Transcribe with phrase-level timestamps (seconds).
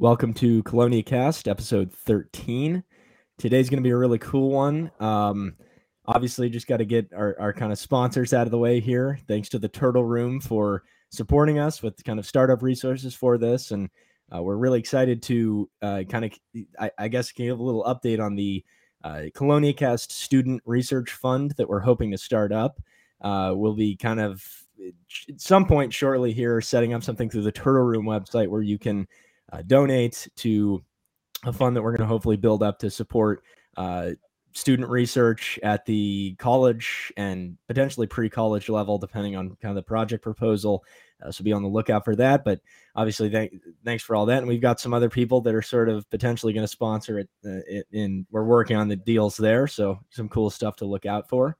[0.00, 2.84] Welcome to CheloniaCast, episode 13.
[3.36, 4.92] Today's going to be a really cool one.
[5.00, 5.56] Um,
[6.06, 9.18] obviously, just got to get our, our kind of sponsors out of the way here.
[9.26, 13.72] Thanks to the Turtle Room for supporting us with kind of startup resources for this.
[13.72, 13.90] And
[14.32, 16.32] uh, we're really excited to uh, kind of,
[16.78, 18.64] I, I, guess, give a little update on the
[19.02, 22.80] uh, CheloniaCast Student Research Fund that we're hoping to start up.
[23.20, 24.46] Uh, we'll be kind of
[25.28, 28.78] at some point shortly here setting up something through the Turtle Room website where you
[28.78, 29.08] can
[29.52, 30.82] uh, donate to
[31.44, 33.42] a fund that we're going to hopefully build up to support
[33.76, 34.10] uh,
[34.52, 40.22] student research at the college and potentially pre-college level, depending on kind of the project
[40.22, 40.84] proposal.
[41.24, 42.44] Uh, so be on the lookout for that.
[42.44, 42.60] But
[42.94, 43.52] obviously, th-
[43.84, 44.38] thanks for all that.
[44.38, 47.28] And we've got some other people that are sort of potentially going to sponsor it,
[47.44, 47.86] uh, it.
[47.92, 49.66] And we're working on the deals there.
[49.66, 51.56] So some cool stuff to look out for.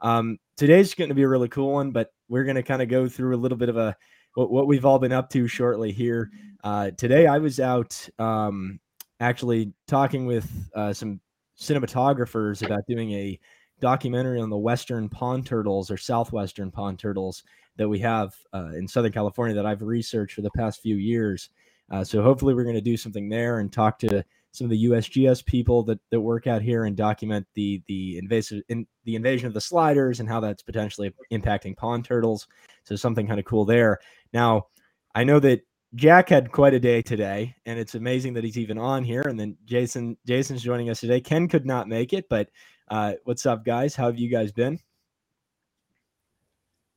[0.00, 2.88] Um, today's going to be a really cool one, but we're going to kind of
[2.88, 3.96] go through a little bit of a
[4.34, 6.30] what, what we've all been up to shortly here.
[6.62, 8.80] Uh, today, I was out um,
[9.18, 11.20] actually talking with uh, some
[11.58, 13.38] cinematographers about doing a
[13.80, 17.42] documentary on the western pond turtles or southwestern pond turtles
[17.76, 21.50] that we have uh, in Southern California that I've researched for the past few years.
[21.90, 24.84] Uh, so hopefully, we're going to do something there and talk to some of the
[24.86, 29.46] USGS people that, that work out here and document the the invasive in, the invasion
[29.46, 32.46] of the sliders and how that's potentially impacting pond turtles.
[32.84, 34.00] So something kind of cool there.
[34.32, 34.66] Now,
[35.14, 35.62] I know that
[35.94, 39.22] Jack had quite a day today, and it's amazing that he's even on here.
[39.22, 41.20] And then Jason, Jason's joining us today.
[41.20, 42.48] Ken could not make it, but
[42.88, 43.96] uh, what's up, guys?
[43.96, 44.78] How have you guys been?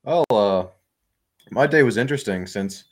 [0.03, 0.65] Well, uh,
[1.51, 2.83] my day was interesting since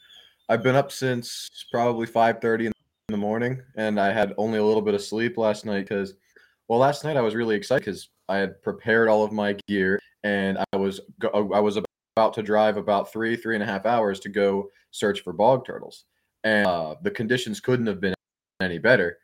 [0.49, 2.73] I've been up since probably five thirty in
[3.09, 6.15] the morning, and I had only a little bit of sleep last night because,
[6.67, 9.99] well, last night I was really excited because I had prepared all of my gear,
[10.23, 11.01] and I was
[11.33, 11.77] I was
[12.21, 15.65] about to drive about three three and a half hours to go search for bog
[15.65, 16.05] turtles,
[16.43, 18.13] and uh, the conditions couldn't have been
[18.61, 19.17] any better.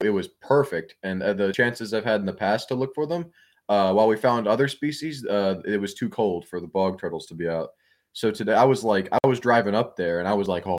[0.00, 3.06] It was perfect, and uh, the chances I've had in the past to look for
[3.06, 3.26] them,
[3.68, 7.26] uh, while we found other species, uh, it was too cold for the bog turtles
[7.26, 7.70] to be out.
[8.12, 10.78] So today I was like, I was driving up there, and I was like, oh,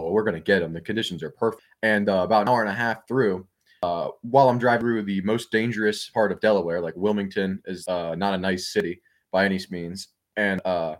[0.00, 0.72] oh we're gonna get them.
[0.72, 1.62] The conditions are perfect.
[1.84, 3.46] And uh, about an hour and a half through,
[3.84, 8.16] uh, while I'm driving through the most dangerous part of Delaware, like Wilmington is uh,
[8.16, 9.00] not a nice city
[9.32, 10.96] by any means, and uh,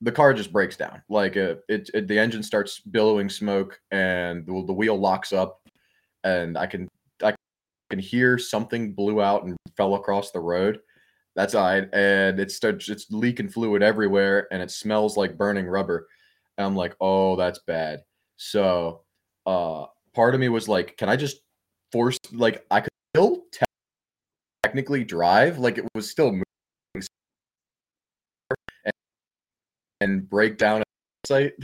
[0.00, 1.02] the car just breaks down.
[1.08, 5.60] Like uh, it, it, the engine starts billowing smoke, and the, the wheel locks up,
[6.24, 6.88] and I can
[7.22, 7.34] I
[7.90, 10.80] can hear something blew out and fell across the road.
[11.36, 16.08] That's right, and it starts it's leaking fluid everywhere, and it smells like burning rubber.
[16.56, 18.02] And I'm like, oh, that's bad.
[18.36, 19.02] So,
[19.46, 21.38] uh, part of me was like, can I just
[21.92, 23.44] force like I could still
[24.64, 26.44] technically drive, like it was still moving
[30.00, 30.84] and break down a
[31.26, 31.54] site,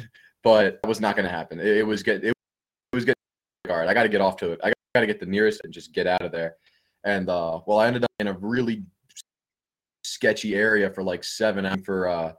[0.43, 1.61] but it was not going to happen.
[1.61, 2.35] It, it, was get it,
[2.93, 3.21] was getting
[3.69, 3.89] hard.
[3.89, 4.61] I got to get off to it.
[4.63, 6.57] I got to get the nearest and just get out of there.
[7.05, 8.83] And uh, well, I ended up in a really
[10.05, 12.33] sketchy area for like seven for uh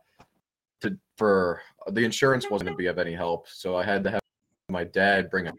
[0.81, 4.11] to for the insurance wasn't going to be of any help, so I had to
[4.11, 4.21] have
[4.69, 5.55] my dad bring it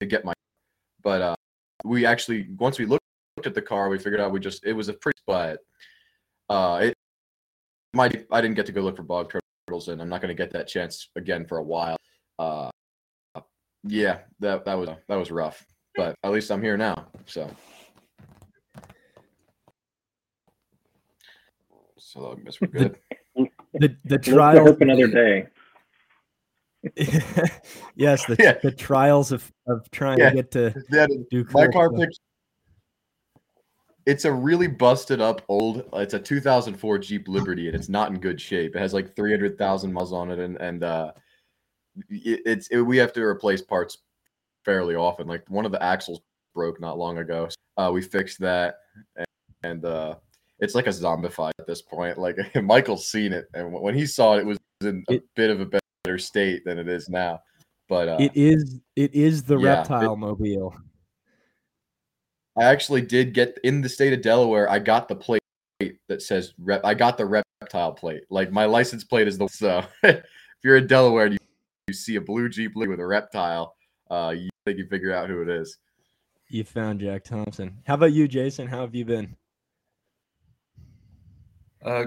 [0.00, 0.32] to get my.
[1.02, 1.34] But uh,
[1.84, 3.02] we actually once we looked
[3.44, 5.58] at the car, we figured out we just it was a pretty but
[6.48, 6.90] uh
[7.96, 9.32] my I didn't get to go look for bog
[9.66, 11.96] turtles, and I'm not going to get that chance again for a while.
[12.38, 12.70] Uh,
[13.84, 15.64] yeah, that that was that was rough,
[15.96, 17.06] but at least I'm here now.
[17.24, 17.50] So,
[21.98, 22.98] so I guess we're good.
[23.74, 25.46] the the trial hope another day.
[27.96, 28.52] yes, the, yeah.
[28.62, 30.30] the trials of, of trying yeah.
[30.30, 32.20] to get to that, do cool my car picked
[34.06, 35.84] it's a really busted up old.
[35.94, 38.76] It's a 2004 Jeep Liberty, and it's not in good shape.
[38.76, 41.12] It has like 300,000 miles on it, and and uh,
[42.08, 43.98] it, it's it, we have to replace parts
[44.64, 45.26] fairly often.
[45.26, 46.20] Like one of the axles
[46.54, 47.48] broke not long ago.
[47.76, 48.76] Uh, we fixed that,
[49.16, 49.26] and,
[49.64, 50.14] and uh,
[50.60, 52.16] it's like a zombified at this point.
[52.16, 55.50] Like Michael's seen it, and when he saw it, it was in a it, bit
[55.50, 55.66] of a
[56.04, 57.40] better state than it is now.
[57.88, 60.76] But uh, it is it is the yeah, reptile mobile.
[62.56, 64.70] I actually did get in the state of Delaware.
[64.70, 65.42] I got the plate
[66.08, 66.80] that says rep.
[66.84, 68.22] I got the reptile plate.
[68.30, 69.84] Like my license plate is the so.
[70.02, 70.24] if
[70.64, 71.38] you're in Delaware and you,
[71.88, 73.76] you see a blue Jeep with a reptile,
[74.10, 75.78] uh, you think you figure out who it is.
[76.48, 77.78] You found Jack Thompson.
[77.86, 78.68] How about you, Jason?
[78.68, 79.36] How have you been?
[81.84, 82.06] Uh,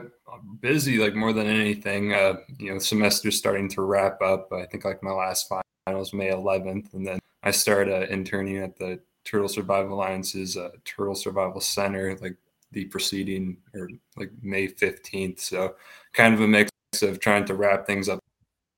[0.62, 2.14] busy, like more than anything.
[2.14, 4.52] Uh, you know, semester's starting to wrap up.
[4.52, 8.58] I think like my last final was May 11th, and then I started uh, interning
[8.58, 9.00] at the
[9.30, 12.36] Turtle Survival Alliance's uh, Turtle Survival Center, like
[12.72, 13.88] the preceding or
[14.18, 15.40] like May 15th.
[15.40, 15.76] So
[16.14, 16.72] kind of a mix
[17.04, 18.20] of trying to wrap things up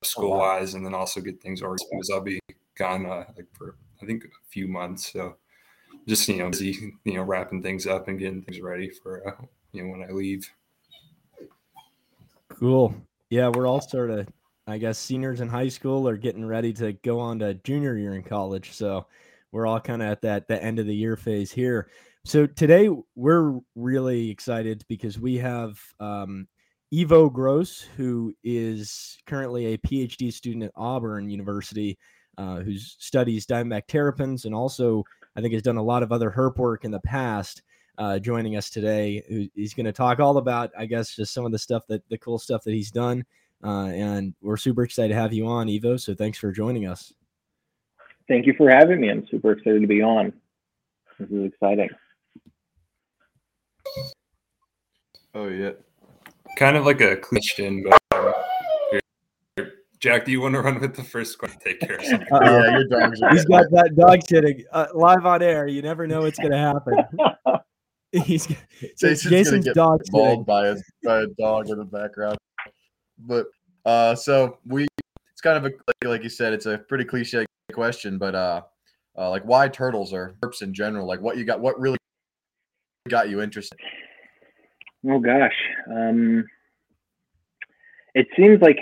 [0.03, 2.39] school wise and then also get things organized because I'll be
[2.77, 5.13] gone uh, like for I think a few months.
[5.13, 5.38] So
[6.07, 9.45] just you know busy you know wrapping things up and getting things ready for uh,
[9.71, 10.50] you know when I leave.
[12.50, 12.94] Cool.
[13.30, 14.27] Yeah, we're all sort of
[14.68, 18.15] I guess seniors in high school are getting ready to go on to junior year
[18.15, 18.74] in college.
[18.74, 19.06] So
[19.51, 21.89] we're all kind of at that the end of the year phase here.
[22.24, 26.48] So today we're really excited because we have um,
[26.94, 31.98] Iwo Gross, who is currently a PhD student at Auburn University,
[32.38, 35.03] uh, who studies Diamondback terrapins and also
[35.36, 37.63] I think has done a lot of other herp work in the past.
[37.98, 41.51] Uh, joining us today, he's going to talk all about, I guess, just some of
[41.51, 43.24] the stuff that the cool stuff that he's done.
[43.63, 46.00] Uh, and we're super excited to have you on, Iwo.
[46.00, 47.13] So thanks for joining us.
[48.31, 49.10] Thank you for having me.
[49.10, 50.31] I'm super excited to be on.
[51.19, 51.89] This is exciting.
[55.36, 55.72] Oh yeah.
[56.56, 59.01] Kind of like a question, but um,
[59.57, 61.60] here, Jack, do you want to run with the first question?
[61.60, 62.28] Take care of something.
[62.31, 63.19] Uh, yeah, your dog's.
[63.31, 65.68] He's got that dog sitting uh, live on air.
[65.68, 66.95] You never know what's going to happen.
[68.24, 68.48] He's
[68.98, 72.38] Jason's, Jason's dog mauled by a, by a dog in the background.
[73.19, 73.48] But
[73.86, 74.88] uh, so we,
[75.41, 78.61] it's kind of a like, like you said, it's a pretty cliche question, but uh,
[79.17, 81.07] uh, like why turtles or herps in general?
[81.07, 81.59] Like what you got?
[81.59, 81.97] What really
[83.09, 83.79] got you interested?
[85.09, 85.55] Oh gosh,
[85.89, 86.45] um,
[88.13, 88.77] it seems like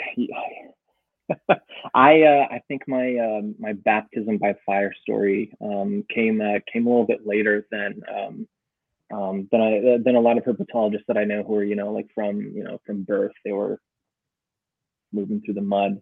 [1.94, 6.88] I uh, I think my um, my baptism by fire story um, came uh, came
[6.88, 8.48] a little bit later than um,
[9.18, 11.94] um, than I than a lot of herpetologists that I know who are you know
[11.94, 13.80] like from you know from birth they were
[15.14, 16.02] moving through the mud.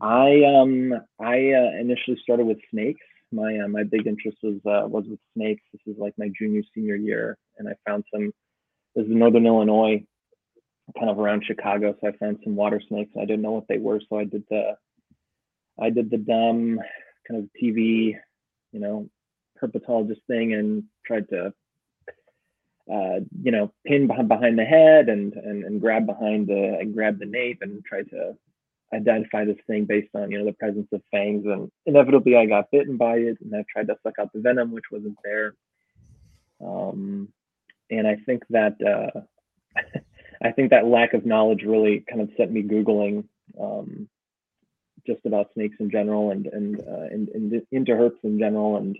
[0.00, 3.00] I um I uh, initially started with snakes.
[3.32, 5.62] My uh, my big interest was uh, was with snakes.
[5.72, 8.32] This is like my junior senior year, and I found some
[8.94, 10.04] this is Northern Illinois,
[10.96, 11.94] kind of around Chicago.
[12.00, 13.12] So I found some water snakes.
[13.16, 14.76] I didn't know what they were, so I did the,
[15.80, 16.80] I did the dumb
[17.28, 18.14] kind of TV,
[18.72, 19.08] you know,
[19.62, 21.52] herpetologist thing and tried to,
[22.92, 27.18] uh, you know, pin behind, the head and, and and grab behind the and grab
[27.18, 28.34] the nape and try to
[28.94, 32.70] identify this thing based on you know the presence of fangs and inevitably I got
[32.70, 35.54] bitten by it and I tried to suck out the venom which wasn't there.
[36.64, 37.28] Um,
[37.90, 39.20] and I think that uh,
[40.42, 43.24] I think that lack of knowledge really kind of set me googling
[43.60, 44.08] um,
[45.06, 48.96] just about snakes in general and and, uh, and, and into herps in general, and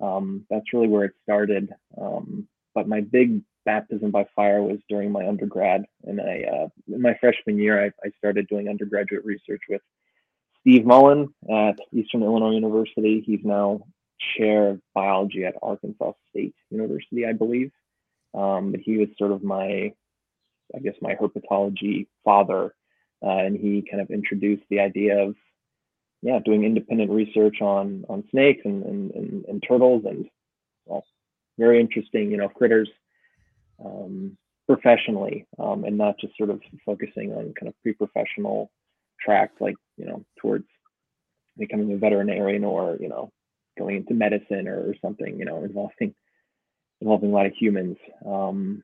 [0.00, 1.70] um, that's really where it started.
[2.00, 7.02] Um, but my big baptism by fire was during my undergrad, and I uh, in
[7.02, 9.82] my freshman year I, I started doing undergraduate research with
[10.60, 13.22] Steve Mullin at Eastern Illinois University.
[13.24, 13.80] He's now
[14.36, 17.70] chair of biology at Arkansas State University, I believe.
[18.34, 19.92] Um, but he was sort of my,
[20.74, 22.74] I guess, my herpetology father,
[23.24, 25.34] uh, and he kind of introduced the idea of,
[26.22, 30.28] yeah, doing independent research on on snakes and and, and, and turtles and
[30.84, 31.04] well,
[31.58, 32.88] very interesting, you know, critters
[33.84, 34.36] um,
[34.66, 38.70] professionally, um, and not just sort of focusing on kind of pre-professional
[39.20, 40.66] track, like you know, towards
[41.56, 43.30] becoming a veterinarian or you know,
[43.78, 46.14] going into medicine or, something, you know, involving
[47.00, 47.96] involving a lot of humans.
[48.26, 48.82] Um,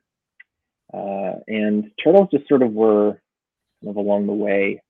[0.93, 3.21] uh, and turtles just sort of were
[3.83, 4.81] kind of along the way.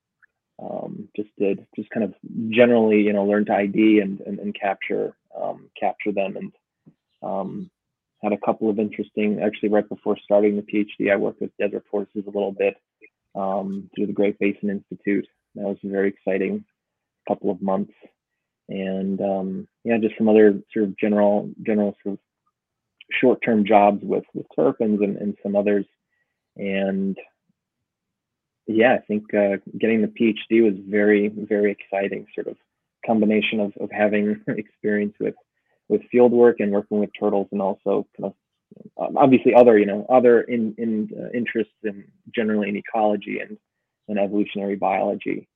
[0.62, 2.14] Um, just did just kind of
[2.50, 6.52] generally, you know, learn to ID and and, and capture um, capture them, and
[7.22, 7.70] um,
[8.24, 9.40] had a couple of interesting.
[9.40, 12.74] Actually, right before starting the PhD, I worked with desert tortoises a little bit
[13.34, 15.28] um, through the Great Basin Institute.
[15.54, 16.64] That was a very exciting
[17.28, 17.92] couple of months,
[18.68, 22.18] and um, yeah, just some other sort of general general sort of
[23.20, 25.84] short-term jobs with with terrapins and, and some others,
[26.56, 27.16] and
[28.66, 32.26] yeah, I think uh, getting the PhD was very very exciting.
[32.34, 32.56] Sort of
[33.06, 35.34] combination of of having experience with
[35.88, 38.34] with field work and working with turtles, and also kind of
[38.98, 43.58] um, obviously other you know other in in uh, interests in generally in ecology and
[44.08, 45.48] and evolutionary biology.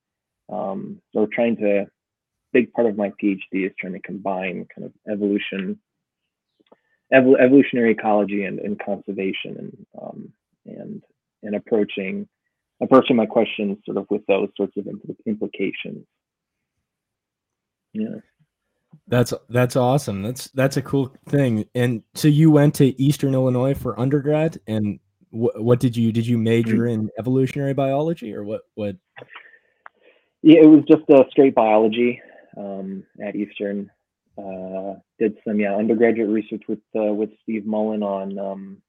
[0.51, 1.87] Um, so trying to
[2.53, 5.79] big part of my PhD is trying to combine kind of evolution
[7.13, 10.33] evol- evolutionary ecology and, and conservation and um,
[10.67, 11.03] and
[11.43, 12.29] and approaching
[12.81, 14.87] approaching my questions sort of with those sorts of
[15.27, 16.07] implications.
[17.93, 18.17] Yeah.
[19.07, 20.23] That's that's awesome.
[20.23, 21.65] That's that's a cool thing.
[21.75, 24.99] And so you went to Eastern Illinois for undergrad, and
[25.31, 28.97] wh- what did you did you major in evolutionary biology or what what?
[30.43, 32.21] Yeah, it was just a straight biology
[32.57, 33.91] um, at Eastern
[34.37, 38.83] uh, did some yeah undergraduate research with uh, with Steve Mullin on um,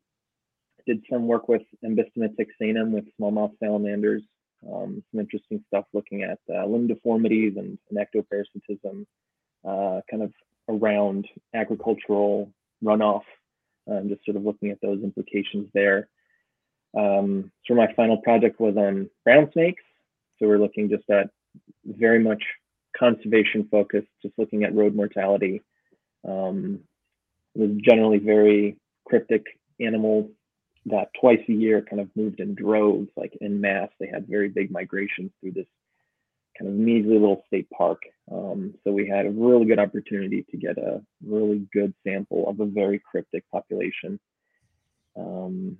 [0.85, 4.23] did some work with Ambystoma texanum with smallmouth salamanders
[4.67, 9.05] Um, some interesting stuff looking at uh, limb deformities and, and ectoparasitism,
[9.67, 10.33] uh, kind of
[10.67, 12.51] around agricultural
[12.83, 13.23] runoff,
[13.89, 16.07] um, just sort of looking at those implications there.
[16.97, 19.83] Um, so my final project was on brown snakes.
[20.37, 21.29] So we're looking just at
[21.85, 22.41] very much
[22.97, 25.61] conservation focused, just looking at road mortality.
[26.27, 26.79] Um,
[27.55, 29.45] it was generally very cryptic
[29.79, 30.29] animal
[30.85, 33.89] that twice a year kind of moved in droves, like in mass.
[33.99, 35.67] They had very big migrations through this
[36.57, 38.01] kind of measly little state park.
[38.31, 42.59] Um, so we had a really good opportunity to get a really good sample of
[42.59, 44.19] a very cryptic population.
[45.17, 45.77] Um,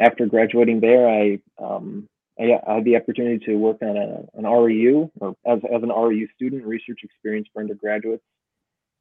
[0.00, 4.44] after graduating there, I, um, I, I, had the opportunity to work on a, an
[4.44, 8.24] REU or as, as an REU student, research experience for undergraduates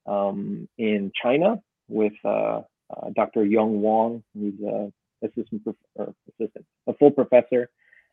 [0.05, 2.61] um, in China with uh,
[2.95, 3.45] uh, Dr.
[3.45, 4.91] Yong Wang, who's a
[5.23, 5.61] assistant,
[5.95, 7.69] or assistant, a full professor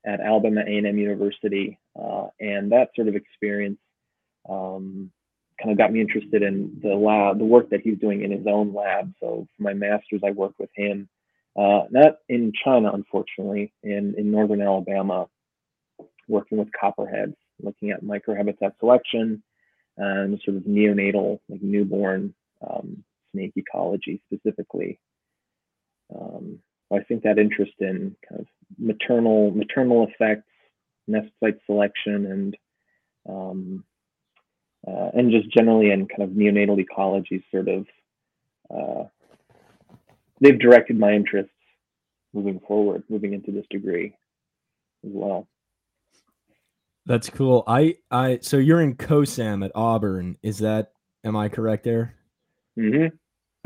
[0.06, 3.78] at Alabama A&M University, uh, and that sort of experience
[4.48, 5.10] um,
[5.60, 8.46] kind of got me interested in the lab, the work that he's doing in his
[8.46, 9.12] own lab.
[9.20, 11.08] So for my master's, I worked with him,
[11.56, 15.26] uh, not in China, unfortunately, in in northern Alabama,
[16.28, 19.42] working with copperheads, looking at microhabitat selection
[19.96, 22.32] and sort of neonatal, like newborn
[22.68, 23.02] um,
[23.32, 25.00] snake ecology specifically.
[26.14, 26.60] Um,
[26.92, 28.46] I think that interest in kind of
[28.78, 30.48] maternal maternal effects,
[31.06, 32.56] nest site selection, and
[33.28, 33.84] um,
[34.88, 37.86] uh, and just generally in kind of neonatal ecology, sort of
[38.70, 39.04] uh,
[40.40, 41.52] they've directed my interests
[42.32, 44.14] moving forward, moving into this degree
[45.04, 45.46] as well.
[47.06, 47.64] That's cool.
[47.66, 50.36] I I so you're in COSAM at Auburn.
[50.42, 50.92] Is that
[51.24, 52.14] am I correct there?
[52.78, 53.16] Mm-hmm.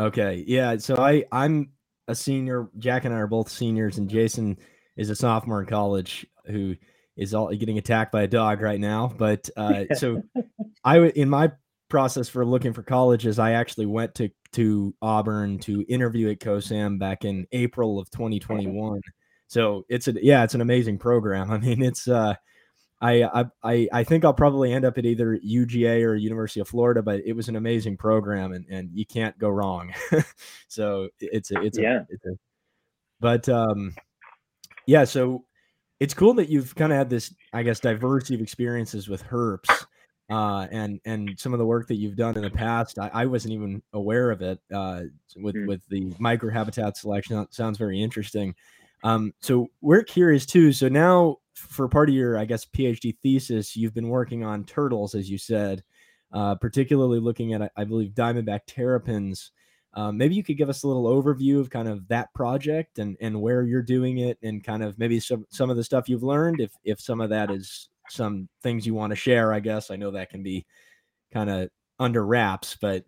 [0.02, 0.44] Okay.
[0.46, 0.76] Yeah.
[0.78, 1.70] So I I'm
[2.08, 2.68] a senior.
[2.78, 4.58] Jack and I are both seniors, and Jason
[4.96, 6.76] is a sophomore in college who
[7.22, 9.12] is all getting attacked by a dog right now.
[9.16, 10.22] But uh, so
[10.84, 11.52] I in my
[11.88, 16.98] process for looking for colleges, I actually went to to Auburn to interview at COSAM
[16.98, 19.00] back in April of 2021.
[19.46, 21.50] So it's a yeah, it's an amazing program.
[21.52, 22.34] I mean, it's uh
[23.00, 27.02] I, I I think I'll probably end up at either UGA or University of Florida,
[27.02, 29.92] but it was an amazing program and, and you can't go wrong.
[30.68, 32.04] so it's a it's yeah.
[32.08, 32.30] It's a,
[33.20, 33.94] but um
[34.86, 35.44] yeah, so
[36.02, 39.86] it's cool that you've kind of had this, I guess, diversity of experiences with herps.
[40.28, 43.26] Uh, and and some of the work that you've done in the past, I, I
[43.26, 44.58] wasn't even aware of it.
[44.74, 45.02] Uh,
[45.36, 45.68] with mm.
[45.68, 48.54] with the microhabitat selection, that sounds very interesting.
[49.04, 50.72] Um, so we're curious too.
[50.72, 55.14] So now for part of your, I guess, PhD thesis, you've been working on turtles,
[55.14, 55.84] as you said,
[56.32, 59.52] uh, particularly looking at, I believe, diamondback terrapins.
[59.94, 63.16] Um, maybe you could give us a little overview of kind of that project and
[63.20, 66.22] and where you're doing it, and kind of maybe some some of the stuff you've
[66.22, 66.60] learned.
[66.60, 69.96] If if some of that is some things you want to share, I guess I
[69.96, 70.64] know that can be
[71.32, 71.68] kind of
[71.98, 73.04] under wraps, but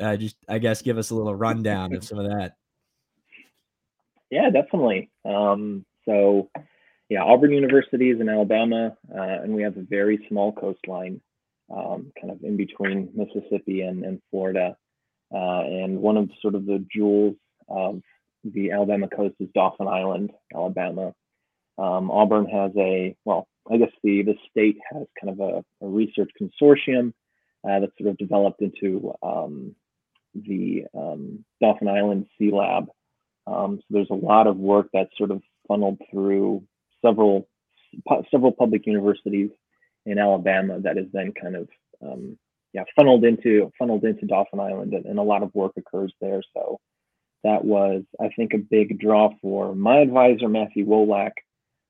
[0.00, 2.54] uh, just I guess give us a little rundown of some of that.
[4.30, 5.10] Yeah, definitely.
[5.24, 6.48] Um, so
[7.08, 11.20] yeah, Auburn University is in Alabama, uh, and we have a very small coastline,
[11.70, 14.76] um, kind of in between Mississippi and, and Florida.
[15.34, 17.36] Uh, and one of sort of the jewels
[17.68, 18.02] of
[18.44, 21.14] the Alabama coast is Dauphin Island, Alabama.
[21.78, 25.88] Um, Auburn has a, well, I guess the, the state has kind of a, a
[25.88, 27.12] research consortium
[27.68, 29.74] uh, that's sort of developed into um,
[30.34, 32.88] the um, Dauphin Island Sea Lab.
[33.46, 36.62] Um, so there's a lot of work that's sort of funneled through
[37.04, 37.48] several
[38.30, 39.50] several public universities
[40.06, 41.68] in Alabama that is then kind of
[42.02, 42.38] um,
[42.72, 46.42] yeah funneled into funneled into Dauphin Island, and, and, a lot of work occurs there.
[46.54, 46.78] So
[47.44, 51.32] that was I think a big draw for my advisor Matthew Wolak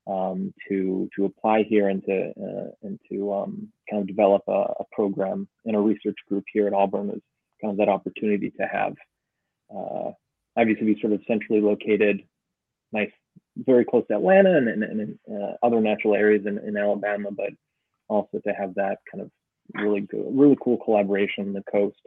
[0.07, 4.53] um, to to apply here and to uh, and to um, kind of develop a,
[4.53, 7.23] a, program in a research group here at Auburn is
[7.61, 8.95] kind of that opportunity to have
[9.75, 10.11] uh,
[10.57, 12.23] obviously be sort of centrally located,
[12.93, 13.11] nice
[13.57, 17.51] very close to Atlanta and, and, and uh, other natural areas in, in Alabama, but
[18.09, 19.31] also to have that kind of
[19.75, 22.01] really good, really cool collaboration on the coast.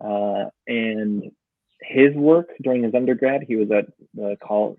[0.00, 1.30] Uh, and
[1.80, 4.78] his work during his undergrad, he was at the college.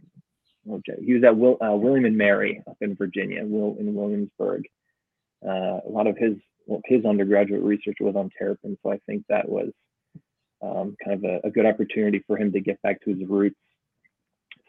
[1.00, 4.64] He was at Will, uh, William and Mary up in Virginia, Will in Williamsburg.
[5.46, 6.34] Uh, a lot of his
[6.86, 9.70] his undergraduate research was on terrapin, so I think that was
[10.62, 13.56] um, kind of a, a, good opportunity for him to get back to his roots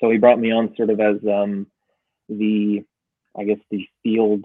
[0.01, 1.67] so he brought me on sort of as um,
[2.29, 2.85] the,
[3.37, 4.45] I guess, the field,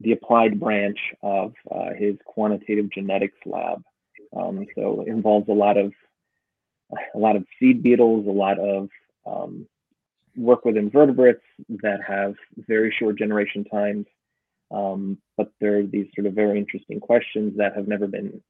[0.00, 3.82] the applied branch of uh, his quantitative genetics lab.
[4.36, 5.92] Um, so it involves a lot of
[7.14, 8.88] a lot of seed beetles, a lot of
[9.26, 9.66] um,
[10.36, 11.42] work with invertebrates
[11.82, 14.06] that have very short generation times,
[14.70, 18.42] Um, but there are these sort of very interesting questions that have never been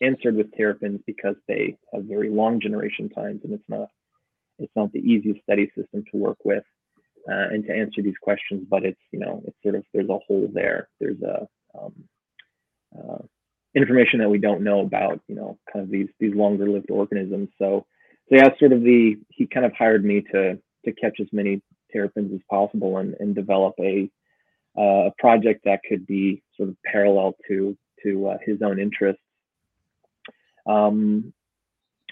[0.00, 3.88] answered with terrapins because they have very long generation times and it's not
[4.58, 6.64] it's not the easiest study system to work with
[7.28, 10.18] uh, and to answer these questions but it's you know it's sort of there's a
[10.26, 10.88] hole there.
[11.00, 11.46] There's a
[11.78, 11.92] um,
[12.96, 13.18] uh,
[13.74, 17.50] information that we don't know about you know kind of these these longer lived organisms.
[17.58, 17.86] So
[18.28, 21.62] so yeah sort of the he kind of hired me to to catch as many
[21.92, 24.10] terrapins as possible and, and develop a
[24.78, 29.22] uh, a project that could be sort of parallel to to uh, his own interests.
[30.66, 31.32] Um,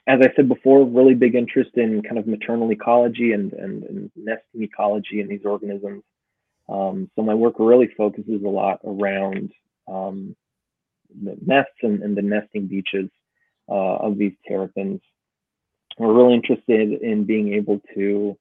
[0.06, 4.11] as I said before, really big interest in kind of maternal ecology and, and, and
[4.16, 6.02] nesting ecology in these organisms.
[6.68, 9.52] Um, so my work really focuses a lot around
[9.88, 10.37] um,
[11.23, 13.11] the nests and, and, the nesting beaches
[13.68, 15.00] uh, of these terrapins.
[15.99, 18.37] We're really interested in being able to,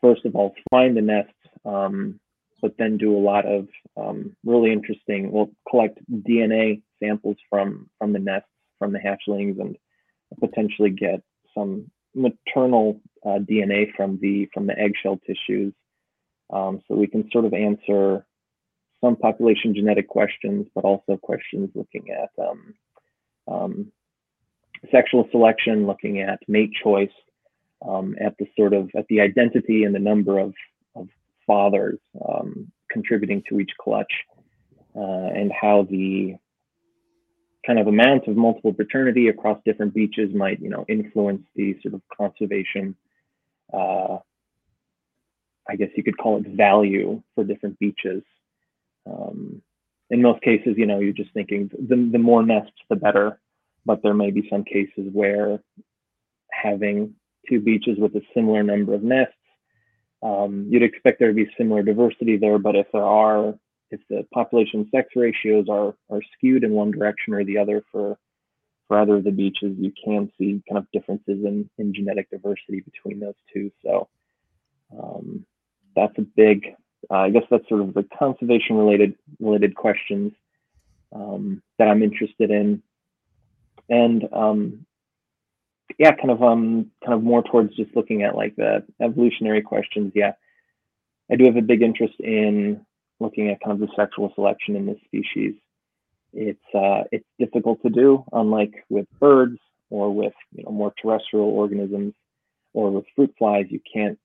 [0.00, 1.32] first of all, find the nests,
[1.64, 2.20] um,
[2.62, 8.12] but then do a lot of um, really interesting, we'll collect DNA samples from, from
[8.12, 8.48] the nests
[8.78, 9.76] from the hatchlings and
[10.40, 11.22] potentially get
[11.54, 15.74] some maternal uh, DNA from the from the eggshell tissues.
[16.50, 18.24] Um, so we can sort of answer
[19.02, 22.74] some population genetic questions, but also questions looking at um,
[23.46, 23.92] um,
[24.90, 27.10] sexual selection, looking at mate choice,
[27.86, 30.54] um, at the sort of at the identity and the number of,
[30.96, 31.08] of
[31.46, 34.12] fathers um, contributing to each clutch,
[34.96, 36.34] uh, and how the
[37.68, 41.92] kind of amount of multiple paternity across different beaches might, you know, influence the sort
[41.92, 42.96] of conservation,
[43.74, 44.16] uh,
[45.68, 48.22] I guess you could call it value for different beaches.
[49.06, 49.60] Um,
[50.08, 53.38] in most cases, you know, you're just thinking the, the more nests, the better.
[53.84, 55.60] But there may be some cases where
[56.50, 57.14] having
[57.50, 59.34] two beaches with a similar number of nests,
[60.22, 62.58] um, you'd expect there to be similar diversity there.
[62.58, 63.54] But if there are
[63.90, 68.18] if the population sex ratios are are skewed in one direction or the other for
[68.86, 72.80] for either of the beaches, you can see kind of differences in in genetic diversity
[72.80, 73.70] between those two.
[73.84, 74.08] So
[74.98, 75.44] um,
[75.94, 76.74] that's a big.
[77.10, 80.32] Uh, I guess that's sort of the conservation related related questions
[81.14, 82.82] um, that I'm interested in,
[83.88, 84.86] and um,
[85.98, 90.12] yeah, kind of um kind of more towards just looking at like the evolutionary questions.
[90.14, 90.32] Yeah,
[91.30, 92.84] I do have a big interest in
[93.20, 95.54] looking at kind of the sexual selection in this species.
[96.32, 99.58] It's uh, it's difficult to do, unlike with birds
[99.90, 102.14] or with you know more terrestrial organisms
[102.74, 103.66] or with fruit flies.
[103.70, 104.18] You can't.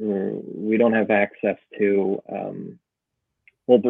[0.00, 2.22] Uh, we don't have access to.
[2.30, 2.78] Um,
[3.66, 3.80] well,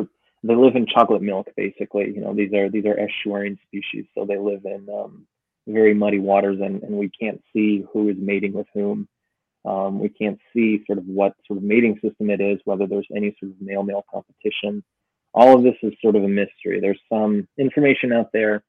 [0.45, 2.13] they live in chocolate milk, basically.
[2.15, 5.27] You know, these are these are estuarine species, so they live in um,
[5.67, 9.09] very muddy waters, and, and we can't see who is mating with whom.
[9.65, 13.07] Um, we can't see sort of what sort of mating system it is, whether there's
[13.15, 14.83] any sort of male-male competition.
[15.35, 16.81] All of this is sort of a mystery.
[16.81, 18.65] There's some information out there,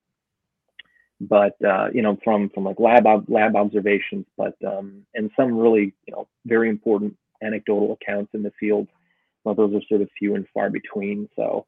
[1.20, 5.94] but uh, you know, from from like lab lab observations, but um, and some really
[6.06, 8.88] you know very important anecdotal accounts in the field.
[9.44, 11.28] Well, those are sort of few and far between.
[11.36, 11.66] So,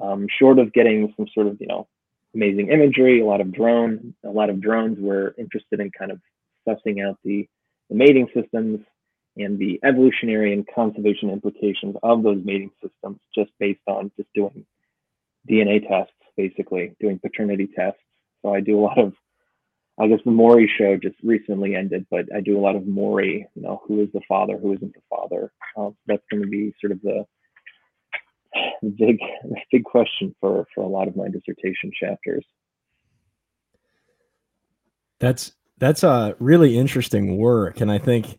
[0.00, 1.88] um, short of getting some sort of you know
[2.34, 4.98] amazing imagery, a lot of drone, a lot of drones.
[4.98, 6.20] We're interested in kind of
[6.66, 7.48] sussing out the
[7.92, 8.80] the mating systems
[9.36, 14.64] and the evolutionary and conservation implications of those mating systems just based on just doing
[15.48, 18.00] DNA tests, basically doing paternity tests.
[18.40, 19.12] So I do a lot of,
[20.00, 23.46] I guess the Maury show just recently ended, but I do a lot of Maury,
[23.54, 25.52] you know, who is the father, who isn't the father.
[25.76, 27.26] Um, that's going to be sort of the
[28.96, 29.18] big,
[29.72, 32.44] big question for, for a lot of my dissertation chapters.
[35.20, 35.52] That's
[35.82, 37.80] that's a really interesting work.
[37.80, 38.38] And I think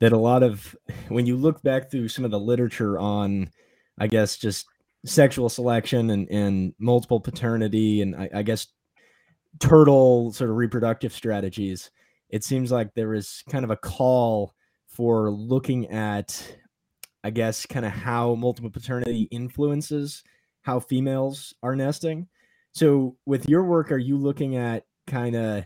[0.00, 0.74] that a lot of
[1.08, 3.50] when you look back through some of the literature on,
[3.98, 4.64] I guess, just
[5.04, 8.68] sexual selection and, and multiple paternity and I, I guess
[9.60, 11.90] turtle sort of reproductive strategies,
[12.30, 14.54] it seems like there is kind of a call
[14.86, 16.42] for looking at,
[17.22, 20.22] I guess, kind of how multiple paternity influences
[20.62, 22.28] how females are nesting.
[22.72, 25.64] So, with your work, are you looking at kind of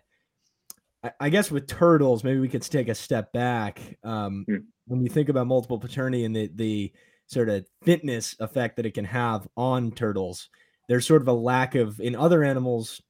[1.19, 3.81] I guess with turtles, maybe we could take a step back.
[4.05, 4.63] Um, mm.
[4.87, 6.93] When you think about multiple paternity and the the
[7.27, 10.49] sort of fitness effect that it can have on turtles,
[10.89, 13.01] there's sort of a lack of in other animals.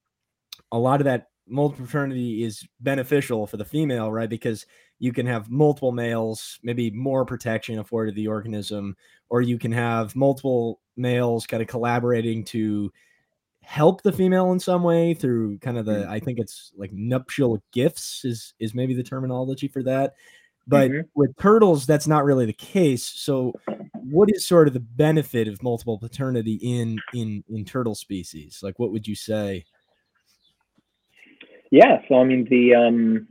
[0.71, 4.29] A lot of that multiple paternity is beneficial for the female, right?
[4.29, 4.65] Because
[4.99, 8.97] you can have multiple males, maybe more protection afforded the organism,
[9.29, 12.91] or you can have multiple males kind of collaborating to
[13.63, 16.11] help the female in some way through kind of the mm-hmm.
[16.11, 20.15] I think it's like nuptial gifts is is maybe the terminology for that.
[20.67, 21.09] But mm-hmm.
[21.15, 23.05] with turtles, that's not really the case.
[23.05, 23.53] So
[23.95, 28.61] what is sort of the benefit of multiple paternity in in in turtle species?
[28.63, 29.65] Like, what would you say?
[31.71, 33.29] Yeah, so I mean the um,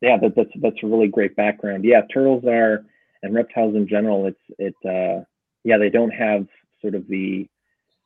[0.00, 1.84] yeah, that, that's that's a really great background.
[1.84, 2.84] Yeah, turtles are
[3.22, 4.26] and reptiles in general.
[4.26, 5.24] It's it uh,
[5.64, 6.46] yeah, they don't have
[6.80, 7.46] sort of the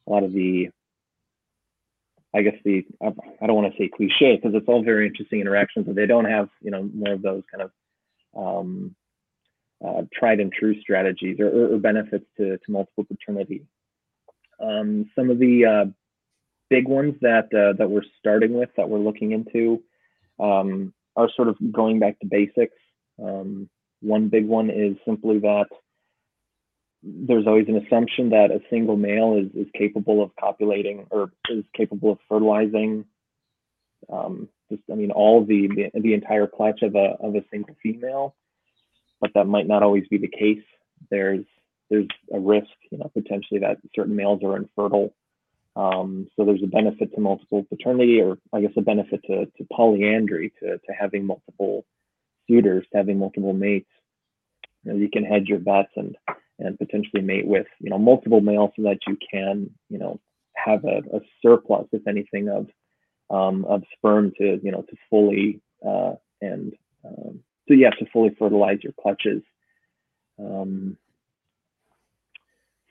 [0.07, 0.71] a lot of the
[2.35, 5.87] I guess the I don't want to say cliche because it's all very interesting interactions,
[5.87, 7.71] but they don't have you know more of those kind of
[8.35, 8.97] um,
[9.85, 13.67] uh, tried and true strategies or, or, benefits to, to multiple paternity.
[14.61, 15.91] Um, some of the uh,
[16.71, 19.83] big ones that uh, that we're starting with that we're looking into
[20.41, 22.77] um, are sort of going back to basics.
[23.23, 23.69] Um,
[24.01, 25.67] one big one is simply that
[27.03, 31.65] there's always an assumption that a single male is, is capable of copulating or is
[31.75, 33.05] capable of fertilizing
[34.13, 38.35] um, just I mean all the, the, entire clutch of a of a single female,
[39.21, 40.65] but that might not always be the case.
[41.11, 41.45] There's
[41.89, 45.15] there's a risk, you know, potentially that certain males are infertile
[45.75, 49.67] um, so there's a benefit to multiple paternity, or I guess a benefit to, to
[49.73, 51.85] polyandry, to, to having multiple
[52.47, 53.89] suitors, to having multiple mates.
[54.85, 56.17] You, know, you can hedge your bets and
[56.59, 60.21] and potentially mate with you know multiple males so that you can you know
[60.55, 62.69] have a, a surplus, if anything, of
[63.31, 68.35] um, of sperm to you know to fully uh, and um, so yeah to fully
[68.39, 69.43] fertilize your clutches.
[70.39, 70.97] Um,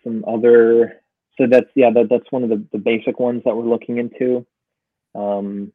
[0.03, 1.01] some other
[1.37, 4.45] so that's yeah that, that's one of the, the basic ones that we're looking into
[5.15, 5.71] um,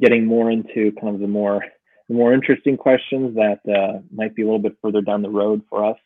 [0.00, 1.64] getting more into kind of the more
[2.08, 5.62] the more interesting questions that uh, might be a little bit further down the road
[5.68, 5.96] for us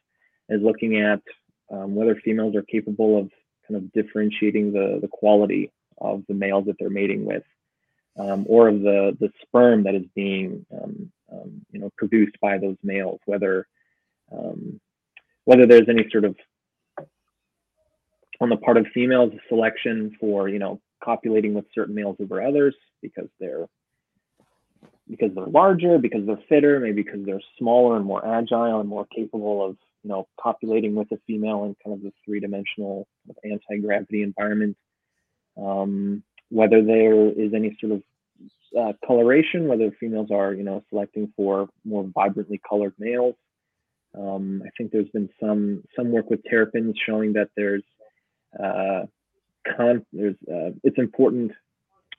[0.49, 1.23] is looking at
[1.71, 3.31] um, whether females are capable of
[3.67, 7.43] kind of differentiating the the quality of the males that they're mating with
[8.19, 12.59] um, or of the the sperm that is being um, um you know produced by
[12.59, 13.67] those males whether
[14.33, 14.81] um,
[15.45, 16.37] whether there's any sort of
[18.41, 22.75] on the part of females, selection for you know copulating with certain males over others
[23.03, 23.67] because they're
[25.09, 29.07] because they're larger, because they're fitter, maybe because they're smaller and more agile and more
[29.07, 29.77] capable of
[30.09, 33.07] you know populating with a female in kind of the three-dimensional
[33.45, 34.77] anti-gravity environment.
[35.61, 38.03] Um, whether there is any sort of
[38.79, 43.35] uh, coloration, whether females are you know selecting for more vibrantly colored males.
[44.19, 47.85] Um, I think there's been some some work with terrapins showing that there's
[48.59, 49.03] uh,
[49.77, 51.53] con- there's uh, it's important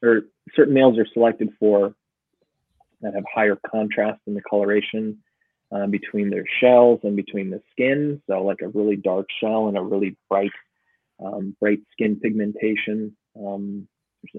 [0.04, 0.21] or
[0.56, 1.95] certain males are selected for
[3.02, 5.17] that have higher contrast in the coloration
[5.71, 8.21] uh, between their shells and between the skin.
[8.27, 10.51] So like a really dark shell and a really bright,
[11.23, 13.15] um, bright skin pigmentation.
[13.39, 13.88] Um,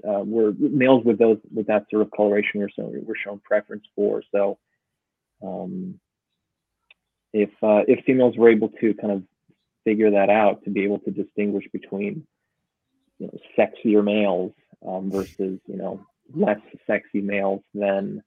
[0.07, 4.21] uh, we're males with those with that sort of coloration were we're shown preference for.
[4.31, 4.59] So
[5.41, 5.99] um,
[7.33, 9.23] if uh, if females were able to kind of
[9.83, 12.27] figure that out to be able to distinguish between
[13.17, 14.51] you know sexier males
[14.87, 18.21] um, versus you know less sexy males then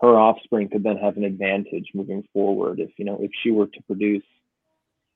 [0.00, 3.66] her offspring could then have an advantage moving forward if you know if she were
[3.66, 4.24] to produce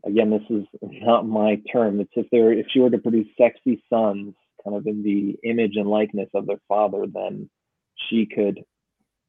[0.05, 3.83] again this is not my term it's if there if she were to produce sexy
[3.91, 7.49] sons kind of in the image and likeness of their father then
[8.09, 8.64] she could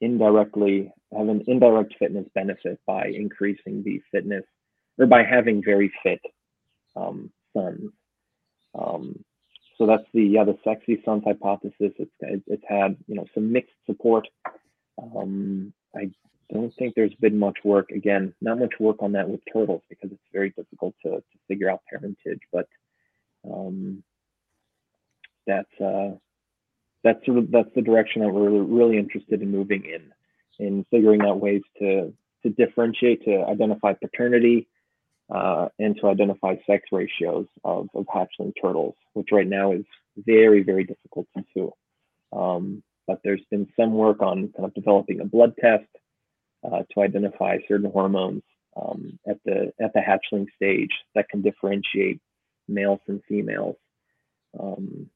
[0.01, 4.43] indirectly have an indirect fitness benefit by increasing the fitness
[4.97, 6.21] or by having very fit
[6.95, 7.91] um, sons.
[8.79, 9.23] Um,
[9.77, 11.93] so that's the yeah the sexy sons hypothesis.
[11.97, 14.27] It's it's had you know some mixed support.
[15.01, 16.09] Um, I
[16.51, 20.11] don't think there's been much work again, not much work on that with turtles because
[20.11, 22.41] it's very difficult to, to figure out parentage.
[22.51, 22.67] But
[23.49, 24.03] um,
[25.45, 26.11] that's uh,
[27.03, 30.11] that's sort of that's the direction that we're really interested in moving in,
[30.65, 34.67] in figuring out ways to to differentiate, to identify paternity,
[35.29, 39.83] uh, and to identify sex ratios of, of hatchling turtles, which right now is
[40.17, 41.71] very, very difficult to do.
[42.31, 45.89] Um, but there's been some work on kind of developing a blood test
[46.63, 48.43] uh, to identify certain hormones
[48.79, 52.21] um, at the at the hatchling stage that can differentiate
[52.67, 53.77] males and females.
[54.59, 55.09] Um,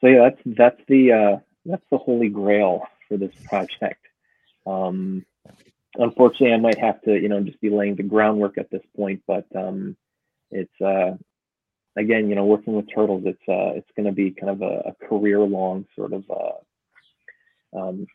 [0.00, 4.00] so yeah, that's that's the uh, that's the holy grail for this project.
[4.66, 5.26] Um,
[5.96, 9.22] unfortunately, I might have to, you know, just be laying the groundwork at this point.
[9.26, 9.98] But um,
[10.50, 11.16] it's uh,
[11.96, 14.90] again, you know, working with turtles, it's uh, it's going to be kind of a,
[14.90, 18.06] a career-long sort of, uh, um,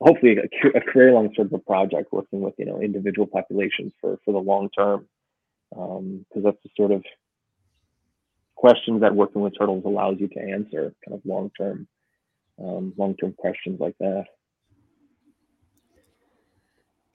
[0.00, 4.18] hopefully a, a career-long sort of a project, working with you know individual populations for
[4.24, 5.06] for the long term,
[5.70, 7.04] because um, that's the sort of
[8.56, 11.86] questions that working with turtles allows you to answer, kind of long-term,
[12.62, 14.24] um, long-term questions like that.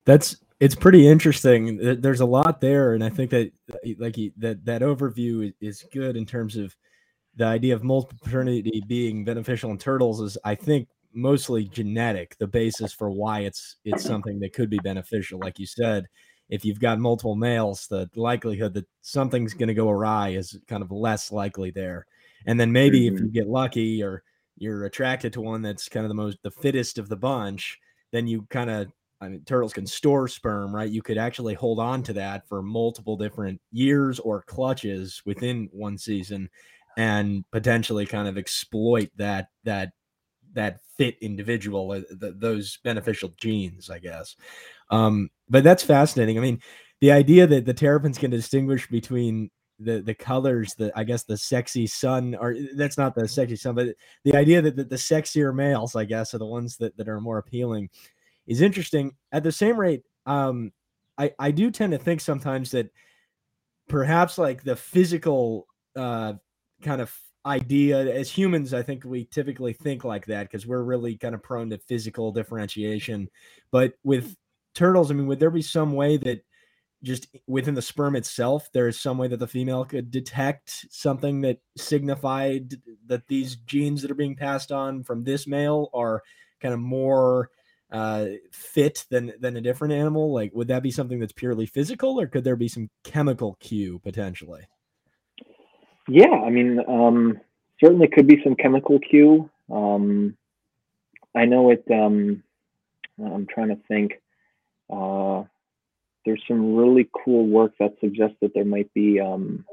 [0.04, 2.02] That's it's pretty interesting.
[2.02, 3.52] There's a lot there, and I think that
[4.00, 6.76] like that that overview is good in terms of
[7.36, 10.20] the idea of multiple paternity being beneficial in turtles.
[10.20, 14.80] Is I think mostly genetic, the basis for why it's it's something that could be
[14.80, 15.40] beneficial.
[15.40, 16.08] Like you said,
[16.50, 20.82] if you've got multiple males, the likelihood that something's going to go awry is kind
[20.82, 22.06] of less likely there.
[22.46, 23.16] And then maybe mm-hmm.
[23.16, 24.24] if you get lucky or
[24.58, 27.78] you're attracted to one that's kind of the most the fittest of the bunch,
[28.12, 30.90] then you kind of I mean, turtles can store sperm, right?
[30.90, 35.98] You could actually hold on to that for multiple different years or clutches within one
[35.98, 36.50] season,
[36.98, 39.92] and potentially kind of exploit that that
[40.54, 44.36] that fit individual, uh, the, those beneficial genes, I guess.
[44.90, 46.38] Um, but that's fascinating.
[46.38, 46.62] I mean,
[47.00, 49.50] the idea that the terrapins can distinguish between
[49.80, 53.76] the the colors that I guess the sexy son or that's not the sexy son,
[53.76, 57.08] but the idea that the, the sexier males, I guess, are the ones that, that
[57.08, 57.90] are more appealing
[58.48, 59.16] is interesting.
[59.32, 60.72] At the same rate, um,
[61.18, 62.90] I I do tend to think sometimes that
[63.88, 66.34] perhaps like the physical uh,
[66.82, 67.14] kind of
[67.46, 71.42] idea as humans, I think we typically think like that because we're really kind of
[71.42, 73.30] prone to physical differentiation.
[73.72, 74.36] But with
[74.76, 76.44] turtles, I mean, would there be some way that
[77.04, 81.42] just within the sperm itself, there is some way that the female could detect something
[81.42, 86.24] that signified that these genes that are being passed on from this male are
[86.60, 87.50] kind of more
[87.92, 90.34] uh, fit than than a different animal?
[90.34, 94.00] Like, would that be something that's purely physical, or could there be some chemical cue
[94.04, 94.64] potentially?
[96.10, 97.40] Yeah, I mean, um,
[97.84, 99.50] certainly could be some chemical cue.
[99.72, 100.38] Um,
[101.36, 101.84] I know it.
[101.92, 102.44] Um,
[103.24, 104.14] I'm trying to think.
[104.90, 105.44] Uh,
[106.26, 109.66] there's some really cool work that suggests that there might be um,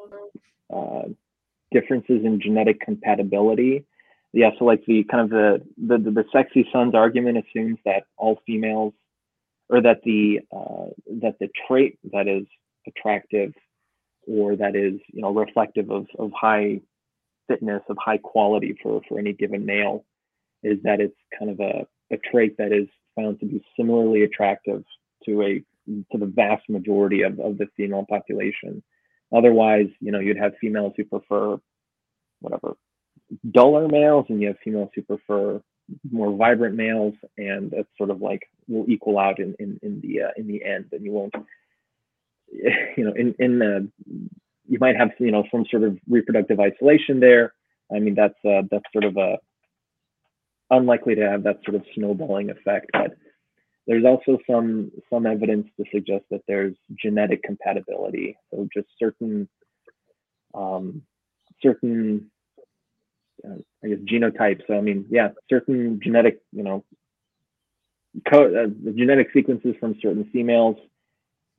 [0.72, 1.02] uh,
[1.72, 3.84] differences in genetic compatibility
[4.34, 8.40] yeah, so like the kind of the, the the sexy sons argument assumes that all
[8.44, 8.92] females,
[9.68, 10.90] or that the uh,
[11.22, 12.44] that the trait that is
[12.84, 13.52] attractive,
[14.26, 16.80] or that is you know reflective of of high
[17.46, 20.04] fitness of high quality for for any given male,
[20.64, 24.82] is that it's kind of a a trait that is found to be similarly attractive
[25.24, 25.64] to a
[26.10, 28.82] to the vast majority of, of the female population.
[29.32, 31.56] Otherwise, you know, you'd have females who prefer
[32.40, 32.74] whatever
[33.50, 35.60] duller males and you have females who prefer
[36.10, 40.22] more vibrant males and it's sort of like will equal out in in, in the
[40.22, 41.34] uh, in the end and you won't
[42.52, 43.88] you know in in the
[44.66, 47.52] you might have you know some sort of reproductive isolation there.
[47.94, 49.38] I mean that's uh, that's sort of a
[50.70, 53.14] unlikely to have that sort of snowballing effect but
[53.86, 58.36] there's also some some evidence to suggest that there's genetic compatibility.
[58.50, 59.48] So just certain
[60.54, 61.02] um,
[61.62, 62.30] certain
[63.44, 64.62] uh, I guess genotypes.
[64.66, 66.84] So I mean, yeah, certain genetic, you know,
[68.28, 70.76] co- uh, the genetic sequences from certain females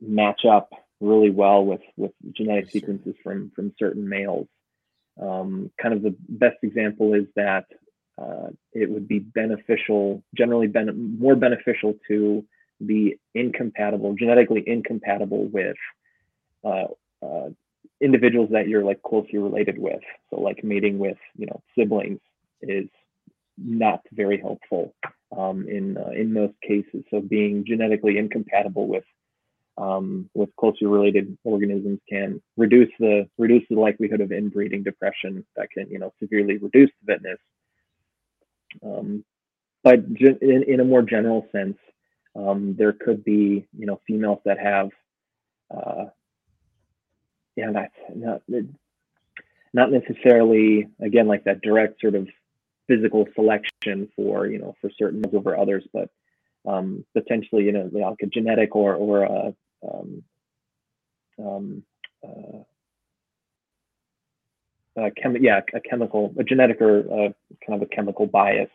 [0.02, 0.70] match up
[1.02, 4.48] really well with with genetic sequences from from certain males.
[5.22, 7.66] Um, kind of the best example is that
[8.22, 12.46] uh, it would be beneficial, generally ben- more beneficial to
[12.86, 15.78] be incompatible, genetically incompatible with
[16.66, 16.88] uh,
[17.26, 17.50] uh,
[18.06, 20.04] individuals that you're like closely related with.
[20.30, 22.20] So like mating with you know siblings
[22.62, 22.88] is
[23.58, 24.94] not very helpful
[25.36, 27.04] um, in uh, in most cases.
[27.10, 29.04] So being genetically incompatible with
[29.78, 35.70] um, with closely related organisms can reduce the reduce the likelihood of inbreeding depression that
[35.72, 37.40] can you know severely reduce the fitness.
[38.86, 39.26] Um,
[39.84, 41.78] but in, in a more general sense,
[42.36, 44.90] um, there could be you know females that have
[45.76, 46.06] uh,
[47.56, 48.42] yeah, that's not
[49.74, 52.28] not necessarily again like that direct sort of
[52.88, 56.10] physical selection for you know for certain over others, but
[56.68, 59.54] um, potentially you know like a genetic or or a
[59.88, 60.24] um,
[61.40, 61.84] um,
[62.24, 62.64] uh,
[64.98, 68.70] a chem- yeah a chemical a genetic or a, kind of a chemical bias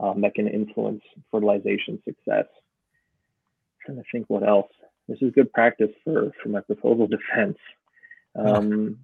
[0.00, 2.46] um, that can influence fertilization success.
[2.48, 4.70] I'm trying to think what else.
[5.08, 7.58] This is good practice for for my proposal defense.
[8.36, 8.98] Um,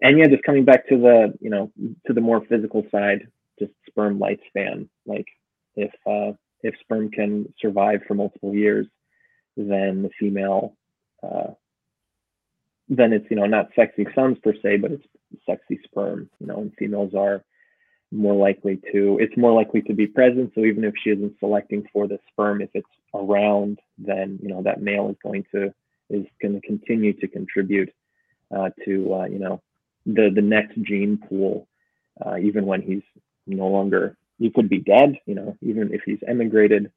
[0.00, 1.70] and yeah, just coming back to the you know
[2.06, 4.88] to the more physical side, just sperm lifespan.
[5.06, 5.26] Like
[5.76, 8.86] if uh, if sperm can survive for multiple years,
[9.56, 10.76] then the female,
[11.22, 11.52] uh,
[12.88, 15.06] then it's you know not sexy sons per se, but it's
[15.46, 16.28] sexy sperm.
[16.40, 17.44] You know, and females are
[18.12, 21.82] more likely to it's more likely to be present so even if she isn't selecting
[21.92, 25.72] for the sperm if it's around then you know that male is going to
[26.10, 27.90] is going to continue to contribute
[28.54, 29.62] uh, to uh, you know
[30.06, 31.66] the the next gene pool,
[32.24, 33.02] uh, even when he's
[33.46, 36.90] no longer he could be dead, you know, even if he's emigrated.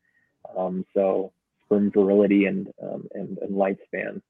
[0.57, 1.31] Um, so
[1.65, 4.21] sperm virility and um, and, and lifespan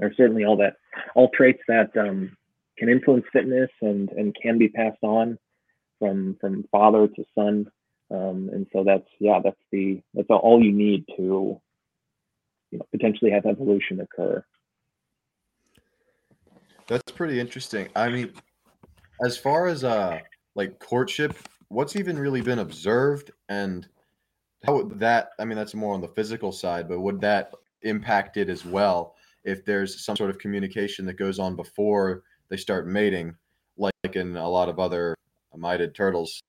[0.00, 0.76] are certainly all that
[1.14, 2.36] all traits that um,
[2.78, 5.38] can influence fitness and and can be passed on
[5.98, 7.66] from from father to son
[8.10, 11.60] um, and so that's yeah that's the that's all you need to
[12.70, 14.44] you know potentially have evolution occur
[16.86, 17.88] that's pretty interesting.
[17.94, 18.32] I mean
[19.24, 20.18] as far as uh
[20.54, 21.36] like courtship
[21.68, 23.88] what's even really been observed and
[24.64, 28.36] how would that i mean that's more on the physical side but would that impact
[28.36, 32.86] it as well if there's some sort of communication that goes on before they start
[32.86, 33.34] mating
[33.76, 35.14] like in a lot of other
[35.54, 36.40] emydid turtles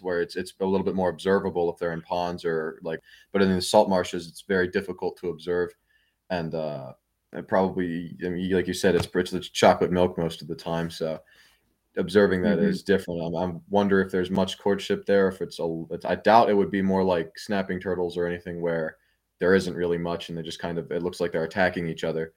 [0.00, 3.00] where it's it's a little bit more observable if they're in ponds or like
[3.32, 5.70] but in the salt marshes it's very difficult to observe
[6.30, 6.92] and uh
[7.46, 11.20] probably I mean like you said it's it's chocolate milk most of the time so
[11.98, 12.68] observing that mm-hmm.
[12.68, 13.20] is different.
[13.22, 15.28] I'm, I'm wonder if there's much courtship there.
[15.28, 18.60] If it's a, it's, I doubt it would be more like snapping turtles or anything
[18.60, 18.96] where
[19.40, 22.04] there isn't really much and they just kind of it looks like they're attacking each
[22.04, 22.32] other.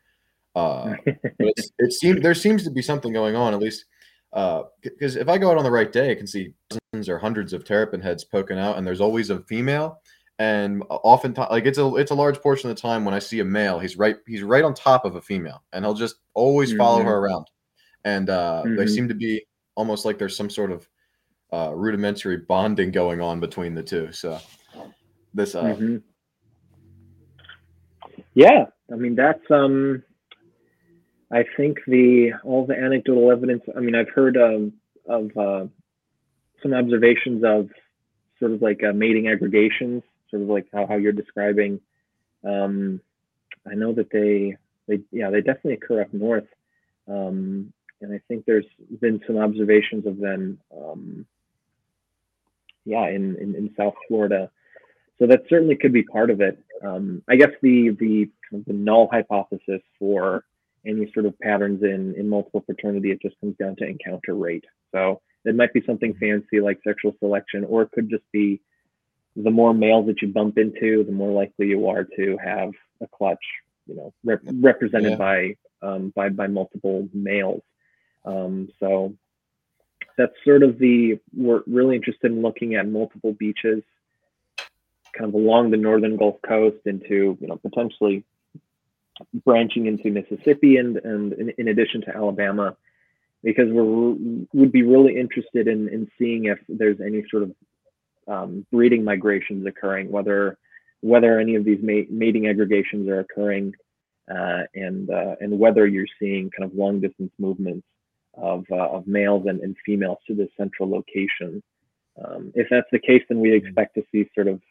[0.56, 3.86] Uh, but it seems there seems to be something going on at least
[4.32, 7.20] because uh, if I go out on the right day, I can see dozens or
[7.20, 10.02] hundreds of terrapin heads poking out, and there's always a female.
[10.42, 13.42] And oftentimes, like it's a it's a large portion of the time when I see
[13.42, 16.74] a male, he's right he's right on top of a female, and he'll just always
[16.74, 17.10] follow mm-hmm.
[17.10, 17.46] her around.
[18.06, 18.76] And uh, mm-hmm.
[18.76, 20.90] they seem to be almost like there's some sort of
[21.54, 24.12] uh, rudimentary bonding going on between the two.
[24.14, 24.40] So
[25.32, 25.98] this, uh, mm-hmm.
[28.34, 30.02] yeah, I mean that's um,
[31.32, 33.62] I think the all the anecdotal evidence.
[33.78, 34.74] I mean, I've heard um,
[35.08, 35.68] of uh,
[36.64, 37.70] some observations of
[38.40, 40.02] sort of like uh, mating aggregations,
[40.32, 41.80] sort of like how, how you're describing.
[42.44, 43.02] Um,
[43.70, 46.48] I know that they they yeah they definitely occur up north.
[47.08, 48.66] Um, and I think there's
[49.00, 51.26] been some observations of them, um,
[52.86, 54.50] yeah, in, in, in South Florida.
[55.20, 56.58] So that certainly could be part of it.
[56.84, 60.46] Um, I guess the the the null hypothesis for
[60.86, 64.66] any sort of patterns in in multiple paternity it just comes down to encounter rate.
[64.92, 68.62] So it might be something fancy like sexual selection, or it could just be
[69.36, 73.08] the more males that you bump into, the more likely you are to have a
[73.08, 73.44] clutch,
[73.88, 75.18] you know, rep- represented yeah.
[75.18, 77.64] by um, by by multiple males.
[78.26, 79.16] Um, so
[80.18, 83.82] that's sort of the, we're really interested in looking at multiple beaches
[85.18, 88.24] kind of along the northern Gulf Coast into, you know, potentially
[89.46, 92.76] branching into Mississippi and, and in, in addition to Alabama,
[93.44, 94.16] because we're
[94.54, 97.52] would be really interested in, in seeing if there's any sort of
[98.28, 100.58] um, breeding migrations occurring, whether
[101.02, 103.74] whether any of these mating aggregations are occurring,
[104.30, 107.86] uh, and uh, and whether you're seeing kind of long distance movements
[108.36, 111.62] of, uh, of males and, and females to this central location.
[112.24, 113.66] Um, if that's the case, then we mm-hmm.
[113.66, 114.62] expect to see sort of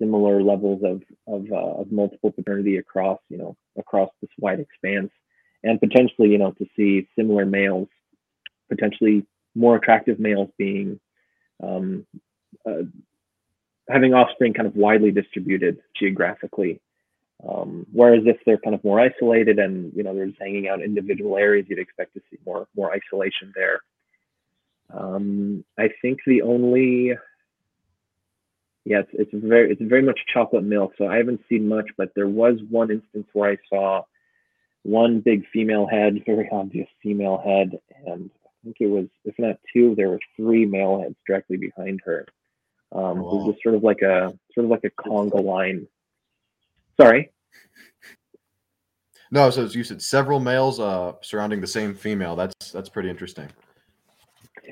[0.00, 5.10] similar levels of of, uh, of multiple paternity across you know across this wide expanse,
[5.62, 7.88] and potentially you know to see similar males,
[8.70, 11.00] potentially more attractive males being
[11.62, 12.06] um,
[12.66, 12.82] uh,
[13.88, 16.80] having offspring kind of widely distributed geographically
[17.46, 20.80] um, whereas if they're kind of more isolated and you know they're just hanging out
[20.80, 23.80] in individual areas, you'd expect to see more more isolation there.
[24.92, 27.12] Um, I think the only
[28.84, 30.94] yeah, it's, it's very it's very much chocolate milk.
[30.96, 34.02] So I haven't seen much, but there was one instance where I saw
[34.82, 39.58] one big female head, very obvious female head, and I think it was if not
[39.74, 42.26] two, there were three male heads directly behind her.
[42.92, 43.30] Um, wow.
[43.30, 45.86] It was just sort of like a sort of like a conga line
[46.98, 47.30] Sorry.
[49.30, 52.36] No, so as you said several males uh, surrounding the same female.
[52.36, 53.48] That's that's pretty interesting.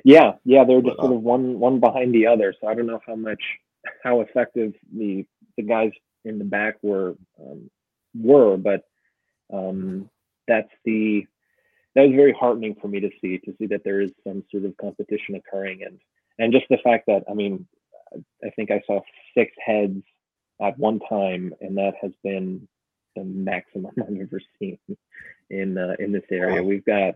[0.04, 2.54] Yeah, yeah, they're just but, sort uh, of one one behind the other.
[2.60, 3.42] So I don't know how much
[4.02, 5.90] how effective the the guys
[6.24, 7.68] in the back were um,
[8.14, 8.84] were, but
[9.52, 10.08] um,
[10.46, 11.26] that's the
[11.94, 14.64] that was very heartening for me to see to see that there is some sort
[14.64, 15.98] of competition occurring and
[16.38, 17.66] and just the fact that I mean
[18.44, 19.00] I think I saw
[19.36, 20.02] six heads
[20.60, 22.66] at one time, and that has been
[23.16, 24.78] the maximum I've ever seen
[25.50, 26.62] in uh, in this area.
[26.62, 26.68] Wow.
[26.68, 27.14] We've got.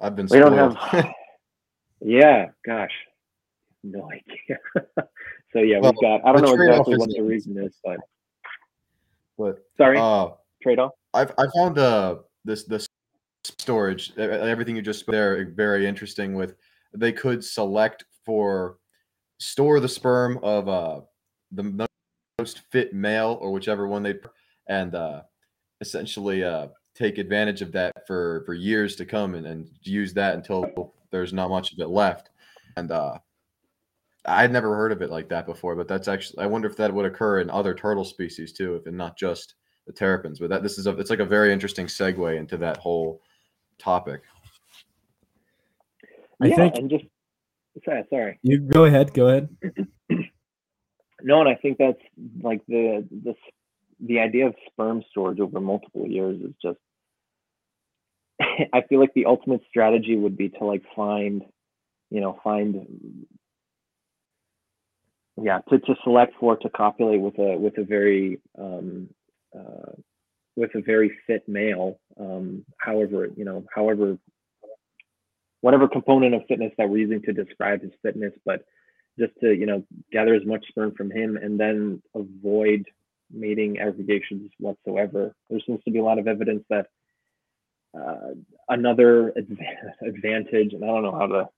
[0.00, 0.28] I've been.
[0.28, 0.52] Spoiled.
[0.52, 1.10] We don't have.
[2.00, 2.92] yeah, gosh,
[3.82, 4.58] no idea.
[5.52, 6.26] so yeah, well, we've got.
[6.26, 7.98] I don't know exactly what the reason is, but.
[9.38, 10.30] But sorry, uh,
[10.62, 10.92] trade off.
[11.14, 12.86] I've I found uh this this
[13.44, 16.34] storage everything you just there very interesting.
[16.34, 16.54] With
[16.94, 18.76] they could select for
[19.42, 21.00] store the sperm of uh
[21.50, 21.88] the
[22.38, 24.14] most fit male or whichever one they
[24.68, 25.22] and uh,
[25.80, 30.36] essentially uh, take advantage of that for for years to come and, and use that
[30.36, 32.30] until there's not much of it left
[32.76, 33.18] and uh,
[34.24, 36.94] I'd never heard of it like that before, but that's actually I wonder if that
[36.94, 39.56] would occur in other turtle species too, if and not just
[39.88, 40.38] the terrapins.
[40.38, 43.20] But that this is a it's like a very interesting segue into that whole
[43.78, 44.22] topic.
[46.40, 47.06] I yeah, think- and just
[47.84, 48.38] sorry, sorry.
[48.42, 49.14] You go ahead.
[49.14, 49.48] Go ahead.
[51.22, 52.00] No, and I think that's
[52.42, 53.34] like the the
[54.00, 56.78] the idea of sperm storage over multiple years is just.
[58.72, 61.42] I feel like the ultimate strategy would be to like find,
[62.10, 63.26] you know, find.
[65.40, 69.08] Yeah, to, to select for to copulate with a with a very um,
[69.56, 69.92] uh,
[70.56, 71.98] with a very fit male.
[72.18, 74.18] Um, however, you know, however,
[75.62, 78.66] whatever component of fitness that we're using to describe his fitness, but
[79.18, 79.82] just to you know
[80.12, 82.86] gather as much sperm from him and then avoid
[83.30, 85.34] mating aggregations whatsoever.
[85.48, 86.88] There seems to be a lot of evidence that
[87.98, 88.34] uh,
[88.68, 91.48] another adva- advantage, and I don't know how to.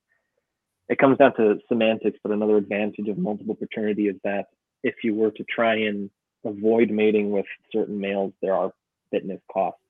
[0.89, 4.49] It comes down to semantics, but another advantage of multiple paternity is that
[4.83, 6.11] if you were to try and
[6.45, 8.71] avoid mating with certain males, there are
[9.11, 9.81] fitness costs,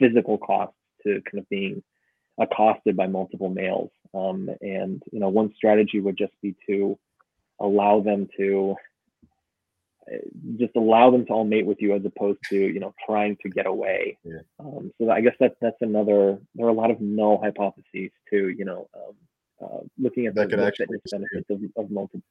[0.00, 0.74] physical costs
[1.04, 1.80] to kind of being
[2.38, 3.90] accosted by multiple males.
[4.14, 6.98] Um, and you know, one strategy would just be to
[7.60, 8.76] allow them to
[10.10, 10.16] uh,
[10.58, 13.48] just allow them to all mate with you as opposed to you know trying to
[13.48, 14.18] get away.
[14.24, 14.40] Yeah.
[14.60, 16.38] Um, so I guess that's that's another.
[16.54, 18.48] There are a lot of null hypotheses too.
[18.50, 19.14] You know, um,
[19.62, 22.22] uh, looking at That the, fitness be benefits of, of multiple.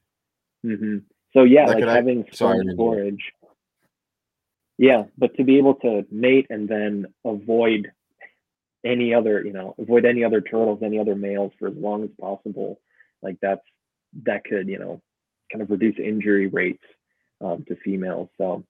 [0.64, 0.98] hmm
[1.34, 3.34] So yeah, That like could act- having sorry, I sperm didn't- storage.
[4.78, 7.92] Yeah, but to be able to mate and then avoid
[8.86, 12.10] any other, you know, avoid any other turtles, any other males for as long as
[12.20, 12.80] possible,
[13.22, 13.62] like that's
[14.24, 15.02] that could, you know,
[15.52, 16.84] kind of reduce injury rates
[17.42, 18.30] um, to females.
[18.38, 18.64] So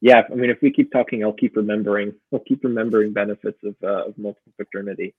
[0.00, 2.14] yeah, I mean, if we keep talking, I'll keep remembering.
[2.32, 5.14] I'll keep remembering benefits of uh, of multiple paternity.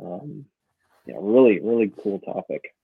[0.00, 0.46] Um,
[1.06, 2.74] yeah, really, really cool topic.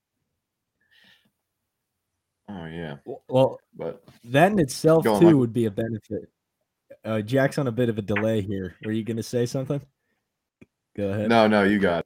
[2.49, 2.97] Oh yeah,
[3.29, 6.29] Well, but that in itself Go on, too would be a benefit.
[7.03, 8.75] Uh, Jack's on a bit of a delay here.
[8.83, 9.81] Were you going to say something?
[10.95, 11.29] Go ahead.
[11.29, 12.05] no, no, you got it.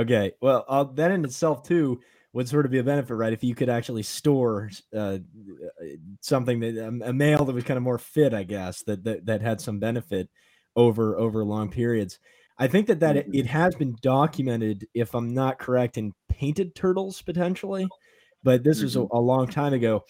[0.00, 0.32] Okay.
[0.40, 2.00] Well, uh, that in itself too
[2.32, 3.32] would sort of be a benefit, right?
[3.32, 5.18] If you could actually store uh,
[6.20, 9.26] something that um, a male that was kind of more fit, I guess, that that,
[9.26, 10.30] that had some benefit
[10.74, 12.18] over over long periods.
[12.58, 13.40] I think that that it, Mhm.
[13.40, 17.88] it has been documented, if I'm not correct, in painted turtles potentially,
[18.42, 20.04] but this was a, a long time ago.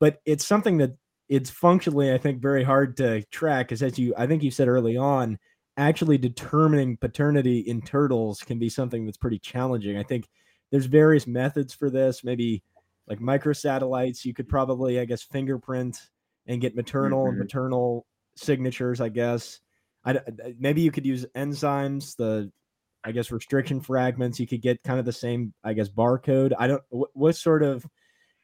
[0.00, 0.96] But it's something that
[1.28, 4.66] it's functionally, I think, very hard to track, because as you, I think you said
[4.66, 5.38] early on,
[5.78, 9.96] actually determining paternity in turtles can be something that's pretty challenging.
[9.96, 10.28] I think
[10.70, 12.62] there's various methods for this, maybe
[13.06, 14.24] like microsatellites.
[14.24, 15.98] You could probably, I guess, fingerprint
[16.46, 17.44] and get maternal and Mhm.
[17.44, 18.06] maternal
[18.36, 19.60] signatures, I guess.
[20.04, 20.20] I,
[20.58, 22.50] maybe you could use enzymes, the
[23.04, 24.40] I guess restriction fragments.
[24.40, 26.52] You could get kind of the same, I guess, barcode.
[26.58, 27.86] I don't what, what sort of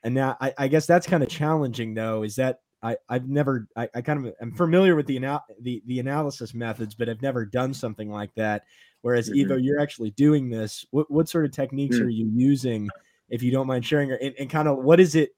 [0.03, 3.67] and now I, I guess that's kind of challenging though, is that I, I've never
[3.77, 7.23] I, I kind of am familiar with the, anal- the the analysis methods, but I've
[7.23, 8.65] never done something like that.
[9.01, 9.47] Whereas Mhm.
[9.47, 10.85] Iwo, you're actually doing this.
[10.91, 12.03] What what sort of techniques Mm.
[12.03, 12.91] are you using,
[13.31, 14.13] if you don't mind sharing?
[14.13, 15.31] And, and kind of what is it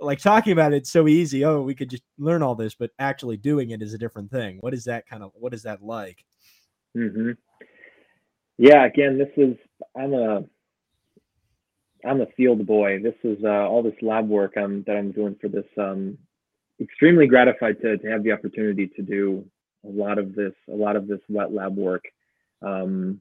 [0.00, 1.44] like talking about it's so easy.
[1.44, 4.56] Oh, we could just learn all this, but actually doing it is a different thing.
[4.60, 6.24] What is that kind of what is that like?
[6.94, 7.32] hmm
[8.56, 9.56] Yeah, again, this is
[9.94, 10.44] I'm a
[12.06, 13.00] I'm a field boy.
[13.02, 15.66] This is uh, all this lab work um, that I'm doing for this.
[15.76, 16.16] Um,
[16.80, 19.44] extremely gratified to, to have the opportunity to do
[19.84, 22.04] a lot of this, a lot of this wet lab work.
[22.62, 23.20] Um,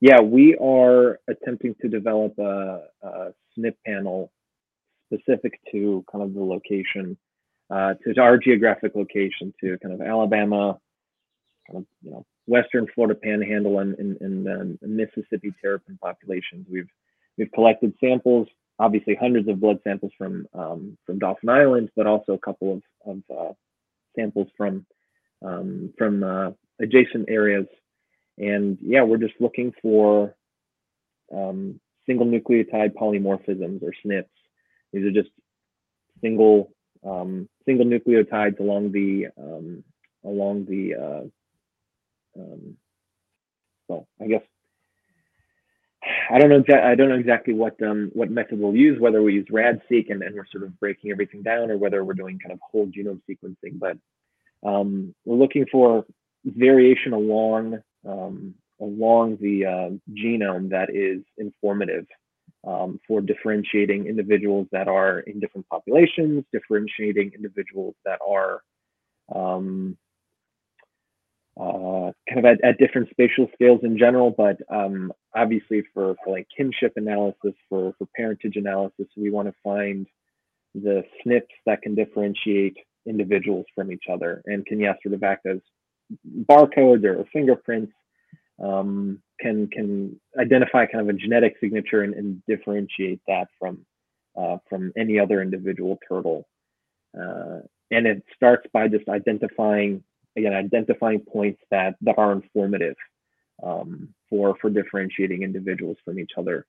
[0.00, 4.30] yeah, we are attempting to develop a, a SNP panel
[5.12, 7.16] specific to kind of the location,
[7.70, 10.78] uh, to our geographic location, to kind of Alabama,
[11.66, 16.66] kind of you know western Florida Panhandle and and, and um, Mississippi terrapin populations.
[16.70, 16.88] We've
[17.36, 18.48] we've collected samples,
[18.78, 22.82] obviously hundreds of blood samples from um, from Dauphin Island, but also a couple of
[23.06, 23.52] of uh,
[24.16, 24.86] samples from
[25.44, 26.50] um, from uh,
[26.80, 27.66] adjacent areas.
[28.38, 30.34] And yeah, we're just looking for
[31.34, 34.24] um, single nucleotide polymorphisms or SNPs.
[34.92, 35.30] These are just
[36.20, 36.72] single
[37.04, 39.84] um, single nucleotides along the um,
[40.24, 42.76] along the uh, um,
[43.88, 44.42] well, I guess
[46.30, 46.60] I don't know.
[46.60, 49.00] exa- I don't know exactly what um, what method we'll use.
[49.00, 52.14] Whether we use RADseq and, and we're sort of breaking everything down, or whether we're
[52.14, 53.78] doing kind of whole genome sequencing.
[53.78, 53.98] But
[54.66, 56.04] um, we're looking for
[56.44, 62.06] variation along um, along the uh, genome that is informative
[62.66, 68.62] um, for differentiating individuals that are in different populations, differentiating individuals that are
[69.34, 69.96] um,
[71.58, 76.36] uh, kind of at, at, different spatial scales in general, but um, obviously for, for
[76.36, 80.06] like kinship analysis, for, for parentage analysis, we want to find
[80.74, 85.46] the SNPs that can differentiate individuals from each other and can yes, sort of act
[85.46, 85.58] as
[86.48, 87.92] barcodes or fingerprints
[88.62, 93.84] um, can can identify kind of a genetic signature and, and differentiate that from
[94.36, 96.46] uh, from any other individual turtle.
[97.18, 100.02] Uh, and it starts by just identifying
[100.38, 102.96] again identifying points that that are informative
[103.62, 106.66] um, for for differentiating individuals from each other.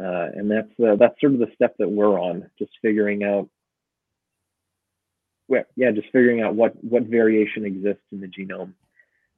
[0.00, 3.48] Uh, and that's uh, that's sort of the step that we're on just figuring out
[5.46, 8.72] well, yeah just figuring out what what variation exists in the genome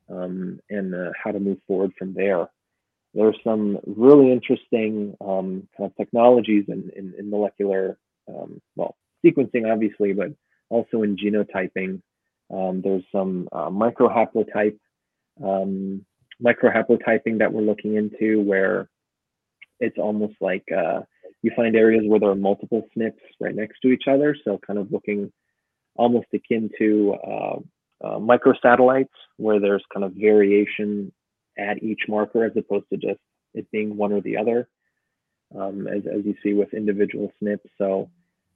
[0.09, 2.49] um, and uh, how to move forward from there.
[3.13, 7.99] There's some really interesting um, kind of technologies in, in, in molecular
[8.29, 10.33] um, well sequencing obviously but
[10.71, 12.01] also in genotyping
[12.51, 14.79] um, there's some uh, microhaplotype
[15.43, 16.05] um,
[16.43, 18.89] microhaplotyping that we're looking into where
[19.81, 21.01] it's almost like uh,
[21.43, 24.37] you find areas where there are multiple SNPs right next to each other.
[24.45, 25.33] So kind of looking
[25.95, 27.57] almost akin to uh,
[28.05, 31.13] uh, microsatellites where there's kind of variation
[31.59, 33.21] at each marker as opposed to just
[33.55, 34.69] it being one or the other,
[35.59, 37.61] um, as, as you see with individual SNPs.
[37.79, 38.11] So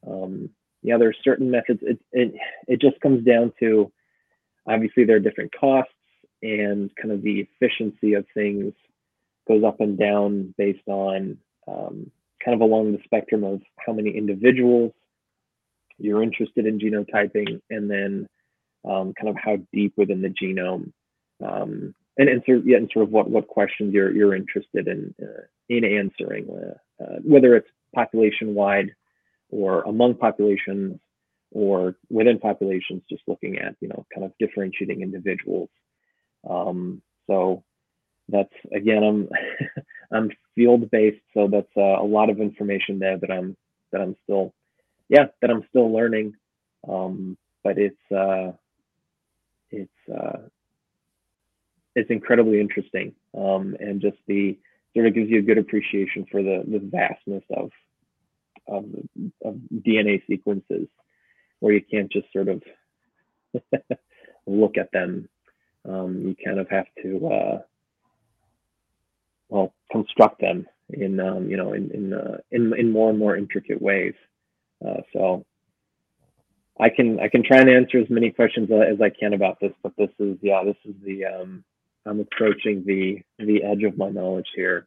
[0.07, 0.51] um,
[0.83, 1.81] yeah, there's certain methods.
[1.83, 2.35] It, it,
[2.66, 3.91] it just comes down to,
[4.68, 5.93] obviously there are different costs
[6.43, 8.72] and kind of the efficiency of things
[9.47, 11.37] goes up and down based on
[11.68, 12.11] um,
[12.45, 14.93] kind of along the spectrum of how many individuals
[15.99, 18.26] you're interested in genotyping and then
[18.89, 20.93] um, kind of how deep within the genome
[21.45, 24.89] um, and, and, sort of, yeah, and sort of what, what questions you're, you're interested
[24.89, 28.95] in, uh, in answering, uh, uh, whether it's population wide
[29.51, 30.98] or among populations
[31.53, 35.68] or within populations, just looking at, you know, kind of differentiating individuals.
[36.48, 37.64] Um, so
[38.28, 39.28] that's again, I'm
[40.12, 43.57] I'm field based, so that's uh, a lot of information there that I'm
[43.92, 44.55] that I'm still,
[45.09, 46.34] yeah, that I'm still learning.
[46.88, 48.53] Um, but it's uh,
[49.70, 50.38] it's uh,
[51.94, 54.59] it's incredibly interesting, um, and just the
[54.94, 57.70] sort of gives you a good appreciation for the the vastness of
[58.70, 58.84] of,
[59.44, 60.88] of DNA sequences,
[61.58, 62.62] where you can't just sort of
[64.46, 65.28] look at them.
[65.88, 67.58] Um, you kind of have to uh,
[69.48, 73.36] well construct them in um, you know in in, uh, in in more and more
[73.36, 74.14] intricate ways.
[74.86, 75.44] Uh, so
[76.78, 79.72] I can I can try and answer as many questions as I can about this,
[79.82, 81.64] but this is yeah this is the um,
[82.06, 84.86] I'm approaching the the edge of my knowledge here.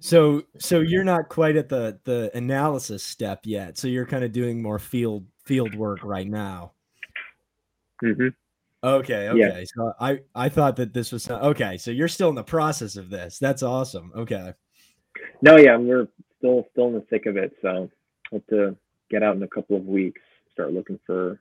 [0.00, 3.78] So so you're not quite at the the analysis step yet.
[3.78, 6.72] So you're kind of doing more field field work right now.
[8.02, 8.28] Mm-hmm.
[8.84, 9.38] Okay, okay.
[9.38, 9.64] Yeah.
[9.74, 11.78] So I I thought that this was okay.
[11.78, 13.38] So you're still in the process of this.
[13.38, 14.12] That's awesome.
[14.14, 14.52] Okay.
[15.40, 17.52] No, yeah, we're still still in the thick of it.
[17.62, 17.90] So
[18.30, 18.76] hope to
[19.10, 20.20] get out in a couple of weeks.
[20.52, 21.40] Start looking for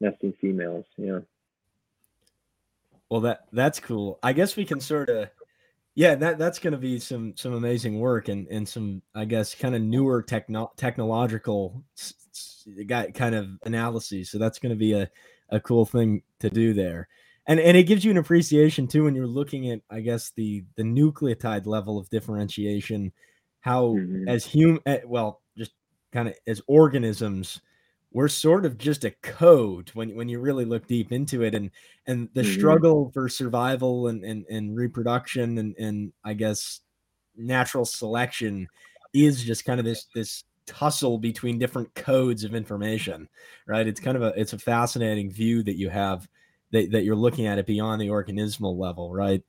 [0.00, 0.84] nesting females.
[0.96, 1.20] Yeah.
[3.10, 4.18] Well, that that's cool.
[4.22, 5.28] I guess we can sort of
[5.94, 9.54] yeah, that that's going to be some some amazing work and and some I guess
[9.54, 11.84] kind of newer techno technological
[12.86, 14.30] got kind of analyses.
[14.30, 15.10] So that's going to be a
[15.50, 17.08] a cool thing to do there.
[17.46, 20.64] And and it gives you an appreciation too when you're looking at I guess the
[20.76, 23.12] the nucleotide level of differentiation
[23.60, 24.28] how mm-hmm.
[24.28, 25.72] as human eh, well just
[26.12, 27.60] kind of as organisms
[28.12, 31.70] we're sort of just a code when, when you really look deep into it and
[32.06, 32.52] and the mm-hmm.
[32.52, 36.80] struggle for survival and, and, and reproduction and, and i guess
[37.36, 38.68] natural selection
[39.12, 43.28] is just kind of this this tussle between different codes of information
[43.66, 46.28] right it's kind of a it's a fascinating view that you have
[46.70, 49.42] that, that you're looking at it beyond the organismal level right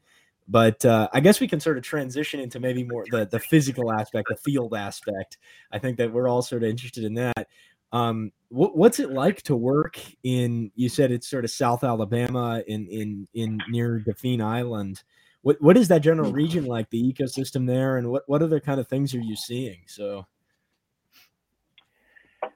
[0.47, 3.91] but uh, I guess we can sort of transition into maybe more the the physical
[3.91, 5.37] aspect, the field aspect.
[5.71, 7.47] I think that we're all sort of interested in that.
[7.93, 10.71] Um, what, what's it like to work in?
[10.75, 15.03] You said it's sort of South Alabama, in in in near Dauphin Island.
[15.43, 16.35] What what is that general mm.
[16.35, 16.89] region like?
[16.89, 19.81] The ecosystem there, and what what other kind of things are you seeing?
[19.87, 20.25] So,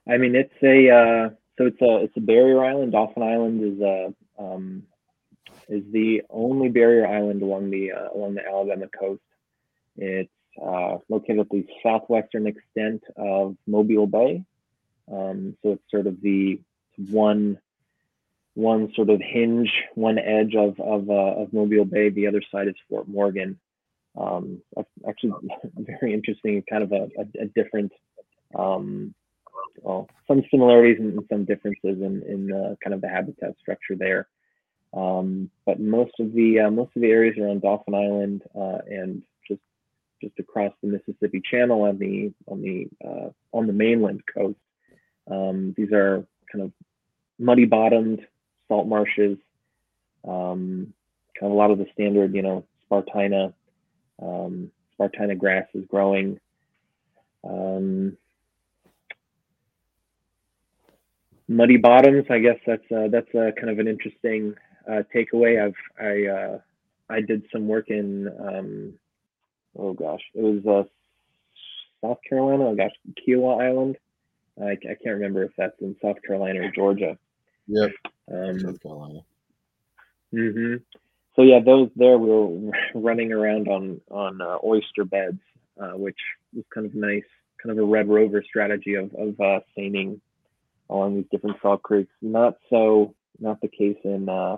[0.10, 2.92] I mean, it's a uh, so it's a it's a barrier island.
[2.92, 4.84] Dauphin Island is a um,
[5.70, 9.22] is the only barrier island along the uh, along the Alabama coast.
[9.98, 10.30] It's
[10.64, 14.44] uh, located at the southwestern extent of Mobile Bay,
[15.12, 16.60] um, so it's sort of the
[17.10, 17.60] one
[18.54, 22.10] one sort of hinge, one edge of of, uh, of Mobile Bay.
[22.10, 23.60] The other side is Fort Morgan.
[24.20, 24.62] Um,
[25.08, 25.34] actually,
[25.78, 26.64] very interesting.
[26.70, 27.92] Kind of a, a, a different,
[28.56, 29.14] um,
[29.82, 34.28] well, some similarities and some differences in in kind of the habitat structure there.
[34.94, 39.22] Um, but most of the uh, most of the areas around Dauphin Island uh, and
[39.48, 39.62] just
[40.22, 44.58] just across the Mississippi Channel on the on the uh, on the mainland coast,
[45.30, 46.72] um, these are kind of
[47.40, 48.26] muddy bottomed
[48.68, 49.38] salt marshes.
[50.28, 50.94] Um,
[51.40, 53.54] kind of a lot of the standard, you know, Spartina,
[54.22, 56.40] um, Spartina grass is growing.
[57.44, 58.18] Um,
[61.48, 62.26] muddy bottoms.
[62.30, 64.56] I guess that's uh, that's a kind of an interesting
[64.90, 65.64] uh, takeaway.
[65.64, 66.60] I've I uh,
[67.10, 68.94] I did some work in um,
[69.78, 70.88] oh gosh, it was uh,
[72.06, 72.68] South Carolina.
[72.68, 72.92] Oh gosh,
[73.28, 73.98] Kiawah Island.
[74.62, 77.18] I, I can't remember if that's in South Carolina or Georgia.
[77.68, 77.92] Yep.
[78.32, 79.20] Um, South Carolina.
[80.32, 80.76] hmm
[81.36, 85.40] So yeah, those there we were running around on on uh, oyster beds,
[85.82, 86.18] uh, which
[86.54, 87.24] was kind of nice,
[87.62, 90.22] kind of a Red Rover strategy of of uh, seining
[90.90, 92.12] along these different salt creeks.
[92.22, 94.58] Not so, not the case in uh,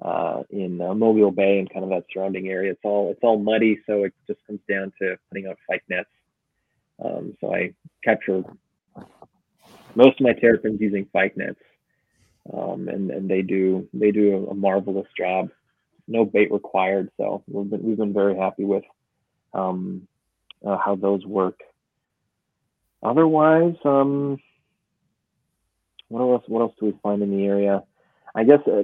[0.00, 2.72] uh, in uh, Mobile Bay and kind of that surrounding area.
[2.72, 6.08] It's all it's all muddy, so it just comes down to putting out fyke nets.
[7.02, 7.74] Um, so I
[8.04, 8.42] capture
[9.96, 11.58] most of my terrapins using fyke nets,
[12.52, 15.50] um, and and they do they do a, marvelous job.
[16.06, 18.84] No bait required, so we've been we've been very happy with
[19.54, 20.06] um,
[20.64, 21.60] uh, how those work.
[23.02, 24.38] Otherwise, um,
[26.08, 26.44] what else?
[26.46, 27.82] What else do we find in the area?
[28.34, 28.82] I guess uh,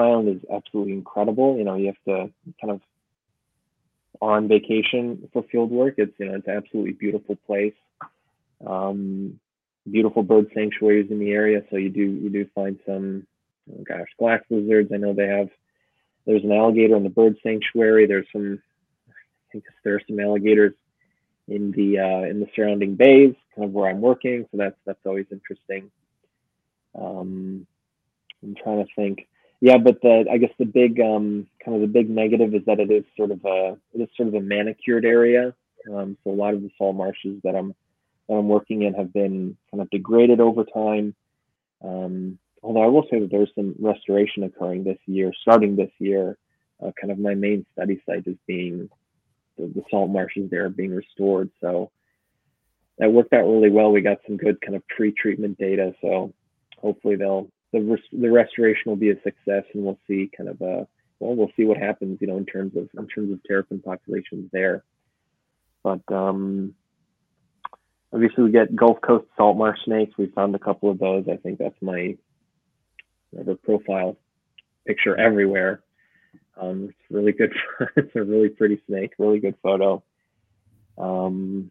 [0.00, 1.58] Island is absolutely incredible.
[1.58, 2.80] You know, you have to kind of
[4.20, 5.94] on vacation for field work.
[5.98, 7.74] It's you know it's an absolutely beautiful place.
[8.64, 9.40] Um,
[9.90, 13.26] beautiful bird sanctuaries in the area, so you do you do find some
[13.72, 14.90] oh gosh glass lizards.
[14.92, 15.48] I know they have.
[16.26, 18.06] There's an alligator in the bird sanctuary.
[18.06, 18.62] There's some.
[19.08, 19.12] I
[19.52, 20.74] think there are some alligators
[21.48, 24.46] in the uh, in the surrounding bays, kind of where I'm working.
[24.50, 25.90] So that's that's always interesting.
[26.98, 27.66] Um,
[28.42, 29.28] I'm trying to think.
[29.60, 32.80] Yeah, but the I guess the big um, kind of the big negative is that
[32.80, 35.54] it is sort of a it is sort of a manicured area.
[35.92, 37.74] Um, so a lot of the salt marshes that I'm
[38.28, 41.14] that I'm working in have been kind of degraded over time.
[41.84, 46.38] Um, although I will say that there's some restoration occurring this year, starting this year.
[46.82, 48.88] Uh, kind of my main study site is being
[49.56, 51.50] the, the salt marshes there are being restored.
[51.60, 51.90] So
[52.98, 53.92] that worked out really well.
[53.92, 55.94] We got some good kind of pre-treatment data.
[56.00, 56.32] So
[56.78, 60.60] hopefully they'll the res- the restoration will be a success, and we'll see kind of
[60.60, 60.86] a
[61.18, 64.50] well, we'll see what happens, you know, in terms of in terms of terrapin populations
[64.52, 64.84] there.
[65.82, 66.74] But um,
[68.12, 70.16] obviously, we get Gulf Coast salt marsh snakes.
[70.18, 71.24] We found a couple of those.
[71.30, 72.16] I think that's my
[73.30, 74.16] whatever profile
[74.86, 75.82] picture everywhere.
[76.60, 77.52] Um, it's really good.
[77.78, 79.12] For, it's a really pretty snake.
[79.18, 80.02] Really good photo.
[80.98, 81.70] Um,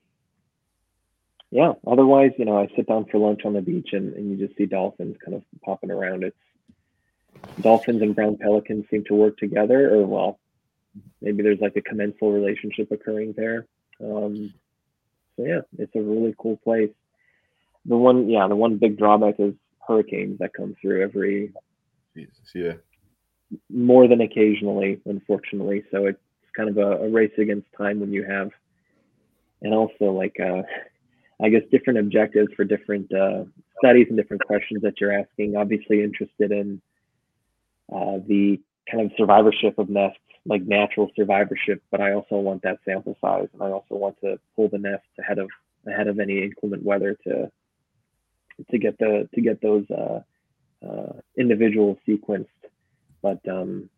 [1.51, 4.47] yeah, otherwise, you know, I sit down for lunch on the beach and, and you
[4.47, 6.23] just see dolphins kind of popping around.
[6.23, 6.35] It's
[7.59, 10.39] dolphins and brown pelicans seem to work together, or well,
[11.21, 13.67] maybe there's like a commensal relationship occurring there.
[14.01, 14.53] Um,
[15.45, 16.91] yeah, it's a really cool place.
[17.85, 19.53] The one, yeah, the one big drawback is
[19.87, 21.51] hurricanes that come through every
[22.15, 22.73] Jesus, yeah.
[23.69, 25.83] more than occasionally, unfortunately.
[25.91, 26.19] So it's
[26.55, 28.51] kind of a, a race against time when you have,
[29.61, 30.63] and also like uh,
[31.41, 33.45] I guess different objectives for different uh,
[33.79, 35.55] studies and different questions that you're asking.
[35.55, 36.81] Obviously interested in
[37.91, 38.59] uh, the
[38.91, 43.47] kind of survivorship of nests, like natural survivorship, but I also want that sample size,
[43.53, 45.49] and I also want to pull the nests ahead of
[45.87, 47.51] ahead of any inclement weather to
[48.69, 50.19] to get the to get those uh,
[50.85, 52.47] uh, individuals sequenced.
[53.21, 53.89] But um,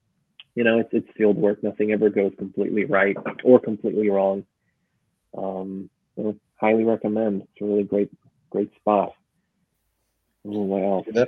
[0.56, 1.64] you know, it's it's field work.
[1.64, 4.46] Nothing ever goes completely right or completely wrong.
[5.38, 7.42] Um, so highly recommend.
[7.42, 8.12] It's a really great,
[8.50, 9.14] great spot.
[10.46, 11.28] Oh, what else?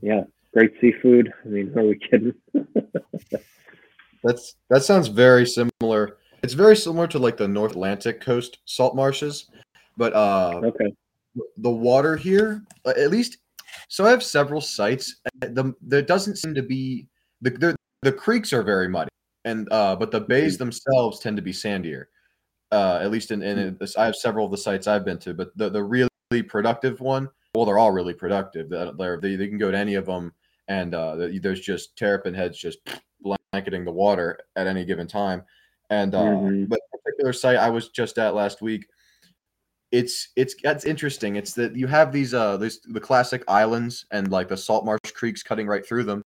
[0.00, 1.32] Yeah, great seafood.
[1.44, 2.34] I mean, are we kidding?
[4.22, 6.18] That's that sounds very similar.
[6.42, 9.50] It's very similar to like the North Atlantic coast salt marshes,
[9.96, 10.92] but uh, okay.
[11.56, 13.38] the water here, uh, at least.
[13.88, 15.20] So I have several sites.
[15.40, 17.06] The there doesn't seem to be
[17.40, 19.10] the the, the creeks are very muddy,
[19.44, 22.04] and uh, but the bays themselves tend to be sandier.
[22.72, 25.34] Uh, at least in, in this, I have several of the sites I've been to,
[25.34, 26.08] but the the really
[26.46, 28.68] productive one, well, they're all really productive.
[28.68, 30.32] They're, they they can go to any of them,
[30.70, 32.78] and uh, there's just terrapin heads just
[33.52, 35.42] blanketing the water at any given time.
[35.90, 36.68] And uh, Mhm.
[36.68, 38.86] but the particular site I was just at last week,
[39.90, 41.34] it's it's that's interesting.
[41.34, 45.10] It's that you have these uh these the classic islands and like the salt marsh
[45.12, 46.22] creeks cutting right through them,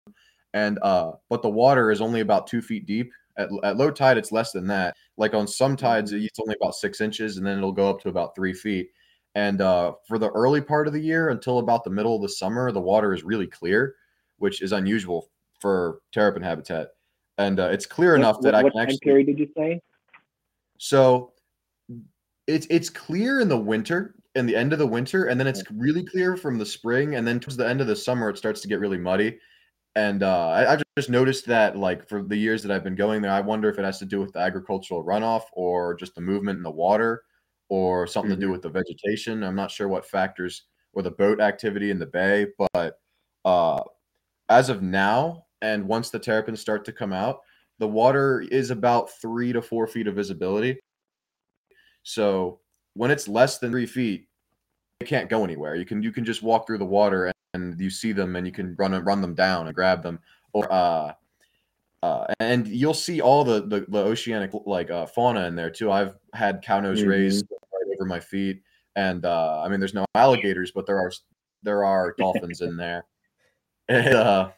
[0.53, 3.11] and uh but the water is only about two feet deep.
[3.37, 4.95] At, at low tide, it's less than that.
[5.17, 8.09] Like on some tides, it's only about six inches, and then it'll go up to
[8.09, 8.89] about three feet.
[9.35, 12.29] And uh, for the early part of the year until about the middle of the
[12.29, 13.95] summer, the water is really clear,
[14.37, 15.29] which is unusual
[15.59, 16.89] for terrapin habitat,
[17.37, 18.99] and uh, it's clear What- enough that what, I what can time actually.
[18.99, 19.81] period did you say?
[20.77, 21.33] So
[22.47, 25.63] it's it's clear in the winter, in the end of the winter, and then it's
[25.71, 28.61] really clear from the spring, and then towards the end of the summer, it starts
[28.61, 29.39] to get really muddy.
[29.95, 33.21] And uh, I, I've just noticed that, like for the years that I've been going
[33.21, 36.21] there, I wonder if it has to do with the agricultural runoff or just the
[36.21, 37.23] movement in the water,
[37.69, 39.43] or something to do with the vegetation.
[39.43, 40.63] I'm not sure what factors
[40.93, 42.99] or the boat activity in the bay, but
[43.45, 43.83] uh,
[44.53, 47.39] as of now, and once the terrapins start to come out,
[47.79, 50.79] the water is about three to four feet of visibility.
[52.03, 52.59] So
[52.93, 54.27] when it's less than three feet,
[54.99, 55.75] it can't go anywhere.
[55.75, 58.45] You can you can just walk through the water and, and you see them and
[58.45, 60.19] you can run run them down and grab them.
[60.53, 61.13] Or uh,
[62.03, 65.91] uh, and you'll see all the the, the oceanic like uh, fauna in there too.
[65.91, 67.07] I've had cow nose Mhm.
[67.07, 68.61] rays right over my feet,
[68.95, 71.11] and uh, I mean there's no alligators, but there are
[71.63, 73.05] there are dolphins in there.
[73.89, 74.51] And, uh,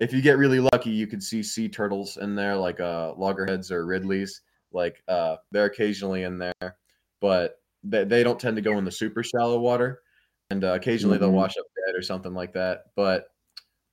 [0.00, 3.72] if you get really lucky, you can see sea turtles in there, like uh, loggerheads
[3.72, 4.42] or ridleys.
[4.70, 6.76] Like uh, they're occasionally in there,
[7.20, 10.02] but they, they don't tend to go in the super shallow water,
[10.50, 11.34] and uh, occasionally they'll Mhm.
[11.34, 12.84] wash up dead or something like that.
[12.94, 13.32] But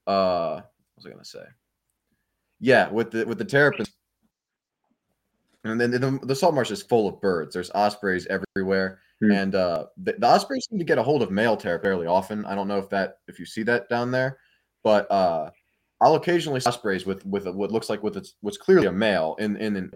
[0.06, 0.66] uh, what
[0.98, 1.46] was I gonna say?
[2.60, 3.90] Yeah, with the with the terrapins,
[5.64, 7.54] and then the, the salt marsh is full of birds.
[7.54, 9.32] There's ospreys everywhere, Hmm.
[9.32, 12.46] and uh, the, the ospreys seem to get a hold of male terrapin fairly often.
[12.46, 14.40] I don't know if that if you see that down there,
[14.86, 15.50] but uh,
[16.00, 18.92] I'll occasionally see ospreys with with a, what looks like with its what's clearly a
[18.92, 19.92] male in in, in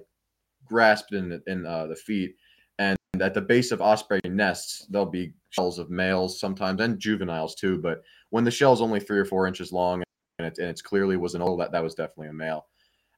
[0.65, 2.35] grasped in in uh, the feet,
[2.79, 7.55] and at the base of osprey nests there'll be shells of males sometimes and juveniles
[7.55, 7.77] too.
[7.77, 10.03] But when the shell's only three or four inches long
[10.39, 12.65] and it and it's clearly was an old that that was definitely a male.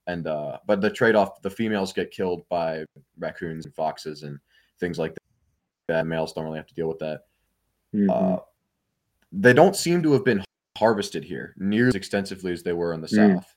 [0.07, 2.84] And uh, but the trade off, the females get killed by
[3.17, 4.38] raccoons and foxes and
[4.80, 5.15] things like
[5.88, 6.05] that.
[6.05, 7.22] Males don't really have to deal with that.
[7.95, 8.09] Mhm.
[8.09, 8.41] Uh,
[9.32, 10.43] they don't seem to have been
[10.82, 13.36] harvested here near as extensively as they were in the Mm.
[13.36, 13.55] south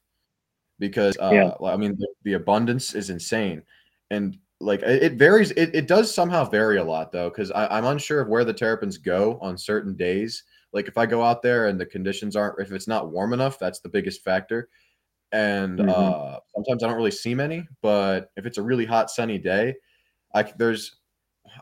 [0.78, 1.68] because uh, Yeah.
[1.70, 3.62] i mean the, the abundance is insane
[4.10, 7.86] and like it, it varies it, it does somehow vary a lot though because i'm
[7.86, 11.68] unsure of where the terrapins go on certain days like if i go out there
[11.68, 14.68] and the conditions aren't if it's not warm enough that's the biggest factor
[15.32, 15.88] and Mhm.
[15.88, 19.74] uh, sometimes i don't really see many but if it's a really hot sunny day
[20.34, 20.96] i there's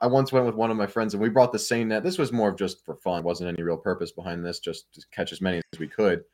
[0.01, 2.03] I once went with one of my friends and we brought the same net.
[2.03, 3.23] This was more of just for fun.
[3.23, 4.59] wasn't any real purpose behind this.
[4.59, 6.25] Just to catch as many as we could,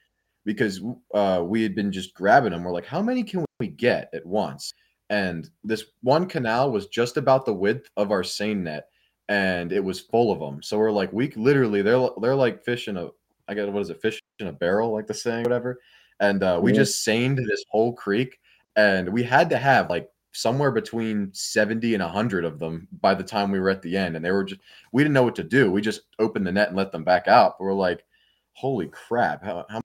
[0.44, 0.80] because
[1.14, 2.64] uh, we had been just grabbing them.
[2.64, 4.72] We're like, how many can we get at once?
[5.10, 8.88] And this one canal was just about the width of our seine net,
[9.28, 10.62] and it was full of them.
[10.62, 13.08] So we're like, we literally they're they're like fish in a
[13.48, 15.78] I guess what is it, fish in a barrel, like the saying, whatever.
[16.20, 16.78] And uh, we Yeah.
[16.78, 18.38] just seined this whole creek,
[18.76, 23.24] and we had to have like somewhere between 70 and 100 of them by the
[23.24, 24.16] time we were at the end.
[24.16, 24.60] And they were just
[24.92, 25.70] we didn't know what to do.
[25.70, 27.56] We just opened the net and let them back out.
[27.58, 28.04] But we're like
[28.52, 29.44] holy crap.
[29.44, 29.80] How, how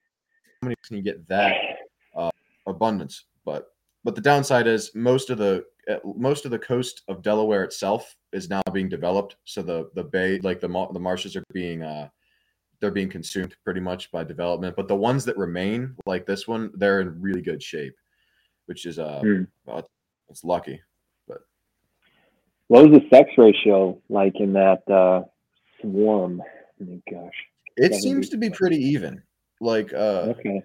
[0.61, 1.55] many can you get that
[2.15, 2.31] uh,
[2.67, 3.25] abundance?
[3.45, 3.67] But
[4.03, 8.15] but the downside is most of the uh, most of the coast of delaware itself
[8.31, 9.37] is now being developed.
[9.45, 12.09] So the the bay like the the marshes are being uh
[12.79, 14.75] they're being consumed pretty much by development.
[14.75, 17.95] But the ones that remain like this one they're in really good shape
[18.65, 19.43] which is uh Hmm.
[19.65, 19.87] well,
[20.29, 20.81] it's lucky
[21.27, 21.39] But
[22.67, 25.23] What was the sex ratio like in that uh,
[25.81, 26.41] swarm?
[26.81, 27.35] Oh my gosh.
[27.77, 29.23] It seems to be pretty even,
[29.59, 30.61] like uh, Okay.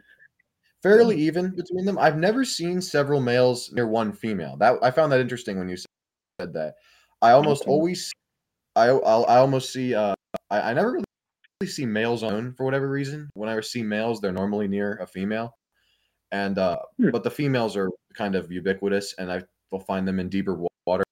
[0.82, 1.98] fairly even between them.
[1.98, 4.56] I've never seen several males near one female.
[4.58, 6.74] That I found that interesting when you said that.
[7.22, 7.70] I almost Okay.
[7.70, 8.12] always,
[8.76, 9.94] I I'll, I almost see.
[9.94, 10.14] Uh,
[10.50, 10.92] I, I never
[11.60, 13.28] really see males on for whatever reason.
[13.34, 15.54] When I see males, they're normally near a female,
[16.32, 17.10] and uh, Hmm.
[17.10, 20.68] but the females are kind of ubiquitous, and I will find them in deeper wa-
[20.86, 21.04] water.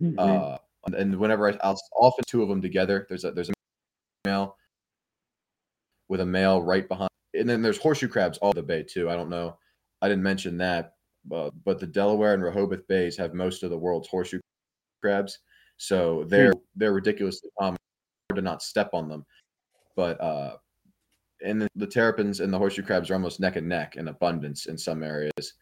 [0.00, 0.18] Mhm.
[0.18, 3.06] Uh, and- and whenever I, I'll often two of them together.
[3.08, 3.52] There's a there's a
[4.26, 4.56] male
[6.08, 9.08] with a male right behind, and then there's horseshoe crabs all the bay too.
[9.08, 9.58] I don't know,
[10.02, 10.96] I didn't mention that,
[11.30, 14.40] uh, but the Delaware and Rehoboth bays have most of the world's horseshoe
[15.00, 15.38] crabs,
[15.76, 17.78] so they're they're ridiculously common.
[18.30, 19.24] Hard to not step on them,
[19.96, 20.56] but uh,
[21.44, 24.66] and the, the terrapins and the horseshoe crabs are almost neck and neck in abundance
[24.66, 25.54] in some areas,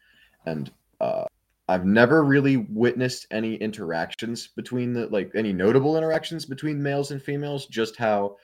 [0.46, 1.24] and uh,
[1.68, 7.22] I've never really witnessed any interactions between the like any notable interactions between males and
[7.22, 7.66] females.
[7.66, 8.36] Just how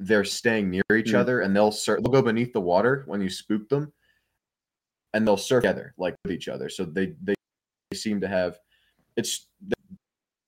[0.00, 1.16] they're staying near each Hmm.
[1.16, 3.92] other and they'll sur- they'll go beneath the water when you spook them,
[5.12, 6.68] and they'll surf together like with each other.
[6.68, 7.34] So they they
[7.90, 8.58] they seem to have
[9.16, 9.74] it's the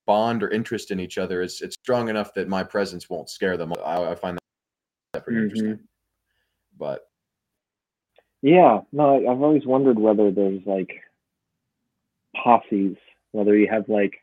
[0.07, 3.57] bond or interest in each other is it's strong enough that my presence won't scare
[3.57, 3.72] them.
[3.84, 4.38] I, I find
[5.12, 5.42] that pretty Mhm.
[5.44, 5.88] interesting.
[6.79, 7.07] But
[8.43, 10.91] Yeah, no, I've always wondered whether there's like
[12.35, 12.97] posses,
[13.33, 14.14] whether you have like,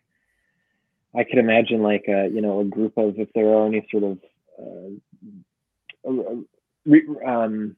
[1.16, 4.04] I could imagine like a you know a group of if there are any sort
[4.04, 4.20] of,
[4.60, 7.76] uh, uh, um,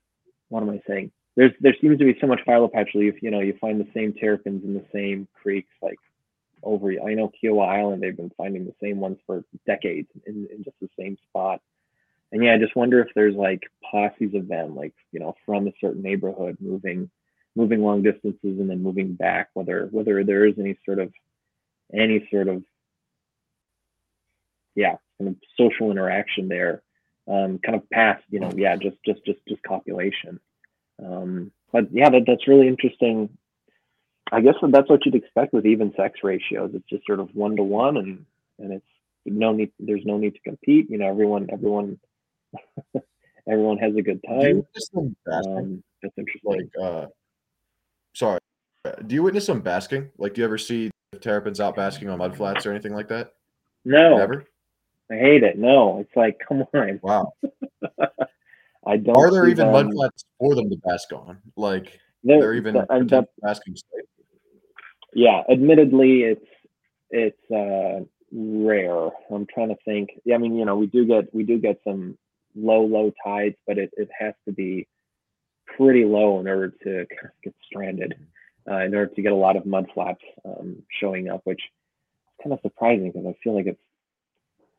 [0.50, 1.12] what am I saying?
[1.36, 3.14] there's there seems to be so much philopatry.
[3.22, 6.00] You know, you find the same terrapins in the same creeks, like
[6.64, 6.92] over.
[6.92, 10.78] I know Kiawah Island, they've been finding the same ones for decades in, in just
[10.82, 11.62] the same spot.
[12.32, 13.62] And yeah, I just wonder if there's like
[14.36, 17.10] of them, like you know, from a certain neighborhood, moving
[17.56, 19.50] moving long distances and then moving back.
[19.54, 21.12] Whether whether there is any sort of
[21.94, 22.64] any sort of
[24.76, 26.84] yeah, kind of social interaction there,
[27.28, 30.40] um, kind of past, you know, yeah, just just just just copulation.
[31.04, 33.30] Um, but yeah, that, that's really interesting.
[34.32, 36.72] I guess that's what you'd expect with even sex ratios.
[36.74, 38.26] It's just sort of one to one, and
[38.60, 38.86] and it's
[39.26, 39.72] no need.
[39.80, 40.90] There's no need to compete.
[40.90, 42.00] You know, everyone everyone
[43.50, 44.66] everyone has a good time.
[45.32, 46.42] Um, that's interesting.
[46.44, 47.06] Like, uh,
[48.14, 48.40] sorry,
[49.08, 50.10] do you witness them basking?
[50.18, 53.08] Like, do you ever see the terrapins out basking on mud flats or anything like
[53.10, 53.34] that?
[53.84, 54.46] No, never.
[55.12, 55.58] I hate it.
[55.58, 57.00] No, it's like, come on.
[57.04, 57.34] Wow.
[58.88, 59.18] I don't.
[59.18, 59.72] Are there even them.
[59.72, 61.40] mud flats for them to bask on?
[61.56, 64.06] Like there, they're even the, basking state.
[65.14, 66.46] Yeah, admittedly, it's
[67.10, 69.10] it's uh, rare.
[69.32, 70.10] I'm trying to think.
[70.24, 72.18] Yeah, I mean, you know, we do get we do get some
[72.56, 74.88] low low tides, but it it has to be
[75.78, 77.06] pretty low in order to
[77.44, 78.16] get stranded.
[78.68, 82.44] Uh, in order to get a lot of mud flats um, showing up, which is
[82.44, 83.80] kind of surprising because I feel like it's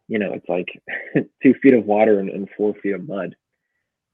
[0.08, 0.68] you know, it's like
[1.42, 3.34] two feet of water and, and four feet of mud.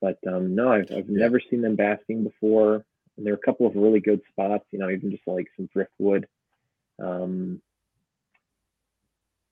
[0.01, 2.85] But um, no, I've, I've never seen them basking before.
[3.17, 5.69] And there are a couple of really good spots, you know, even just like some
[5.73, 6.27] driftwood.
[7.03, 7.61] Um,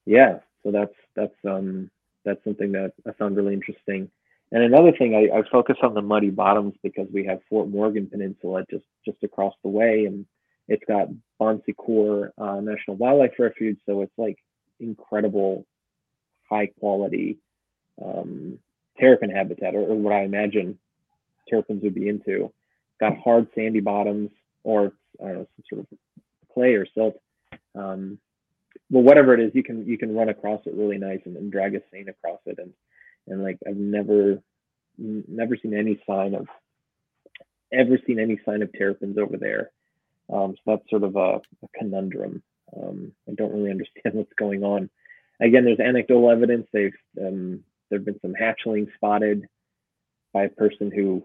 [0.07, 1.91] yeah, so that's that's um,
[2.25, 4.11] that's something that I found really interesting.
[4.53, 8.09] And another thing, I, I focus on the muddy bottoms because we have Fort Morgan
[8.09, 10.27] Peninsula just just across the way, and
[10.69, 11.09] it's got
[11.39, 14.39] Bon Secour uh, National Wildlife Refuge, so it's like
[14.81, 15.67] incredible
[16.49, 17.39] high quality
[18.05, 18.59] um,
[18.99, 20.79] terrapin habitat, or, or, what I imagine
[21.49, 22.53] terrapins would be into.
[22.99, 24.31] Got hard sandy bottoms,
[24.65, 24.93] or
[25.23, 25.99] I don't know, some sort of
[26.53, 27.21] clay or silt.
[27.75, 28.19] Um,
[28.91, 31.53] well, whatever it is, you can you can run across it really nice and, and
[31.53, 32.73] drag a seine across it, and
[33.29, 34.43] and like I've never
[34.99, 36.47] never seen any sign of
[37.73, 39.71] ever seen any sign of terrapins over there.
[40.33, 42.43] Um, so that's sort of a, a conundrum.
[42.77, 44.91] Um, I don't really understand what's going on
[45.41, 46.67] again, there's anecdotal evidence.
[46.73, 49.47] They've um, there've been some hatchlings spotted
[50.33, 51.25] by a person who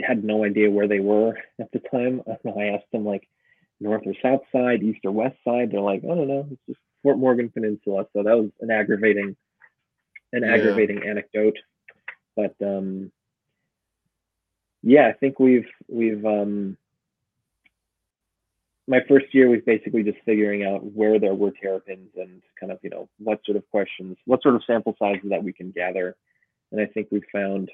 [0.00, 2.22] had no idea where they were at the time.
[2.28, 3.28] I asked them like
[3.80, 5.70] north or south side, east or west side.
[5.70, 8.06] They're like, I don't know, it's just Fort Morgan Peninsula.
[8.12, 9.36] So that was an aggravating,
[10.32, 10.54] an yeah.
[10.54, 11.56] aggravating anecdote.
[12.36, 13.12] But um,
[14.82, 16.76] yeah, I think we've we've um,
[18.86, 22.78] my first year was basically just figuring out where there were terrapins and kind of,
[22.82, 26.16] you know, what sort of questions, what sort of sample sizes that we can gather.
[26.70, 27.70] And I think we found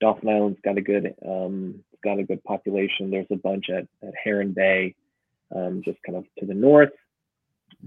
[0.00, 3.10] Dauphin Island's got a good, um, got a good population.
[3.10, 4.96] There's a bunch at, at Heron Bay,
[5.54, 6.92] um, just kind of to the north.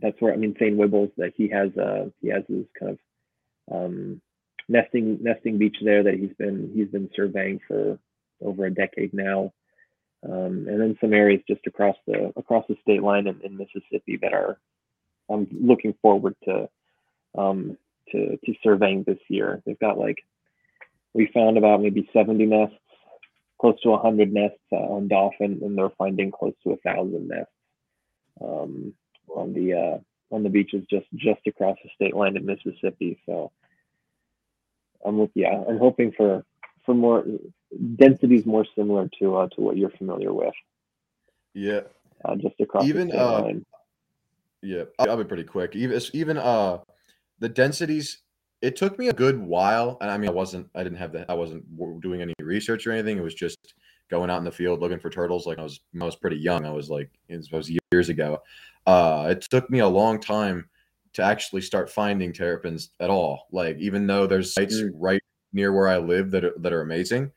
[0.01, 3.75] That's where I mean Thane Wibbels that he has, uh, he has his kind of
[3.75, 4.21] um,
[4.67, 7.99] nesting nesting beach there that he's been he's been surveying for
[8.41, 9.51] over a decade now
[10.23, 14.19] um, and then some areas just across the across the state line in, in Mississippi
[14.21, 14.59] that are
[15.29, 16.69] I'm looking forward to
[17.37, 17.77] um,
[18.11, 19.61] to to surveying this year.
[19.65, 20.19] They've got like
[21.13, 22.75] we found about maybe 70 nests,
[23.61, 27.53] close to 100 nests uh, on Dauphin, and they're finding close to a thousand nests
[28.41, 28.93] um,
[29.29, 29.97] on the uh,
[30.35, 33.21] on the beaches just just across the state line in Mississippi.
[33.27, 33.51] So
[35.05, 36.43] I'm yeah, I'm hoping for
[36.85, 37.23] for more
[37.95, 40.53] densities more similar to uh, to what you're familiar with.
[41.53, 41.81] Yeah.
[42.23, 43.65] Uh, just across even uh, line.
[44.61, 45.75] yeah, I'll be pretty quick.
[45.75, 46.79] Even even uh
[47.39, 48.19] the densities.
[48.61, 51.29] It took me a good while, and I mean, I wasn't, I didn't have that,
[51.29, 51.65] I wasn't
[52.01, 53.17] doing any research or anything.
[53.17, 53.73] It was just
[54.09, 55.47] going out in the field looking for turtles.
[55.47, 56.65] Like I was, I was pretty young.
[56.65, 58.41] I was like, it was years ago.
[58.85, 60.69] Uh, it took me a long time
[61.13, 63.47] to actually start finding terrapins at all.
[63.51, 64.91] Like even though there's sites mm.
[64.95, 65.21] right
[65.53, 67.31] near where I live that are, that are amazing,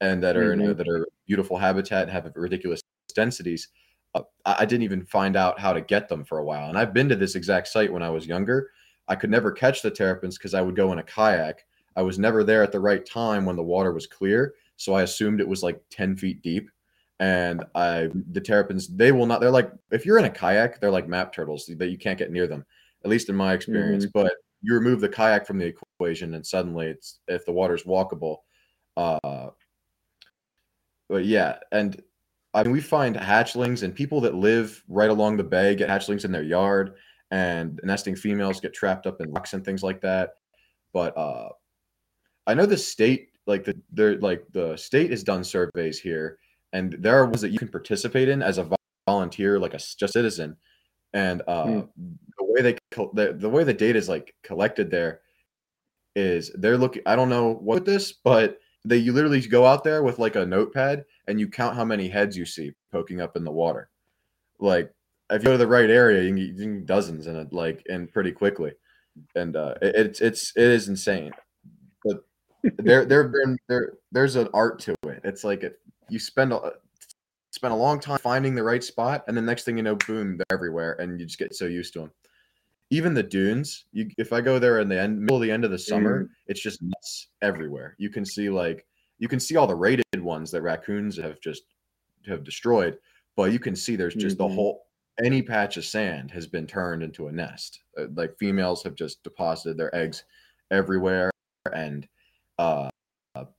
[0.00, 0.76] and that are mm-hmm.
[0.76, 2.80] that are beautiful habitat and have ridiculous
[3.14, 3.68] densities.
[4.14, 6.68] Uh, I didn't even find out how to get them for a while.
[6.68, 8.70] And I've been to this exact site when I was younger.
[9.10, 11.66] I could never catch the terrapins because I would go in a kayak.
[11.96, 15.02] I was never there at the right time when the water was clear, so I
[15.02, 16.70] assumed it was like ten feet deep.
[17.18, 19.40] And I, the terrapins, they will not.
[19.40, 22.30] They're like if you're in a kayak, they're like map turtles that you can't get
[22.30, 22.64] near them.
[23.04, 24.06] At least in my experience.
[24.06, 24.22] Mm-hmm.
[24.22, 24.32] But
[24.62, 28.38] you remove the kayak from the equation, and suddenly it's if the water's walkable,
[28.96, 29.48] uh,
[31.08, 32.00] but yeah, and
[32.54, 36.24] I mean, we find hatchlings and people that live right along the bay get hatchlings
[36.24, 36.94] in their yard,
[37.30, 40.30] and nesting females get trapped up in rocks and things like that.
[40.92, 41.50] But uh,
[42.46, 46.38] I know the state like the they're like the state has done surveys here,
[46.72, 48.68] and there are ones that you can participate in as a
[49.06, 50.56] volunteer, like a just citizen,
[51.12, 51.88] and uh, mm.
[51.96, 52.76] the way they
[53.14, 55.20] the, the way the data is like collected there
[56.16, 57.02] is they're looking.
[57.06, 60.46] I don't know what this, but they you literally go out there with like a
[60.46, 63.90] notepad and you count how many heads you see poking up in the water.
[64.58, 64.92] Like
[65.30, 67.52] if you go to the right area, you can get, you can dozens in it,
[67.52, 68.72] like and pretty quickly.
[69.34, 71.32] And uh, it, it's it's it is insane.
[72.04, 72.24] But
[72.78, 73.32] there there
[73.68, 75.20] there there's an art to it.
[75.24, 76.72] It's like it, you spend a
[77.50, 80.36] spend a long time finding the right spot, and the next thing you know, boom,
[80.36, 82.12] they're everywhere, and you just get so used to them
[82.90, 85.64] even the dunes you if i go there in the end middle of the end
[85.64, 86.28] of the summer mm.
[86.46, 88.86] it's just nuts everywhere you can see like
[89.18, 91.62] you can see all the rated ones that raccoons have just
[92.26, 92.98] have destroyed
[93.36, 94.48] but you can see there's just mm-hmm.
[94.48, 94.86] the whole
[95.22, 99.22] any patch of sand has been turned into a nest uh, like females have just
[99.22, 100.24] deposited their eggs
[100.70, 101.30] everywhere
[101.72, 102.08] and
[102.58, 102.88] uh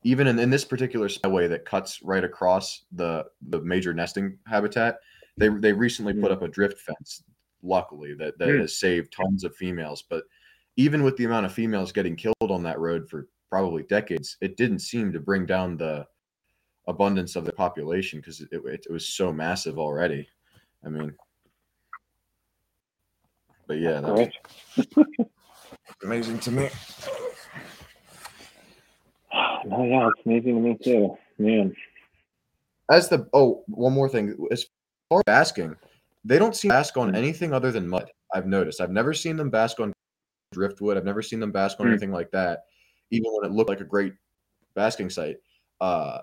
[0.03, 4.97] even in, in this particular way that cuts right across the the major nesting habitat
[5.37, 6.33] they they recently put mm.
[6.33, 7.23] up a drift fence
[7.63, 8.59] luckily that that mm.
[8.59, 10.23] has saved tons of females but
[10.77, 14.57] even with the amount of females getting killed on that road for probably decades it
[14.57, 16.05] didn't seem to bring down the
[16.87, 20.27] abundance of the population because it, it, it, was so massive already
[20.85, 21.13] i mean
[23.71, 24.35] but yeah that's
[26.03, 26.69] amazing to me
[29.65, 31.73] no yeah it's amazing to me too man
[32.91, 34.65] as the oh one more thing as
[35.09, 35.75] far as basking
[36.23, 38.11] they don't seem to bask on anything other than mud.
[38.33, 38.79] I've noticed.
[38.79, 39.91] I've never seen them bask on
[40.51, 40.97] driftwood.
[40.97, 41.89] I've never seen them bask on mm.
[41.89, 42.65] anything like that,
[43.09, 44.13] even when it looked like a great
[44.75, 45.37] basking site.
[45.79, 46.19] Uh,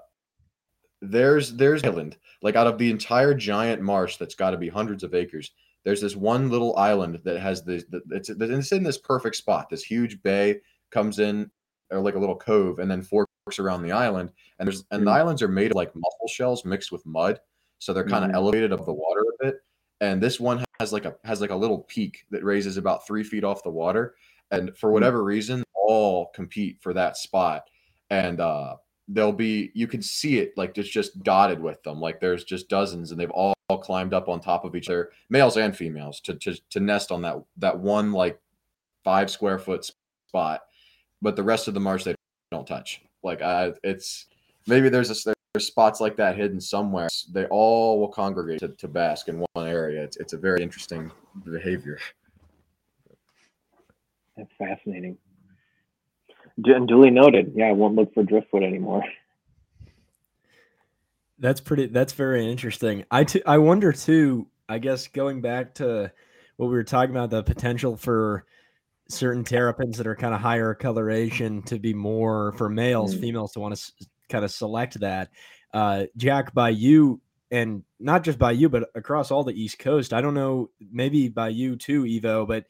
[1.01, 5.03] there's there's island like out of the entire giant marsh that's got to be hundreds
[5.03, 5.51] of acres.
[5.85, 7.85] There's this one little island that has this.
[8.11, 9.71] It's it's in this perfect spot.
[9.71, 10.61] This huge bay
[10.91, 11.51] comes in,
[11.91, 14.33] or like a little cove, and then forks around the island.
[14.59, 17.41] And there's and the islands are made of like mussel shells mixed with mud,
[17.79, 18.35] so they're kind of mm.
[18.35, 19.57] elevated above the water a bit
[20.01, 23.25] and this one has like a has like a little peak that raises about three
[23.25, 24.15] feet off the water
[24.51, 24.95] and for hmm.
[24.95, 27.65] whatever reason all compete for that spot
[28.11, 28.75] and uh
[29.09, 32.69] they'll be you can see it like it's just dotted with them like there's just
[32.69, 36.35] dozens and they've all, climbed up on top of each other males and females to,
[36.35, 38.41] to to nest on that that one like
[39.05, 39.85] five square foot
[40.27, 40.63] spot
[41.21, 42.15] but the rest of the marsh they
[42.51, 44.25] don't touch like I, it's
[44.67, 47.09] maybe there's a there's spots like that hidden somewhere.
[47.33, 50.03] They all will congregate to, to bask in one area.
[50.03, 51.11] It's, it's a very interesting
[51.45, 51.99] behavior.
[54.37, 55.17] That's fascinating.
[56.61, 57.53] Duly noted.
[57.55, 59.05] Yeah, I won't look for driftwood anymore.
[61.39, 61.87] That's pretty.
[61.87, 63.05] That's very interesting.
[63.11, 64.49] I, t- I wonder too.
[64.69, 66.13] I guess going back to
[66.57, 68.45] what we were talking about, the potential for
[69.09, 73.21] certain terrapins that are kind of higher coloration to be more for males, mm.
[73.21, 75.31] females to want to kind of select that.
[75.73, 80.13] Uh, Jack, by you, and not just by you, but across all the East Coast,
[80.13, 82.67] I don't know, maybe by you too, Iwo, but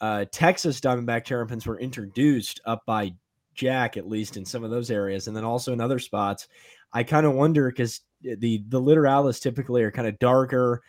[0.00, 3.12] uh, Texas Diamondback terrapins were introduced up by
[3.54, 6.48] Jack, at least in some of those areas, and then also in other spots.
[6.92, 10.82] I kind of wonder because the the littoralis typically are kind of darker,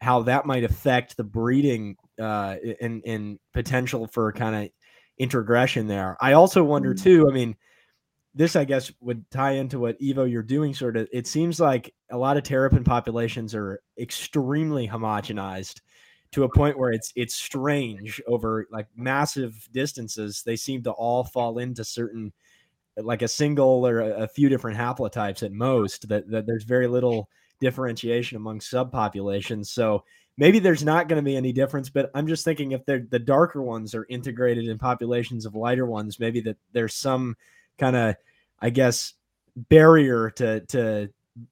[0.00, 4.70] how that might affect the breeding uh, and and potential for kind of
[5.18, 6.16] introgression there.
[6.20, 7.02] I also wonder mm.
[7.02, 7.28] too.
[7.28, 7.56] I mean,
[8.34, 10.74] this I guess would tie into what Iwo you're doing.
[10.74, 15.80] Sort of, it seems like a lot of terrapin populations are extremely homogenized
[16.34, 20.42] to a point where it's it's strange over like massive distances.
[20.44, 22.32] They seem to all fall into certain
[22.96, 26.08] like a single or a, a few different haplotypes at most.
[26.08, 27.28] That, that there's very little
[27.60, 29.66] differentiation among subpopulations.
[29.66, 30.02] So
[30.36, 33.20] maybe there's not going to be any difference, but I'm just thinking if they're the
[33.20, 37.36] darker ones are integrated in populations of lighter ones, maybe that there's some
[37.78, 38.16] kind of,
[38.60, 39.14] I guess,
[39.56, 41.10] barrier to to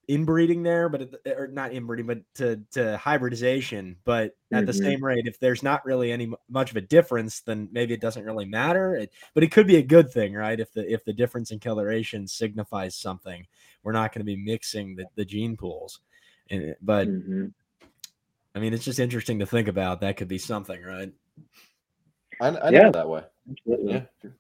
[0.09, 3.97] inbreeding there, but or not inbreeding, but to to hybridization.
[4.05, 4.67] But at mm-hmm.
[4.67, 8.01] the same rate, if there's not really any much of a difference, then maybe it
[8.01, 8.95] doesn't really matter.
[8.95, 10.59] It, but it could be a good thing, right?
[10.59, 13.47] If the if the difference in coloration signifies something,
[13.83, 16.01] we're not going to be mixing the, the gene pools.
[16.51, 17.47] And, but mm-hmm.
[18.55, 20.01] I mean, it's just interesting to think about.
[20.01, 21.13] That could be something, right?
[22.41, 22.91] I, I yeah.
[22.91, 23.23] that way.
[23.51, 23.93] Absolutely.
[23.93, 24.31] Yeah.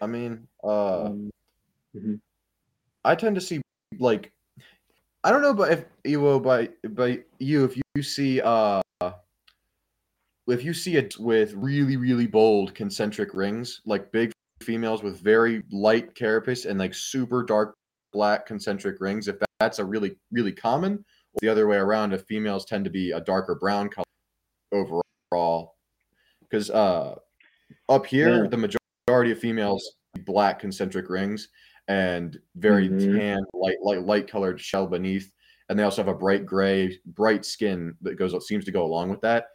[0.00, 1.30] I mean, uh, um,
[1.96, 2.14] mm-hmm.
[3.04, 3.60] I tend to see
[3.98, 4.32] like
[5.24, 8.80] I don't know, but if Iwo by by you, if you see uh,
[10.46, 14.32] if you see it with really really bold concentric rings, like big
[14.62, 17.76] females with very light carapace and like super dark
[18.12, 21.04] black concentric rings, if that's a really really common,
[21.42, 24.04] the other way around, if females tend to be a darker brown color
[24.72, 25.74] overall,
[26.40, 27.16] because uh,
[27.88, 28.48] up here yeah.
[28.48, 28.70] the
[29.08, 31.48] majority of females black concentric rings
[31.88, 33.18] and very Mhm.
[33.18, 35.32] tan, light, light, light colored shell beneath.
[35.68, 39.10] And they also have a bright gray, bright skin that goes seems to go along
[39.10, 39.48] with that.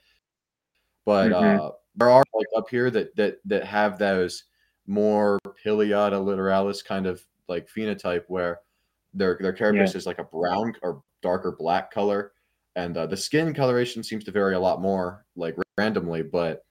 [1.05, 1.59] But Mhm.
[1.59, 4.45] uh, there are like up here that that that have those
[4.87, 8.61] more Pileata littoralis kind of like phenotype where
[9.13, 12.33] their their carapace is like a brown or darker black color,
[12.75, 16.23] and uh, the skin coloration seems to vary a lot more like randomly.
[16.23, 16.65] But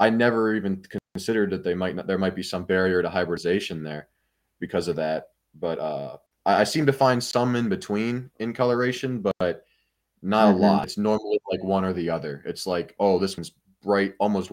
[0.00, 3.82] I never even considered that they might not, there might be some barrier to hybridization
[3.82, 4.08] there
[4.60, 5.28] because of that.
[5.58, 9.64] But uh, I, I seem to find some in between in coloration, but
[10.22, 10.54] not Mhm.
[10.54, 10.84] a lot.
[10.84, 12.42] It's normally like one or the other.
[12.44, 13.52] It's like, oh, this one's
[13.82, 14.50] bright, almost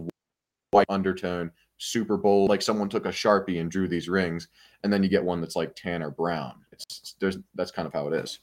[0.72, 4.48] white undertone, super bold, like someone took a sharpie and drew these rings,
[4.84, 6.54] and then you get one that's like tan or brown.
[6.72, 8.40] It's there's that's kind of how it is.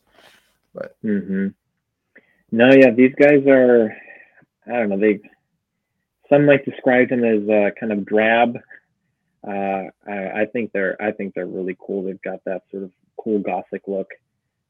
[0.74, 1.48] But mm-hmm.
[2.50, 3.96] No, yeah, these guys are.
[4.66, 4.98] I don't know.
[4.98, 5.20] They
[6.28, 8.58] some might describe them as uh, kind of drab.
[9.46, 11.00] Uh, I, think they're.
[11.02, 12.04] I think they're really cool.
[12.04, 14.08] They've got that sort of cool gothic look.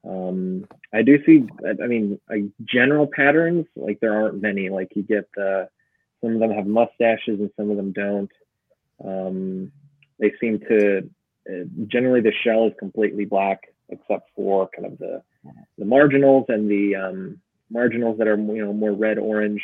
[0.05, 1.45] Um, I do see.
[1.67, 2.19] I- mean,
[2.65, 3.67] general patterns.
[3.77, 4.71] Like there aren't many.
[4.71, 5.65] Like you get uh,
[6.23, 8.33] some of them have mustaches and some of them don't.
[9.05, 9.73] Um,
[10.19, 11.11] they seem to.
[11.49, 15.23] Uh, generally, the shell is completely black except for kind of the
[15.77, 19.63] the marginals and the um, marginals that are you know more red orange,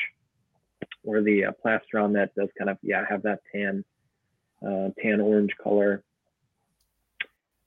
[1.05, 3.85] or the uh, plastron that does kind of yeah have that tan
[4.67, 6.03] uh, tan orange color.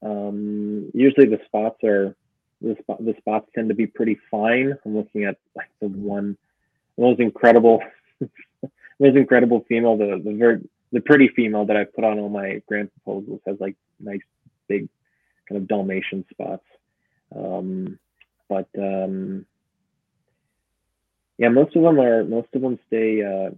[0.01, 2.15] Um, usually the spots are
[2.61, 4.77] the, spot, the spots tend to be pretty fine.
[4.85, 6.37] I'm looking at like the one
[6.97, 7.81] most incredible
[8.99, 10.61] most incredible female the the very
[10.91, 14.21] the pretty female that I put on all my grand proposals has like nice
[14.67, 14.89] big
[15.47, 16.65] kind of Dalmatian spots.
[17.35, 17.97] Um,
[18.49, 19.45] but um,
[21.37, 23.23] yeah, most of them are most of them stay.
[23.23, 23.51] Uh,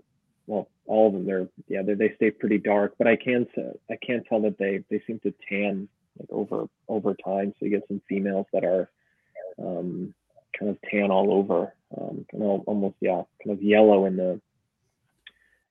[0.85, 2.93] all of them they're yeah they they stay pretty dark.
[2.97, 3.47] But I can
[3.89, 5.87] I can tell that they they seem to tan
[6.19, 7.53] like over over time.
[7.59, 8.89] So you get some females that are
[9.59, 10.13] um,
[10.57, 14.41] kind of tan all over, um, kind of almost yeah kind of yellow in the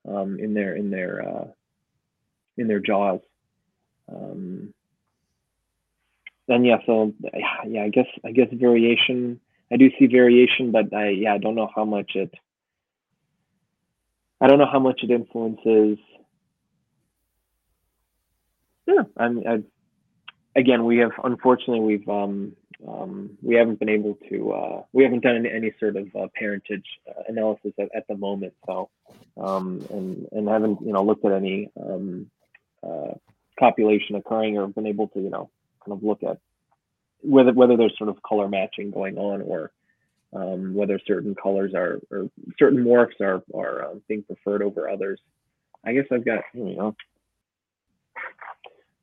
[0.08, 1.46] um, in their in their uh,
[2.56, 3.20] in their jaws.
[4.12, 4.74] Um,
[6.48, 9.40] and yeah, so yeah, yeah, I guess I guess variation.
[9.72, 12.32] I do see variation, but I yeah, I don't know how much it.
[14.42, 15.98] I don't know how much it influences.
[18.86, 19.38] Yeah, I'm.
[19.46, 19.62] I,
[20.56, 25.22] again, we have unfortunately we've um, um, we haven't been able to uh, we haven't
[25.22, 28.54] done any, any sort of uh, parentage uh, analysis at, at the moment.
[28.66, 28.90] So
[29.40, 32.28] um, and and haven't you know looked at any um,
[32.82, 33.12] uh,
[33.60, 35.50] copulation occurring or been able to you know
[35.84, 36.38] kind of look at
[37.20, 39.70] whether whether there's sort of color matching going on or
[40.32, 45.20] um, whether certain colors are or certain morphs are are um, being preferred over others.
[45.84, 46.96] I guess I've got you know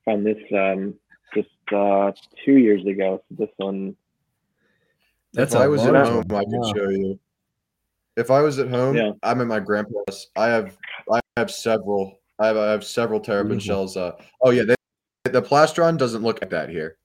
[0.05, 0.95] found this um,
[1.33, 2.11] just uh,
[2.45, 3.21] two years ago.
[3.29, 3.95] So this one,
[5.33, 6.23] That's if a I was at large home.
[6.31, 6.73] I could Yeah.
[6.73, 7.19] show you.
[8.17, 9.11] If I was at home, Yeah.
[9.23, 10.27] I'm at my grandpa's.
[10.35, 10.77] I have
[11.11, 12.19] I have several.
[12.39, 13.87] I have I have several terrapin Beautiful.
[13.87, 13.97] shells.
[13.97, 14.75] Uh, oh yeah, they,
[15.31, 16.97] the plastron doesn't look like that here.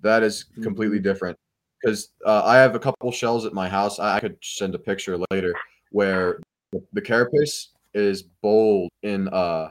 [0.00, 1.38] That is completely different
[1.86, 4.00] because uh, I have a couple shells at my house.
[4.00, 5.54] I, I could send a picture later
[5.92, 6.40] where
[6.72, 9.70] the, the carapace is bold in uh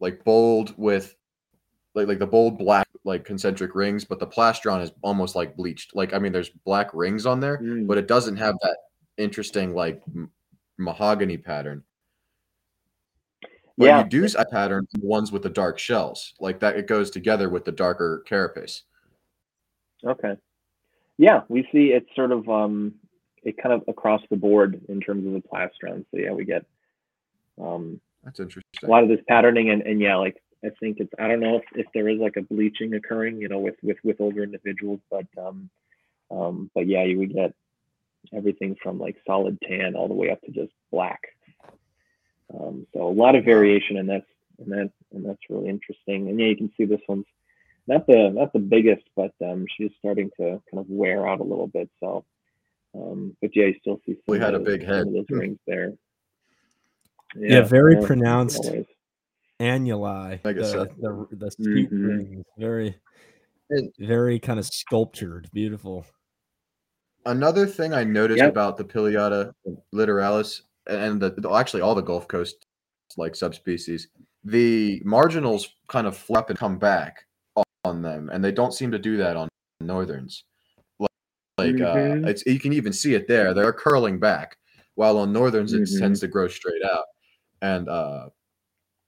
[0.00, 1.14] like bold with
[1.94, 5.94] like like the bold black like concentric rings, but the plastron is almost like bleached.
[5.94, 8.78] Like I mean, there's black rings on there, Mm, but it doesn't have that
[9.18, 10.30] interesting like m-
[10.78, 11.84] mahogany pattern.
[13.76, 16.76] But yeah, you do see a pattern the ones with the dark shells, like that.
[16.76, 18.84] It goes together with the darker carapace.
[20.04, 20.34] Okay.
[21.18, 22.94] Yeah, we see it's sort of um
[23.42, 26.04] it kind of across the board in terms of the plastron.
[26.10, 26.64] So yeah, we get
[27.60, 28.88] um That's interesting.
[28.88, 31.56] a lot of this patterning and, and yeah, like I think it's I don't know
[31.56, 35.00] if, if there is like a bleaching occurring, you know, with with with older individuals,
[35.10, 35.68] but um
[36.30, 37.52] um but yeah, you would get
[38.32, 41.20] everything from like solid tan all the way up to just black.
[42.54, 44.26] Um so a lot of variation and that's
[44.60, 46.28] and that and that's really interesting.
[46.28, 47.26] And yeah, you can see this one's
[47.88, 51.44] not the not the biggest, but um she's starting to kind of wear out a
[51.44, 51.88] little bit.
[52.00, 52.24] So
[52.94, 55.06] um but yeah, you still see some We of had a big some head.
[55.08, 55.38] of those Hmm.
[55.38, 55.92] rings there.
[57.36, 58.64] Yeah, very always- pronounced.
[58.64, 58.86] always.
[59.60, 61.26] annuli, I guess the, so.
[61.30, 62.06] the the sheet Mhm.
[62.08, 62.94] rings, very
[63.98, 66.06] very kind of sculptured, beautiful.
[67.26, 68.48] Another thing I noticed Yep.
[68.50, 69.52] about the Pileata
[69.92, 72.64] littoralis and the, the- actually all the Gulf Coast
[73.18, 74.08] like subspecies,
[74.44, 77.26] the marginals kind of flap and come back
[77.88, 79.48] on them, and they don't seem to do that on
[79.80, 80.44] northerns.
[80.98, 81.10] Like,
[81.58, 82.24] like Mhm.
[82.24, 84.56] uh, it's you can even see it there; they're curling back,
[84.94, 85.98] while on northerns it Mhm.
[86.00, 87.04] tends to grow straight out,
[87.62, 88.28] and uh,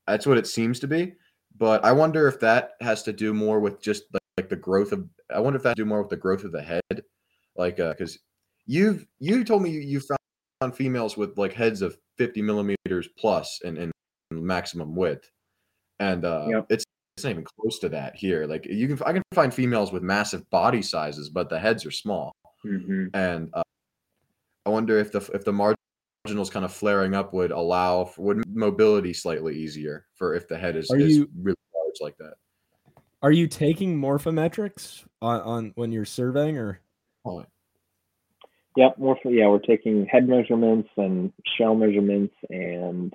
[0.07, 1.15] that's what it seems to be.
[1.59, 4.93] but I wonder if that has to do more with just like, like the growth
[4.93, 5.07] of.
[5.35, 7.05] I wonder if that do more with the growth of the head,
[7.57, 8.19] like because
[8.66, 10.01] you've you told me you, you
[10.62, 13.90] found females with like heads of 50 millimeters plus in, in
[14.32, 15.31] maximum width,
[16.01, 16.66] and uh, Yep.
[16.70, 16.85] it's
[17.20, 18.47] it's not even close to that here.
[18.47, 21.90] Like you can I can find females with massive body sizes, but the heads are
[21.90, 23.62] small, hmm and uh,
[24.64, 28.42] I wonder if the if the marginals kind of flaring up would allow for, would
[28.48, 32.34] mobility slightly easier for if the head is, Are is you- really large like that.
[33.22, 36.80] Are you taking morphometrics on, on when you're surveying or?
[37.26, 37.44] Oh,
[38.76, 43.12] Yep, more for, yeah, we're taking head measurements and shell measurements and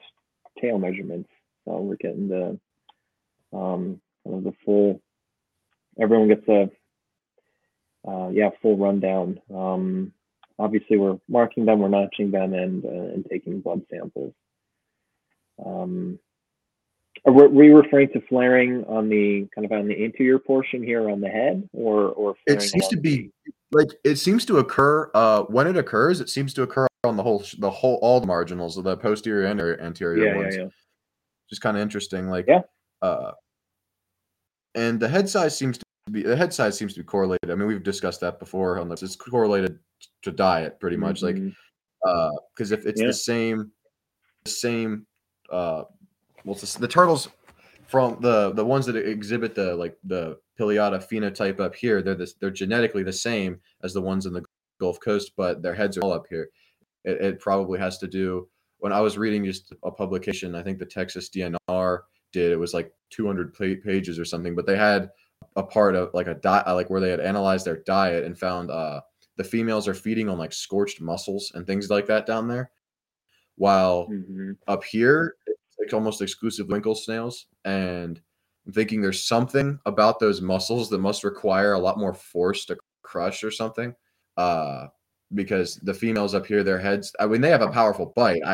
[0.61, 1.29] tail measurements.
[1.63, 2.59] So we're getting the
[3.55, 5.01] um kind of the full
[5.99, 6.69] everyone gets a
[8.07, 9.39] uh, yeah, full rundown.
[9.53, 10.13] Um
[10.59, 14.33] obviously we're marking them, we're notching them and uh, and taking blood samples.
[15.65, 16.19] Um
[17.25, 20.83] are we were you referring to flaring on the kind of on the anterior portion
[20.83, 23.31] here on the head or or it seems to be
[23.71, 27.23] like it seems to occur uh when it occurs it seems to occur on the
[27.23, 30.69] whole the whole all the marginals the posterior and anterior yeah, ones yeah, yeah.
[31.49, 32.61] just kind of interesting like Yeah.
[33.01, 33.31] uh
[34.75, 37.55] and the head size seems to be the head size seems to be correlated i
[37.55, 39.79] mean we've discussed that before on this it's correlated
[40.21, 41.55] to diet pretty much like Mhm.
[42.05, 43.07] uh because if it's Yeah.
[43.07, 43.71] the same
[44.43, 45.07] the same
[45.49, 45.83] uh
[46.43, 47.29] well the, the turtles
[47.87, 52.33] from the the ones that exhibit the like the Pileata phenotype up here they're this
[52.33, 54.43] they're genetically the same as the ones in the
[54.79, 56.49] Gulf Coast but their heads are all up here
[57.03, 58.47] it, it probably has to do
[58.79, 61.99] when I was reading just a publication I think the Texas DNR
[62.31, 65.09] did it was like 200 pages or something but they had
[65.55, 68.69] a part of like a diet like where they had analyzed their diet and found
[68.71, 68.99] uh
[69.37, 72.71] the females are feeding on like scorched mussels and things like that down there
[73.57, 74.57] while Mhm.
[74.67, 75.35] up here
[75.79, 78.21] it's almost exclusive winkle snails and
[78.65, 82.77] i'm thinking there's something about those mussels that must require a lot more force to
[83.03, 83.93] crush or something
[84.37, 84.87] uh
[85.33, 88.53] because the females up here their heads i mean they have a powerful bite i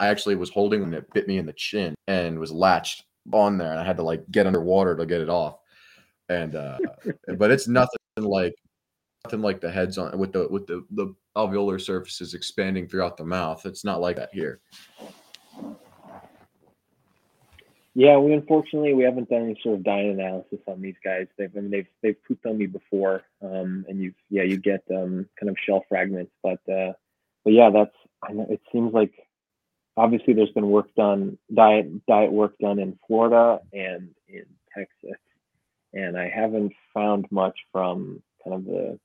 [0.00, 3.58] i actually was holding when it bit me in the chin and was latched on
[3.58, 5.58] there and i had to like get underwater to get it off.
[6.28, 6.78] And uh
[7.38, 8.54] but it's nothing like
[9.24, 13.24] nothing like the heads on with the with the the alveolar surfaces expanding throughout the
[13.24, 13.64] mouth.
[13.66, 14.60] It's not like that here.
[17.94, 21.26] Yeah, we unfortunately we haven't done any sort of diet analysis on these guys.
[21.36, 24.82] They've I mean they've they've pooped on me before, um, and you yeah you get
[24.90, 26.92] um, kind of shell fragments, but uh,
[27.44, 29.12] but yeah that's I know it seems like
[29.96, 34.44] obviously there's been work done diet diet work done in Florida and in
[34.76, 35.20] Texas,
[35.92, 38.98] and I haven't found much from kind of the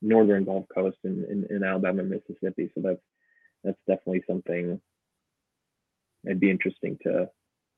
[0.00, 2.70] northern Gulf Coast in, in, in Alabama, Mississippi.
[2.74, 3.02] So that's
[3.64, 4.80] that's definitely something
[6.24, 7.28] it'd be interesting to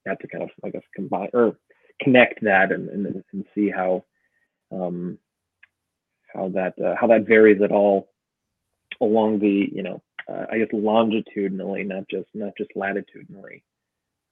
[0.06, 1.56] have to kind of I guess combine or
[2.01, 4.05] connect that and and, and see how
[4.72, 5.18] um,
[6.32, 8.10] how that uh, how that varies at all
[9.01, 13.62] along the you know uh, I guess longitudinally, not just not just latitudinally.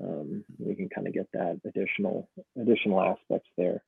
[0.01, 2.29] Um, we can kind of get that additional
[2.61, 3.83] additional aspects there.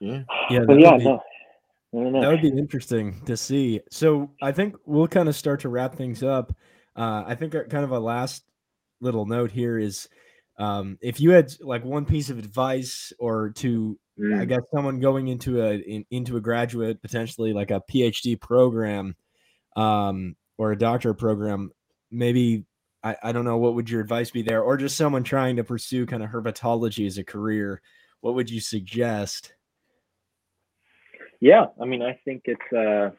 [0.00, 1.22] yeah Yeah, But that yeah, would be- no,
[1.94, 2.20] I don't know.
[2.20, 3.80] That would be interesting to see.
[3.90, 6.54] So I think we'll kind of start to wrap things up.
[6.96, 8.44] Uh, I think kind of a last
[9.00, 10.08] little note here is
[10.58, 13.98] um, if you had like one piece of advice or to
[14.40, 18.40] I Mm, guess someone going into a in, into a graduate potentially like a PhD
[18.40, 19.16] program
[19.76, 21.70] um, or a doctorate program,
[22.10, 22.64] maybe
[23.02, 25.64] I, I don't know what would your advice be there, or just someone trying to
[25.64, 27.82] pursue kind of herpetology as a career.
[28.20, 29.52] What would you suggest?
[31.44, 33.10] yeah, I mean, I think it's uh,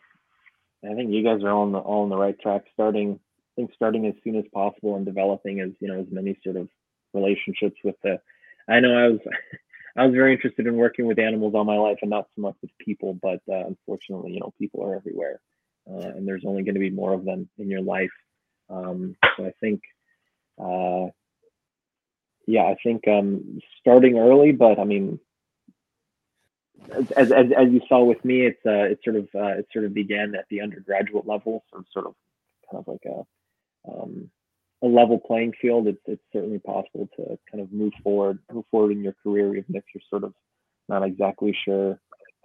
[0.84, 2.64] I think you guys are all on the all on the right track.
[2.74, 6.36] Starting, I think starting as soon as possible and developing as you know as many
[6.44, 6.68] sort of
[7.14, 8.20] relationships with the.
[8.68, 9.20] I know I was
[9.96, 12.56] I was very interested in working with animals all my life and not so much
[12.64, 15.40] with people, but uh, unfortunately, you know, people are everywhere,
[15.90, 18.10] uh, and there's only going to be more of them in your life.
[18.70, 19.82] Um, so I think,
[20.60, 21.12] uh,
[22.48, 25.20] yeah, I think um, starting early, but I mean,
[26.92, 29.86] as, as, as you saw with me, it's uh, it sort of uh, it sort
[29.86, 32.16] of began at the undergraduate level, so sort of
[32.72, 34.30] kind of like a um,
[34.84, 35.88] a level playing field.
[35.88, 39.76] It's it's certainly possible to kind of move forward move forward in your career, even
[39.76, 40.34] if you're sort of
[40.88, 42.00] not exactly sure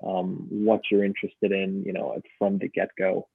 [0.06, 3.28] um, what you're interested in, you know, from the get go.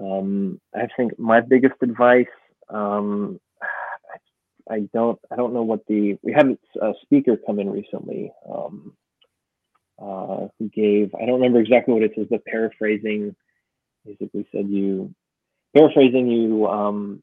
[0.00, 2.26] Um, I think my biggest advice.
[2.68, 3.40] Um,
[4.70, 8.32] I, don't I don't know what the we had a speaker come in recently.
[8.48, 8.94] Um,
[10.00, 13.34] uh, who gave I don't remember exactly what it says, but paraphrasing
[14.06, 15.12] basically said you
[15.76, 17.22] paraphrasing you um,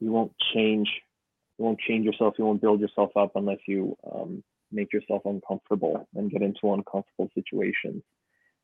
[0.00, 0.88] you won't change
[1.60, 4.42] you won't change yourself, you won't build yourself up unless you um,
[4.72, 8.02] make yourself uncomfortable and get into uncomfortable situations.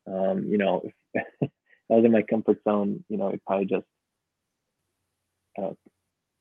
[0.07, 0.81] Um, you know,
[1.13, 3.85] if I was in my comfort zone, you know, I'd probably just
[5.61, 5.71] uh,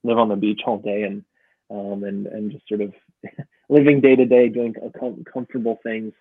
[0.04, 1.24] live on the beach all day and
[1.70, 2.94] um, and and just sort of
[3.68, 6.12] living day to day, doing com- comfortable things.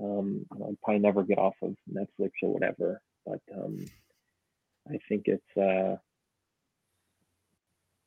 [0.00, 3.84] Um, I'd probably never get off of Netflix or whatever, but um,
[4.88, 5.96] I think it's uh,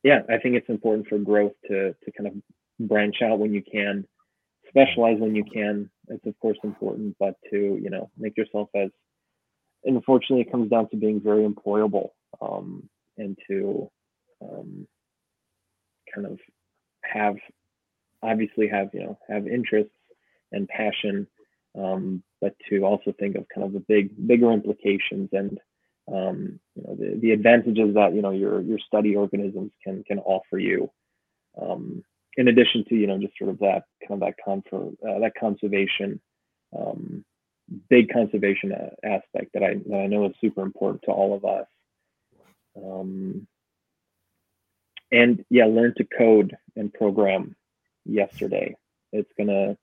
[0.03, 3.63] yeah, I think it's important for growth to to kind of branch out when you
[3.63, 4.05] can,
[4.69, 5.89] specialize when you can.
[6.09, 8.89] It's of course important, but to you know make yourself as
[9.83, 12.09] unfortunately it comes down to being very employable
[12.41, 13.89] um, and to
[14.41, 14.87] um,
[16.13, 16.39] kind of
[17.03, 17.35] have
[18.21, 19.93] obviously have you know have interests
[20.51, 21.27] and passion
[21.77, 25.59] um, but to also think of kind of the big bigger implications and
[26.11, 30.19] um, you know the, the advantages that you know your your study organisms can can
[30.19, 30.89] offer you
[31.61, 32.03] um,
[32.37, 35.33] in addition to you know just sort of that kind of that confer, uh, that
[35.39, 36.19] conservation
[36.77, 37.25] um,
[37.89, 41.45] big conservation uh, aspect that I that I know is super important to all of
[41.45, 41.67] us.
[42.75, 43.47] Um,
[45.11, 47.55] and yeah learn to code and program
[48.05, 48.75] yesterday.
[49.11, 49.77] It's gonna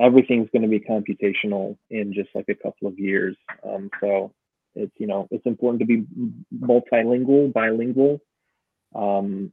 [0.00, 3.36] everything's to be computational in just like a couple of years.
[3.68, 4.32] Um, so
[4.74, 6.04] it's you know it's important to be
[6.56, 8.20] multilingual bilingual.
[8.94, 9.52] Um,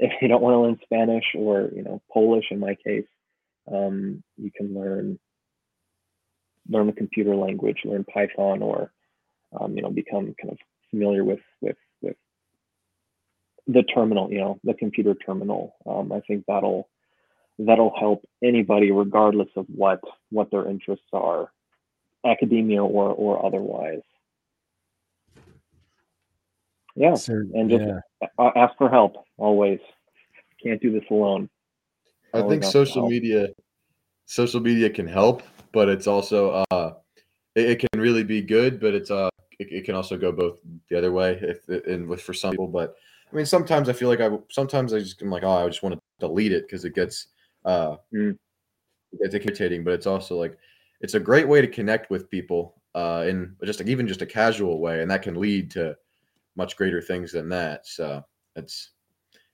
[0.00, 3.06] if you don't want to learn spanish or you know polish in my case
[3.72, 5.18] um, you can learn
[6.68, 8.90] learn a computer language learn python or
[9.58, 10.58] um, you know become kind of
[10.90, 12.16] familiar with with with
[13.66, 15.74] the terminal you know the computer terminal.
[15.86, 16.88] Um, i think that'll
[17.58, 20.00] that'll help anybody regardless of what
[20.30, 21.52] what their interests are
[22.24, 24.02] academia or or otherwise
[27.00, 28.50] yeah Sir, and just yeah.
[28.56, 29.80] ask for help always
[30.62, 31.48] can't do this alone
[32.32, 33.48] I Always think social media,
[34.26, 36.94] social media can help, but it's also uh,
[37.54, 39.28] it, it can really be good, but it's uh,
[39.58, 42.68] it, it can also go both the other way if and with for some people.
[42.68, 42.94] But
[43.32, 45.82] I mean, sometimes I feel like I sometimes I just I'm like, oh, I just
[45.82, 47.28] want to delete it because it gets
[47.64, 48.38] uh, Mm.
[49.12, 49.82] it's irritating.
[49.82, 50.56] But it's also like
[51.00, 54.26] it's a great way to connect with people uh, in just like even just a
[54.26, 55.96] casual way, and that can lead to
[56.56, 57.86] much greater things than that.
[57.86, 58.24] So
[58.56, 58.90] it's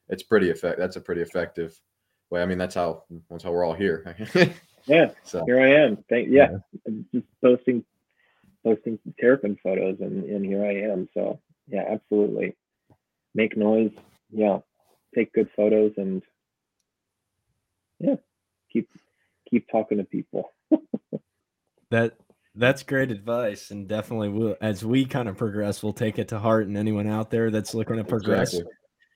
[0.09, 0.79] it's pretty effect.
[0.79, 1.79] That's a pretty effective
[2.31, 2.43] way.
[2.43, 4.17] I mean, that's how that's how we're all here.
[4.87, 6.49] yeah so here i am thank yeah,
[6.87, 7.85] I'm just posting
[8.65, 12.55] posting terrapin photos and and here i am so yeah absolutely
[13.35, 13.91] make noise
[14.31, 14.59] yeah
[15.13, 16.23] take good photos and
[17.99, 18.15] yeah
[18.73, 18.89] keep
[19.51, 20.53] keep talking to people
[21.91, 22.17] That
[22.57, 26.39] that's great advice, and definitely will as we kind of progress, we'll take it to
[26.39, 26.67] heart.
[26.67, 28.73] And anyone out there that's looking to progress, Exactly.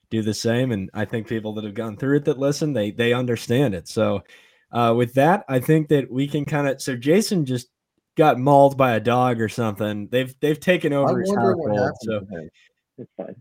[0.09, 0.71] do the same.
[0.71, 3.87] And I think people that have gone through it that listen, they they understand it.
[3.87, 4.23] So,
[4.71, 6.81] uh, with that, I think that we can kind of.
[6.81, 7.67] So Jason just
[8.15, 10.07] got mauled by a dog or something.
[10.09, 11.97] They've they've taken over his wonder what household.
[12.19, 12.49] happened So,
[12.97, 13.35] it's fine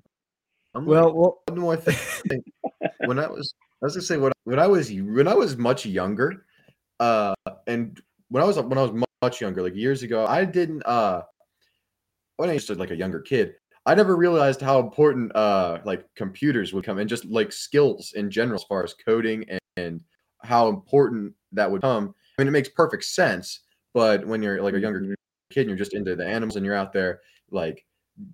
[0.74, 2.44] I'm well, like, well, what do I think?
[3.06, 5.84] when I was, I was gonna say when, when I was when I was much
[5.84, 6.44] younger,
[7.00, 7.34] uh,
[7.66, 10.82] and when I was when I was mu- much younger, like years ago, I didn't
[10.86, 11.22] uh,
[12.36, 13.54] when I used to like a younger kid,
[13.86, 18.30] I never realized how important uh like computers would come and just like skills in
[18.30, 20.00] general as far as coding and, and
[20.42, 22.14] how important that would come.
[22.38, 23.60] I mean, it makes perfect sense,
[23.92, 25.14] but when you're like a younger Mhm.
[25.50, 27.20] kid and you're just into the animals and you're out there
[27.50, 27.84] like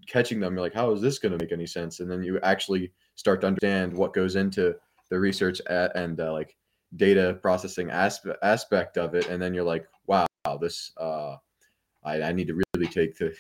[0.07, 2.39] catching them you're like how is this going to make any sense and then you
[2.41, 4.75] actually start to understand what goes into
[5.11, 6.57] the research at, and uh, like
[6.97, 9.87] data processing aspect aspect of it and then you're like
[10.47, 10.93] wow this.
[10.97, 11.37] Uh
[12.05, 13.35] i, I need to really take the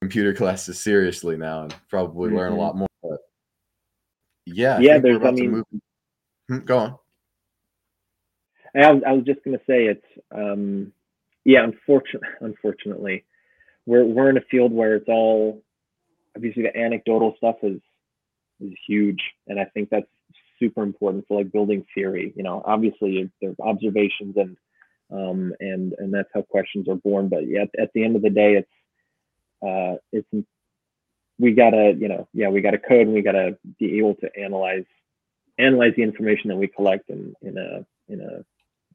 [0.00, 2.58] computer classes seriously now and probably learn a Mhm.
[2.58, 3.20] lot more but
[4.46, 5.64] yeah Yeah, we're there's- I mean- move-
[6.50, 6.98] Hmm, go on.
[8.74, 10.92] I was, I was just going to say it's um,
[11.44, 13.24] yeah unfortunately unfortunately
[13.86, 15.62] we're we're in a field where it's all
[16.36, 17.80] obviously the anecdotal stuff is
[18.60, 20.06] is huge and I think that's
[20.58, 22.62] super important for like building theory you know?
[22.64, 24.56] Obviously there's observations and
[25.10, 27.28] um, and and that's how questions are born.
[27.28, 28.68] But yet at the end of the day it's
[29.66, 30.46] uh, it's
[31.38, 34.84] we gotta you know yeah we gotta code and we gotta be able to analyze
[35.58, 38.44] analyze the information that we collect in in a in a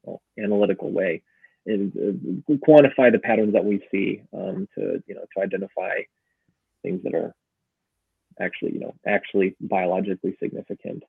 [0.02, 1.22] well, analytical way
[1.66, 6.00] and uh, quantify the patterns that we see um, to you know to identify
[6.82, 7.34] things that are
[8.40, 11.02] actually you know actually biologically significant.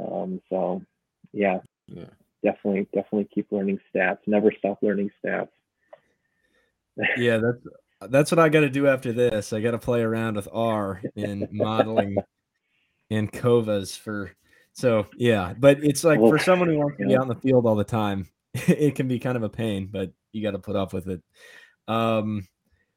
[0.00, 0.82] Um, so
[1.32, 1.60] yeah.
[1.86, 2.06] Yeah.
[2.44, 5.48] Definitely definitely keep learning stats never stop learning stats
[7.16, 9.52] yeah, that's that's what I got to do after this.
[9.52, 12.16] I got to play around with R in modeling
[13.10, 14.32] and COVAs for
[14.72, 17.18] So yeah, but it's like Well, for someone who wants to be yeah.
[17.18, 20.12] out in the field all the time, it can be kind of a pain, but
[20.32, 21.22] you got to put up with it.
[21.88, 22.46] Um,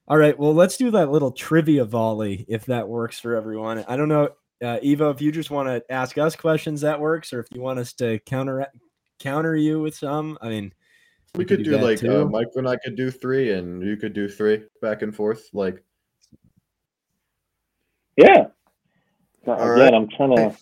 [0.07, 3.83] all right, well, let's do that little trivia volley if that works for everyone.
[3.87, 4.29] I don't know,
[4.63, 7.61] uh, Iwo, if you just want to ask us questions, that works, or if you
[7.61, 8.65] want us to counter
[9.19, 10.37] counter you with some.
[10.41, 10.73] I mean,
[11.35, 12.25] We could could do do like uh.
[12.25, 15.47] Mike and I could do three, and you could do three back and forth.
[15.53, 15.83] Like
[18.17, 18.47] Yeah.
[19.45, 19.93] So, All Again, right.
[19.93, 20.57] I'm trying to.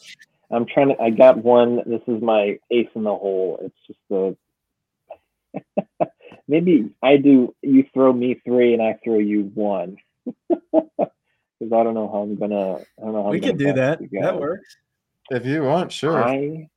[0.52, 1.02] I'm trying to.
[1.02, 1.78] I got one.
[1.88, 3.60] This is my ace in the hole.
[3.62, 4.38] It's just the.
[6.48, 7.56] Maybe I do.
[7.64, 9.98] You throw me three, and I throw you one.
[11.58, 12.76] Because I don't know how I'm gonna.
[12.76, 14.00] I don't know how we I'm can gonna do that.
[14.22, 14.76] That works.
[15.32, 16.22] if you want, sure.
[16.22, 16.68] I.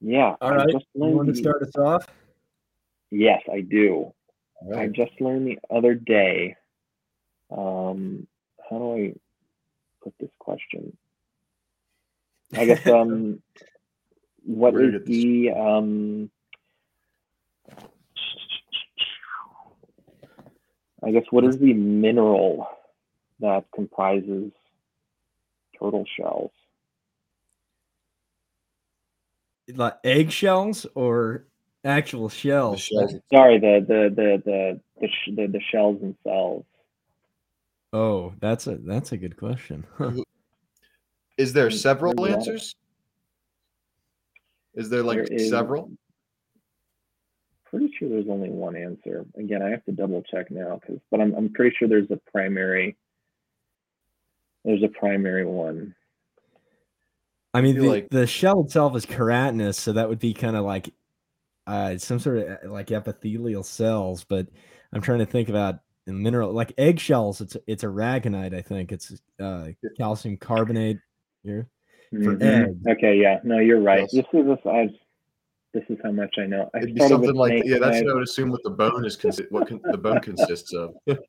[0.00, 0.36] Yeah.
[0.40, 2.06] All right, just You want to start us off?
[3.10, 4.12] Yes, I do.
[4.62, 6.56] All I just learned the other day.
[7.50, 8.26] Um,
[8.68, 9.14] how do I
[10.02, 10.96] put this question?
[12.54, 13.42] I guess um,
[14.44, 16.30] what this- the um?
[21.02, 22.66] I guess what is the mineral
[23.40, 24.50] that comprises
[25.78, 26.50] turtle shells?
[29.74, 31.46] Like eggshells or
[31.84, 32.80] actual The shells?
[32.82, 33.14] shells.
[33.32, 36.64] Sorry, the the the the the, sh- the, the shells themselves.
[37.92, 39.84] Oh, that's a that's a good question.
[39.98, 40.12] Huh.
[41.36, 42.74] Is there several there's a lot of- answers?
[44.74, 45.90] Is there like There is- several?
[47.64, 49.26] Pretty sure there's only one answer.
[49.36, 52.20] Again, I have to double check now, because but I'm I'm pretty sure there's a
[52.30, 52.96] primary.
[54.64, 55.94] There's a primary one.
[57.56, 60.64] I mean, the, like- the shell itself is keratinous, so that would be kind of
[60.64, 60.90] like
[61.66, 64.24] uh, some sort of uh, like epithelial cells.
[64.24, 64.46] But
[64.92, 67.40] I'm trying to think about the mineral, like eggshells.
[67.40, 68.92] It's it's aragonite, I think.
[68.92, 70.98] It's uh, calcium carbonate
[71.42, 71.68] here.
[72.10, 72.86] For Mhm.
[72.88, 74.00] Okay, yeah, no, you're right.
[74.00, 74.12] Yes.
[74.12, 74.88] This is this I.
[75.74, 76.70] This is how much I know.
[76.74, 77.78] I It'd be something like yeah.
[77.78, 79.16] That's what I I- would assume what the bone is.
[79.16, 80.94] Consi- what con- the bone consists of.
[81.08, 81.18] Mhm.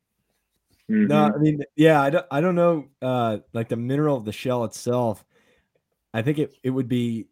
[0.89, 2.85] No, I mean, yeah, I don't I don't know.
[3.01, 5.25] Uh, like the mineral of the shell itself.
[6.17, 7.27] I think it it would be.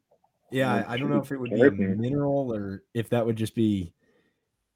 [0.51, 3.35] Yeah, I, I don't know if it would be a mineral or if that would
[3.35, 3.93] just be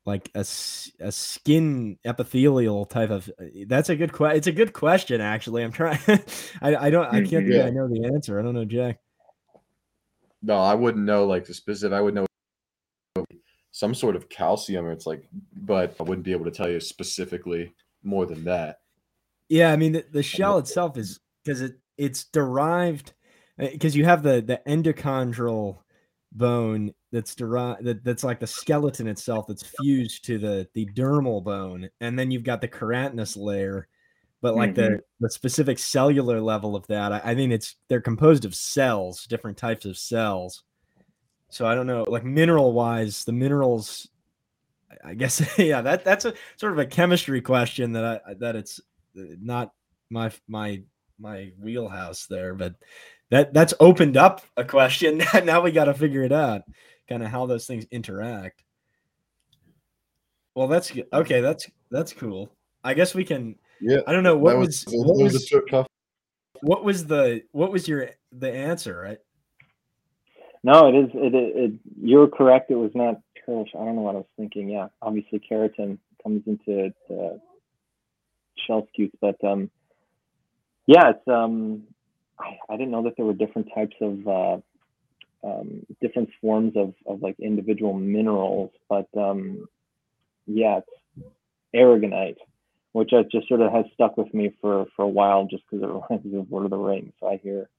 [0.05, 3.29] like a, a skin epithelial type of
[3.67, 5.99] that's a good question it's a good question actually i'm trying
[6.61, 8.97] i i don't i can't think i know the answer i don't know jack
[10.41, 11.93] No, I wouldn't know like the specific.
[11.93, 12.25] I would know
[13.71, 16.79] some sort of calcium, or it's like, but I wouldn't be able to tell you
[16.79, 17.73] specifically
[18.03, 18.79] more than that.
[19.49, 23.13] yeah i mean the, the shell itself is because it it's derived
[23.59, 25.79] because you have the the endochondral
[26.31, 31.43] bone that's derived that, that's like the skeleton itself that's fused to the the dermal
[31.43, 33.87] bone and then you've got the keratinous layer
[34.41, 38.45] but like the the specific cellular level of that I, I mean it's they're composed
[38.45, 40.63] of cells different types of cells.
[41.49, 44.07] So i don't know like mineral wise the minerals
[44.91, 48.55] I- i guess yeah that that's a sort of a chemistry question that i that
[48.55, 48.79] it's
[49.17, 49.73] uh, not
[50.11, 50.83] my my
[51.19, 52.75] my wheelhouse there but
[53.31, 56.63] that that's opened up a question now we got to figure it out
[57.07, 58.63] kind of how those things interact
[60.55, 62.49] well that's good okay that's that's cool
[62.83, 65.61] i guess we can Yeah, i don't know what that was, what was was a
[65.69, 65.87] tough.
[66.61, 69.19] what was the what was your the answer right
[70.63, 71.09] No, it is.
[71.13, 72.69] It, it, it you're correct.
[72.69, 73.65] It was not turtle.
[73.71, 73.81] shell.
[73.81, 74.69] I don't know what I was thinking.
[74.69, 77.39] Yeah, obviously keratin comes into the
[78.67, 79.71] shell scutes, but um,
[80.85, 81.83] yeah, it's um,
[82.39, 84.57] I, I didn't know that there were different types of uh,
[85.43, 89.67] um, different forms of of like individual minerals, but um,
[90.45, 91.27] yeah, it's
[91.75, 92.37] aragonite,
[92.93, 95.83] which I just sort of has stuck with me for for a while, just because
[95.83, 97.13] it reminds me of Lord of the Rings.
[97.19, 97.69] So I hear.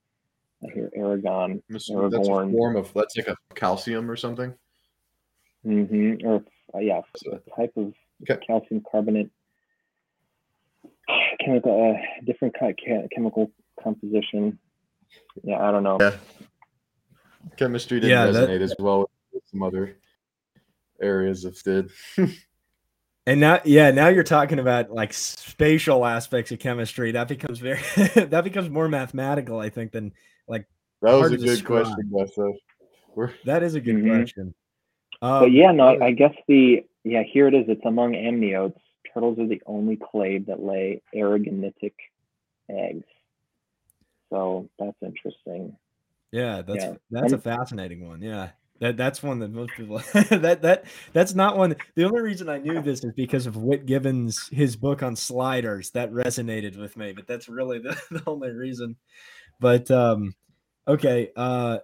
[0.63, 1.63] I hear Aragon.
[1.71, 4.53] That's a form of that's like a calcium or something.
[5.65, 6.27] Mm-hmm.
[6.27, 6.43] Or
[6.75, 7.93] uh, yeah, So- a type of
[8.29, 8.37] Okay.
[8.45, 9.31] calcium carbonate
[11.43, 13.51] chemical, uh, different kind of chemical
[13.83, 14.57] composition.
[15.43, 15.97] Yeah, I don't know.
[15.99, 16.15] Yeah.
[17.57, 19.97] Chemistry didn't Yeah, that- resonate as well with some other
[21.01, 21.89] areas of did.
[23.27, 27.79] and now yeah now you're talking about like spatial aspects of chemistry that becomes very
[28.15, 30.11] that becomes more mathematical i think than
[30.47, 30.65] like.
[31.03, 31.85] That was a good describe.
[31.85, 33.33] question, Bessa.
[33.45, 34.07] That is a good Mhm.
[34.07, 34.53] question
[35.19, 37.65] But Um, yeah, no, I, I guess the yeah here it is.
[37.67, 38.77] It's among amniotes.
[39.11, 41.93] Turtles are the only clade that lay aragonitic
[42.69, 43.05] eggs.
[44.31, 45.77] So that's interesting.
[46.31, 46.93] Yeah, that's Yeah.
[47.11, 48.21] that's a Um, fascinating one.
[48.21, 48.51] Yeah.
[48.79, 49.97] That that's one that most people
[50.29, 51.75] that that that's not one.
[51.95, 55.91] The only reason I knew this is because of Whit Gibbons his book on sliders
[55.91, 58.95] that resonated with me, but that's really the, the only reason.
[59.59, 60.33] But um
[60.87, 61.79] okay, uh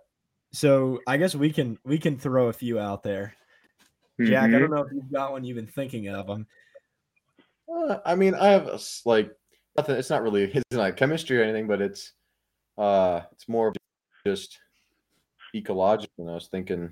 [0.53, 3.35] so I guess we can we can throw a few out there.
[4.19, 4.59] Jack, I Mhm.
[4.59, 6.47] don't know if you've got one you've been thinking of them.
[7.71, 9.29] Uh, I mean, I have a s- like
[9.77, 9.97] nothing.
[9.97, 12.13] It's not really it's not chemistry or anything, but it's
[12.77, 13.75] uh, it's more of
[14.25, 14.59] just
[15.55, 16.25] ecological.
[16.25, 16.91] And I was thinking,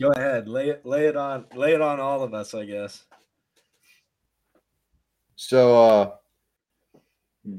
[0.00, 3.04] Go ahead, lay it lay it on lay it on all of us, I guess.
[5.36, 6.10] so uh,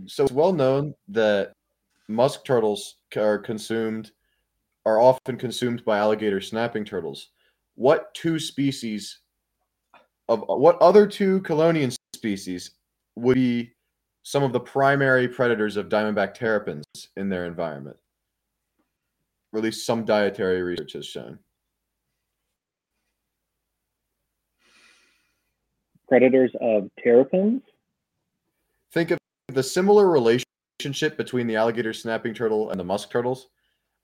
[0.08, 1.54] so it's well known that
[2.08, 4.12] musk turtles are consumed
[4.86, 7.30] are often consumed by alligator snapping turtles.
[7.76, 9.20] What two species
[10.28, 12.72] of what other two chelonian species
[13.16, 13.75] would be
[14.26, 16.84] some of the primary predators of diamondback terrapins
[17.16, 17.96] in their environment?
[19.54, 21.38] Or at least some dietary research has shown.
[26.10, 27.62] Predators of terrapins.
[28.92, 29.20] Think of
[29.50, 33.50] the similar relationship between the alligator snapping turtle and the musk turtles.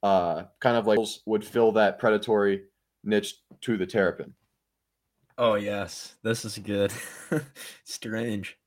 [0.03, 2.65] Uh, kind of like would fill that predatory
[3.03, 4.35] niche to the terrapin.
[5.39, 6.93] Oh yes, this is good.
[7.85, 8.57] Strange.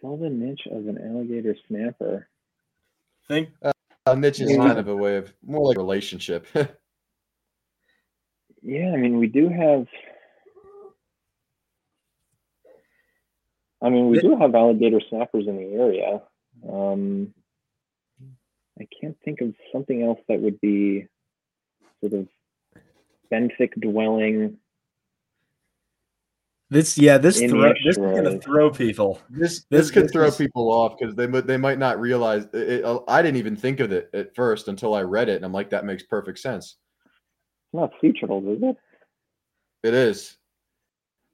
[0.00, 2.28] Fill the niche of an alligator snapper.
[3.26, 3.50] Think
[4.06, 4.58] A niche is Yeah.
[4.58, 6.46] kind of a way of more like relationship.
[8.60, 9.86] Yeah, I mean, we do have.
[13.80, 16.22] I mean, we do have alligator snappers in the area.
[16.68, 17.32] Um,
[18.80, 21.06] I can't think of something else that would be
[22.00, 22.28] sort of
[23.32, 24.58] benthic dwelling.
[26.70, 29.20] This yeah, this In the throw, this is gonna throw people.
[29.30, 31.98] This This- this could this throw is- people off because they mi- they might not
[32.00, 32.44] realize.
[32.52, 35.44] It, it- I didn't even think of it at first until I read it, and
[35.44, 36.76] I'm like, that makes perfect sense.
[37.06, 38.76] It's not sea turtles, is it?
[39.82, 40.36] It is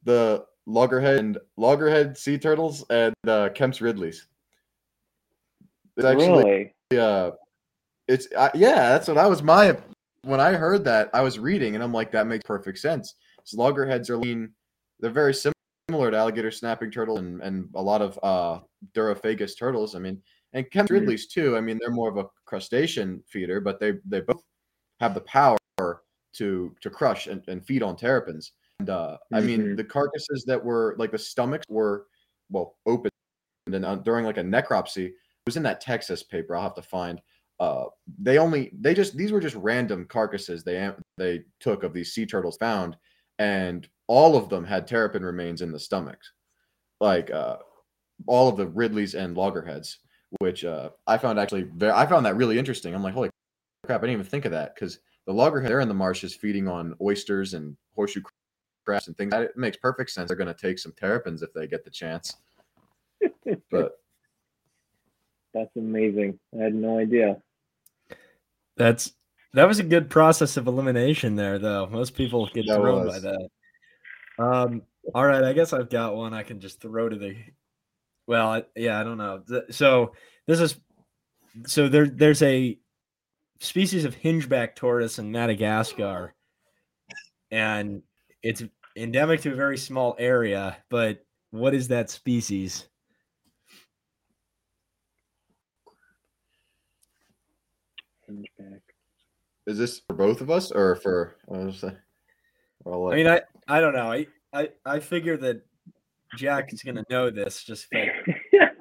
[0.05, 4.27] the loggerhead and loggerhead sea turtles and uh, Kemp's Ridleys.
[5.97, 6.99] It's actually really?
[6.99, 7.33] uh,
[8.09, 9.77] it's uh, yeah, that's what I was my
[10.23, 13.15] when I heard that I was reading and I'm like, that makes perfect sense.
[13.45, 14.53] So loggerheads are lean.
[15.05, 18.61] They're very similar to alligator snapping turtle and, and a lot of uh,
[18.95, 19.95] Durophagous turtles.
[19.95, 20.23] I mean,
[20.55, 21.01] and Kemp's Mhm.
[21.01, 21.59] Ridleys too.
[21.59, 24.41] I mean, they're more of a crustacean feeder, but they they both
[25.01, 28.53] have the power to to crush and, and feed on terrapins.
[28.81, 29.77] And uh, I mean, Mhm.
[29.77, 32.07] the carcasses that were like the stomachs were
[32.49, 33.11] well open,
[33.67, 35.15] and then uh, during like a necropsy, it
[35.45, 36.57] was in that Texas paper.
[36.57, 37.21] I'll have to find.
[37.61, 42.15] Uh, they only they just these were just random carcasses they they took of these
[42.15, 42.97] sea turtles found,
[43.39, 46.33] and all of them had terrapin remains in the stomachs,
[47.01, 47.57] like uh,
[48.27, 49.99] all of the Ridleys and loggerheads,
[50.41, 52.95] which uh, I found actually very, I found that really interesting.
[52.95, 53.31] I'm like, holy
[53.85, 56.69] crap, I didn't even think of that because the loggerhead they're in the marshes feeding
[56.69, 58.23] on oysters and horseshoe
[58.85, 59.31] crabs and things.
[59.31, 60.29] That it makes perfect sense.
[60.29, 62.37] They're going to take some terrapins if they get the chance.
[63.71, 63.93] But
[65.53, 66.39] That's amazing.
[66.59, 67.37] I had no idea.
[68.77, 69.13] That's
[69.55, 71.87] that was a good process of elimination there, though.
[71.87, 73.49] Most people get That thrown by that.
[74.39, 74.83] Um.
[75.15, 77.37] All right, I guess I've got one I can just throw to the.
[78.27, 79.43] Well, I, yeah, I don't know.
[79.71, 80.13] So
[80.47, 80.77] this is
[81.67, 82.07] so there.
[82.07, 82.79] There's a
[83.61, 86.35] species of hingeback tortoise in Madagascar,
[87.51, 88.03] and
[88.43, 88.63] it's
[88.97, 90.77] endemic to a very small area.
[90.89, 92.89] But what is that species?
[98.27, 98.81] Hunchback.
[99.67, 101.37] is this for both of us or for?
[101.49, 101.99] I was gonna say-
[102.87, 104.11] I'll I mean, I I don't know.
[104.13, 105.63] I I I figure that
[106.37, 107.63] Jack is gonna know this.
[107.65, 108.01] Just but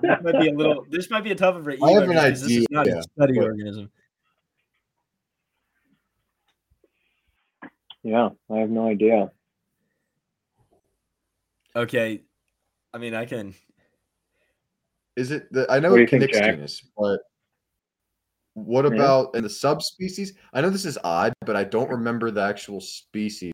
[0.02, 0.86] this might be a little.
[0.90, 3.00] This might be a tougher for I have Eva an because this is not idea,
[3.00, 3.92] a study but- organism.
[8.04, 9.32] yeah, I have no idea.
[11.76, 12.22] Okay,
[12.94, 13.54] I mean, I can.
[15.16, 15.52] Is it?
[15.52, 17.20] The, I know What do you it's think, genus, but
[18.56, 18.94] what Yeah.
[18.94, 20.34] about in the subspecies?
[20.54, 23.54] I know this is odd, but I don't remember the actual species.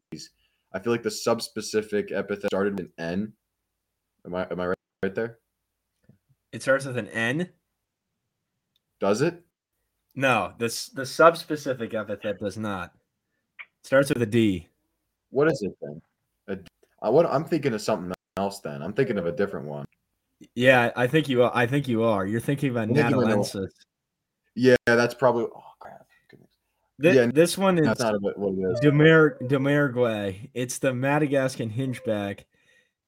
[0.74, 3.34] I feel like the subspecific epithet started with an N.
[4.26, 5.40] Am I am I right, right there?
[6.52, 7.50] It starts with an N.
[9.00, 9.42] Does it?
[10.16, 12.92] No, this the subspecific epithet does not.
[13.60, 14.68] It starts with a D.
[15.32, 16.02] What is it then?
[16.48, 16.58] A,
[17.06, 18.60] I, what, I'm thinking of something else.
[18.60, 19.86] Then I'm thinking of a different one.
[20.56, 21.52] Yeah, I think you are.
[21.54, 22.26] I think you are.
[22.26, 23.70] You're thinking about Natalensis.
[24.56, 25.46] Yeah, that's probably.
[25.46, 25.69] Oh
[27.02, 28.80] Yeah, this one is That's not what it is.
[28.82, 30.50] Demer Demergue.
[30.54, 32.42] It's the Madagascan hingeback.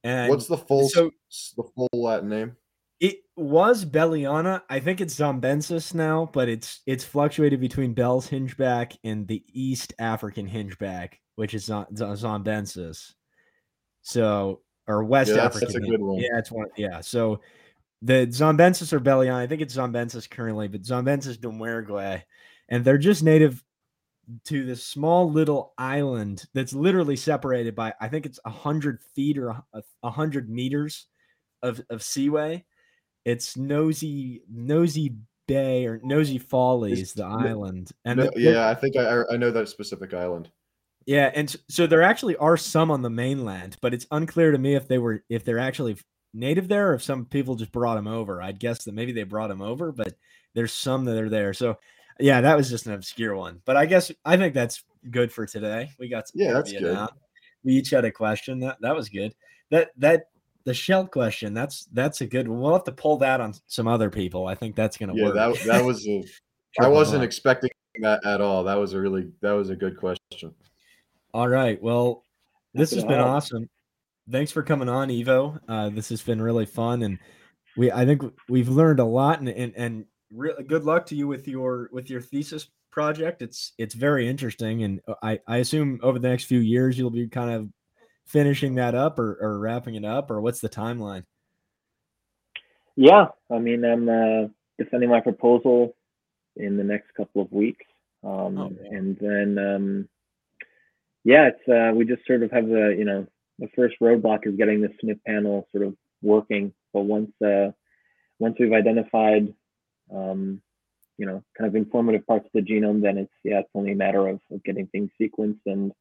[0.04, 1.12] And What's the full so
[1.58, 2.56] the full Latin name?
[3.00, 4.62] it was Belliana.
[4.70, 9.94] I think it's Zombensis now, but it's it's fluctuated between Bell's hingeback and the East
[10.00, 13.14] African hingeback, which is Z- Zombensis.
[14.02, 15.74] So or West Yeah, that's- African.
[15.74, 16.18] that's a good one.
[16.20, 16.68] Yeah, it's one.
[16.78, 17.02] Yeah.
[17.02, 17.42] So
[18.02, 22.24] the Zombensis or Belliana, I think it's Zombensis currently, but Zombensis Demergue.
[22.70, 23.64] and they're just native
[24.45, 29.38] to this small little island that's literally separated by I think it's a hundred feet
[29.38, 29.56] or
[30.03, 31.07] a hundred meters
[31.64, 32.65] of of seaway.
[33.26, 35.15] It's Nosy Nosy
[35.48, 39.52] Be or Nosy Faly, the island, and No, the- yeah, I think I I know
[39.52, 40.49] that specific island.
[41.06, 44.76] yeah, and so there actually are some on the mainland, but it's unclear to me
[44.76, 45.98] if they were if they're actually
[46.34, 48.41] native there or if some people just brought them over.
[48.41, 50.15] I'd guess that maybe they brought them over, but
[50.56, 51.53] there's some that are there.
[51.53, 51.77] So
[52.20, 55.46] yeah, that was just an obscure one, but I guess I think that's good for
[55.46, 55.90] today.
[56.00, 56.94] We got some Yeah, that's trivia good.
[56.96, 57.10] now.
[57.64, 58.60] We each had a question.
[58.60, 59.34] That that was good.
[59.70, 60.26] That that
[60.64, 61.54] the shell question.
[61.54, 62.60] That's that's a good one.
[62.60, 64.48] We'll have to pull that on some other people.
[64.48, 65.36] I think that's gonna Yeah, work.
[65.36, 66.24] that that was a.
[66.80, 67.70] I wasn't expecting
[68.02, 68.64] that at all.
[68.64, 70.54] That was a really that was a good question.
[71.34, 71.82] All right.
[71.82, 72.24] Well,
[72.74, 73.28] this Knock has been out.
[73.28, 73.70] awesome.
[74.30, 75.60] Thanks for coming on, Iwo.
[75.68, 77.20] Uh, this has been really fun, and
[77.76, 79.40] we I think we've learned a lot.
[79.40, 83.41] And and and re- good luck to you with your with your thesis project.
[83.41, 87.10] It's it's very interesting, and uh, I I assume over the next few years you'll
[87.10, 87.70] be kind of
[88.26, 91.26] finishing that up or, or wrapping it up, or what's the timeline?
[92.95, 94.48] Yeah, I mean, I'm uh,
[94.78, 95.95] defending my proposal
[96.56, 97.86] in the next couple of weeks,
[98.24, 100.10] um, Oh, and then um,
[101.24, 103.28] yeah, it's uh, we just sort of have the you know
[103.60, 107.72] the first roadblock is getting the SNP panel sort of working, but once uh,
[108.40, 109.53] once we've identified
[110.14, 110.62] um,
[111.18, 113.96] you know kind of informative parts of the genome, then it's yeah, it's only a
[113.96, 115.92] matter of, of getting things sequenced and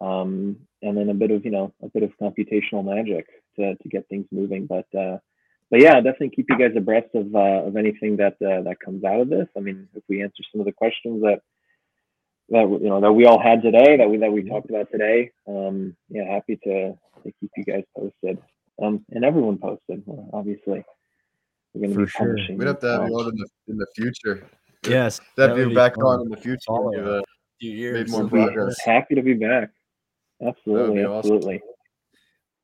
[0.00, 3.88] um, and then a bit of you know a bit of computational magic to, to
[3.88, 5.18] get things moving, but uh,
[5.70, 9.04] but yeah, definitely keep you guys abreast of uh, of anything that uh, that comes
[9.04, 9.48] out of this.
[9.56, 11.40] I mean, if we answer some of the questions that
[12.50, 15.32] that you know that we all had today, that we that we talked about today,
[15.48, 18.38] um, yeah, happy to, to keep you guys posted,
[18.80, 20.04] um, and everyone posted.
[20.32, 20.84] Obviously,
[21.76, 22.26] we're going to For be sure.
[22.26, 22.58] publishing.
[22.58, 24.46] We'd have to have you on in the in the future.
[24.86, 26.04] Yes, That would you be back fun.
[26.04, 26.60] on in the future.
[26.66, 27.22] Follow when you've, uh,
[27.60, 28.08] few years.
[28.10, 28.76] more progress.
[28.84, 29.70] Happy to be back.
[30.46, 31.18] Absolutely, awesome.
[31.32, 31.60] absolutely.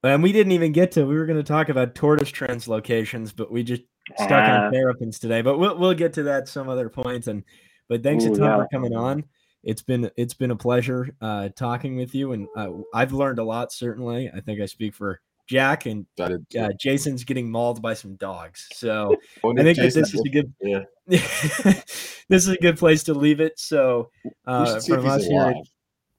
[0.05, 1.05] And we didn't even get to.
[1.05, 3.83] We were going to talk about tortoise translocations, but we just
[4.19, 4.67] stuck Ah.
[4.67, 5.43] in terrapins today.
[5.43, 7.27] But we'll we'll get to that some other point.
[7.27, 7.43] And
[7.89, 8.57] but thanks Ooh, a ton yeah.
[8.57, 9.25] for coming on.
[9.65, 13.45] It's been it's been a pleasure uh, talking with you, and uh, I've learned a
[13.45, 13.73] lot.
[13.73, 15.21] Certainly, I think I speak for
[15.53, 16.59] Jack and I did too.
[16.61, 18.67] uh, Jason's getting mauled by some dogs.
[18.73, 19.15] So
[19.45, 20.85] I think that this is a good yeah.
[21.07, 23.59] this is a good place to leave it.
[23.59, 24.09] So
[24.47, 25.57] uh, should see if from us here at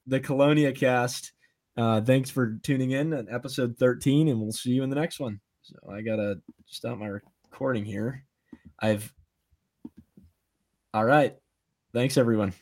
[0.06, 1.32] the CheloniaCast.
[1.76, 5.18] Uh, thanks for tuning in on episode 13, and we'll see you in the next
[5.18, 5.40] one.
[5.62, 6.36] So I gotta
[6.66, 8.24] stop my recording here.
[8.78, 9.12] I've
[10.92, 11.36] all right.
[11.92, 12.52] Thanks everyone.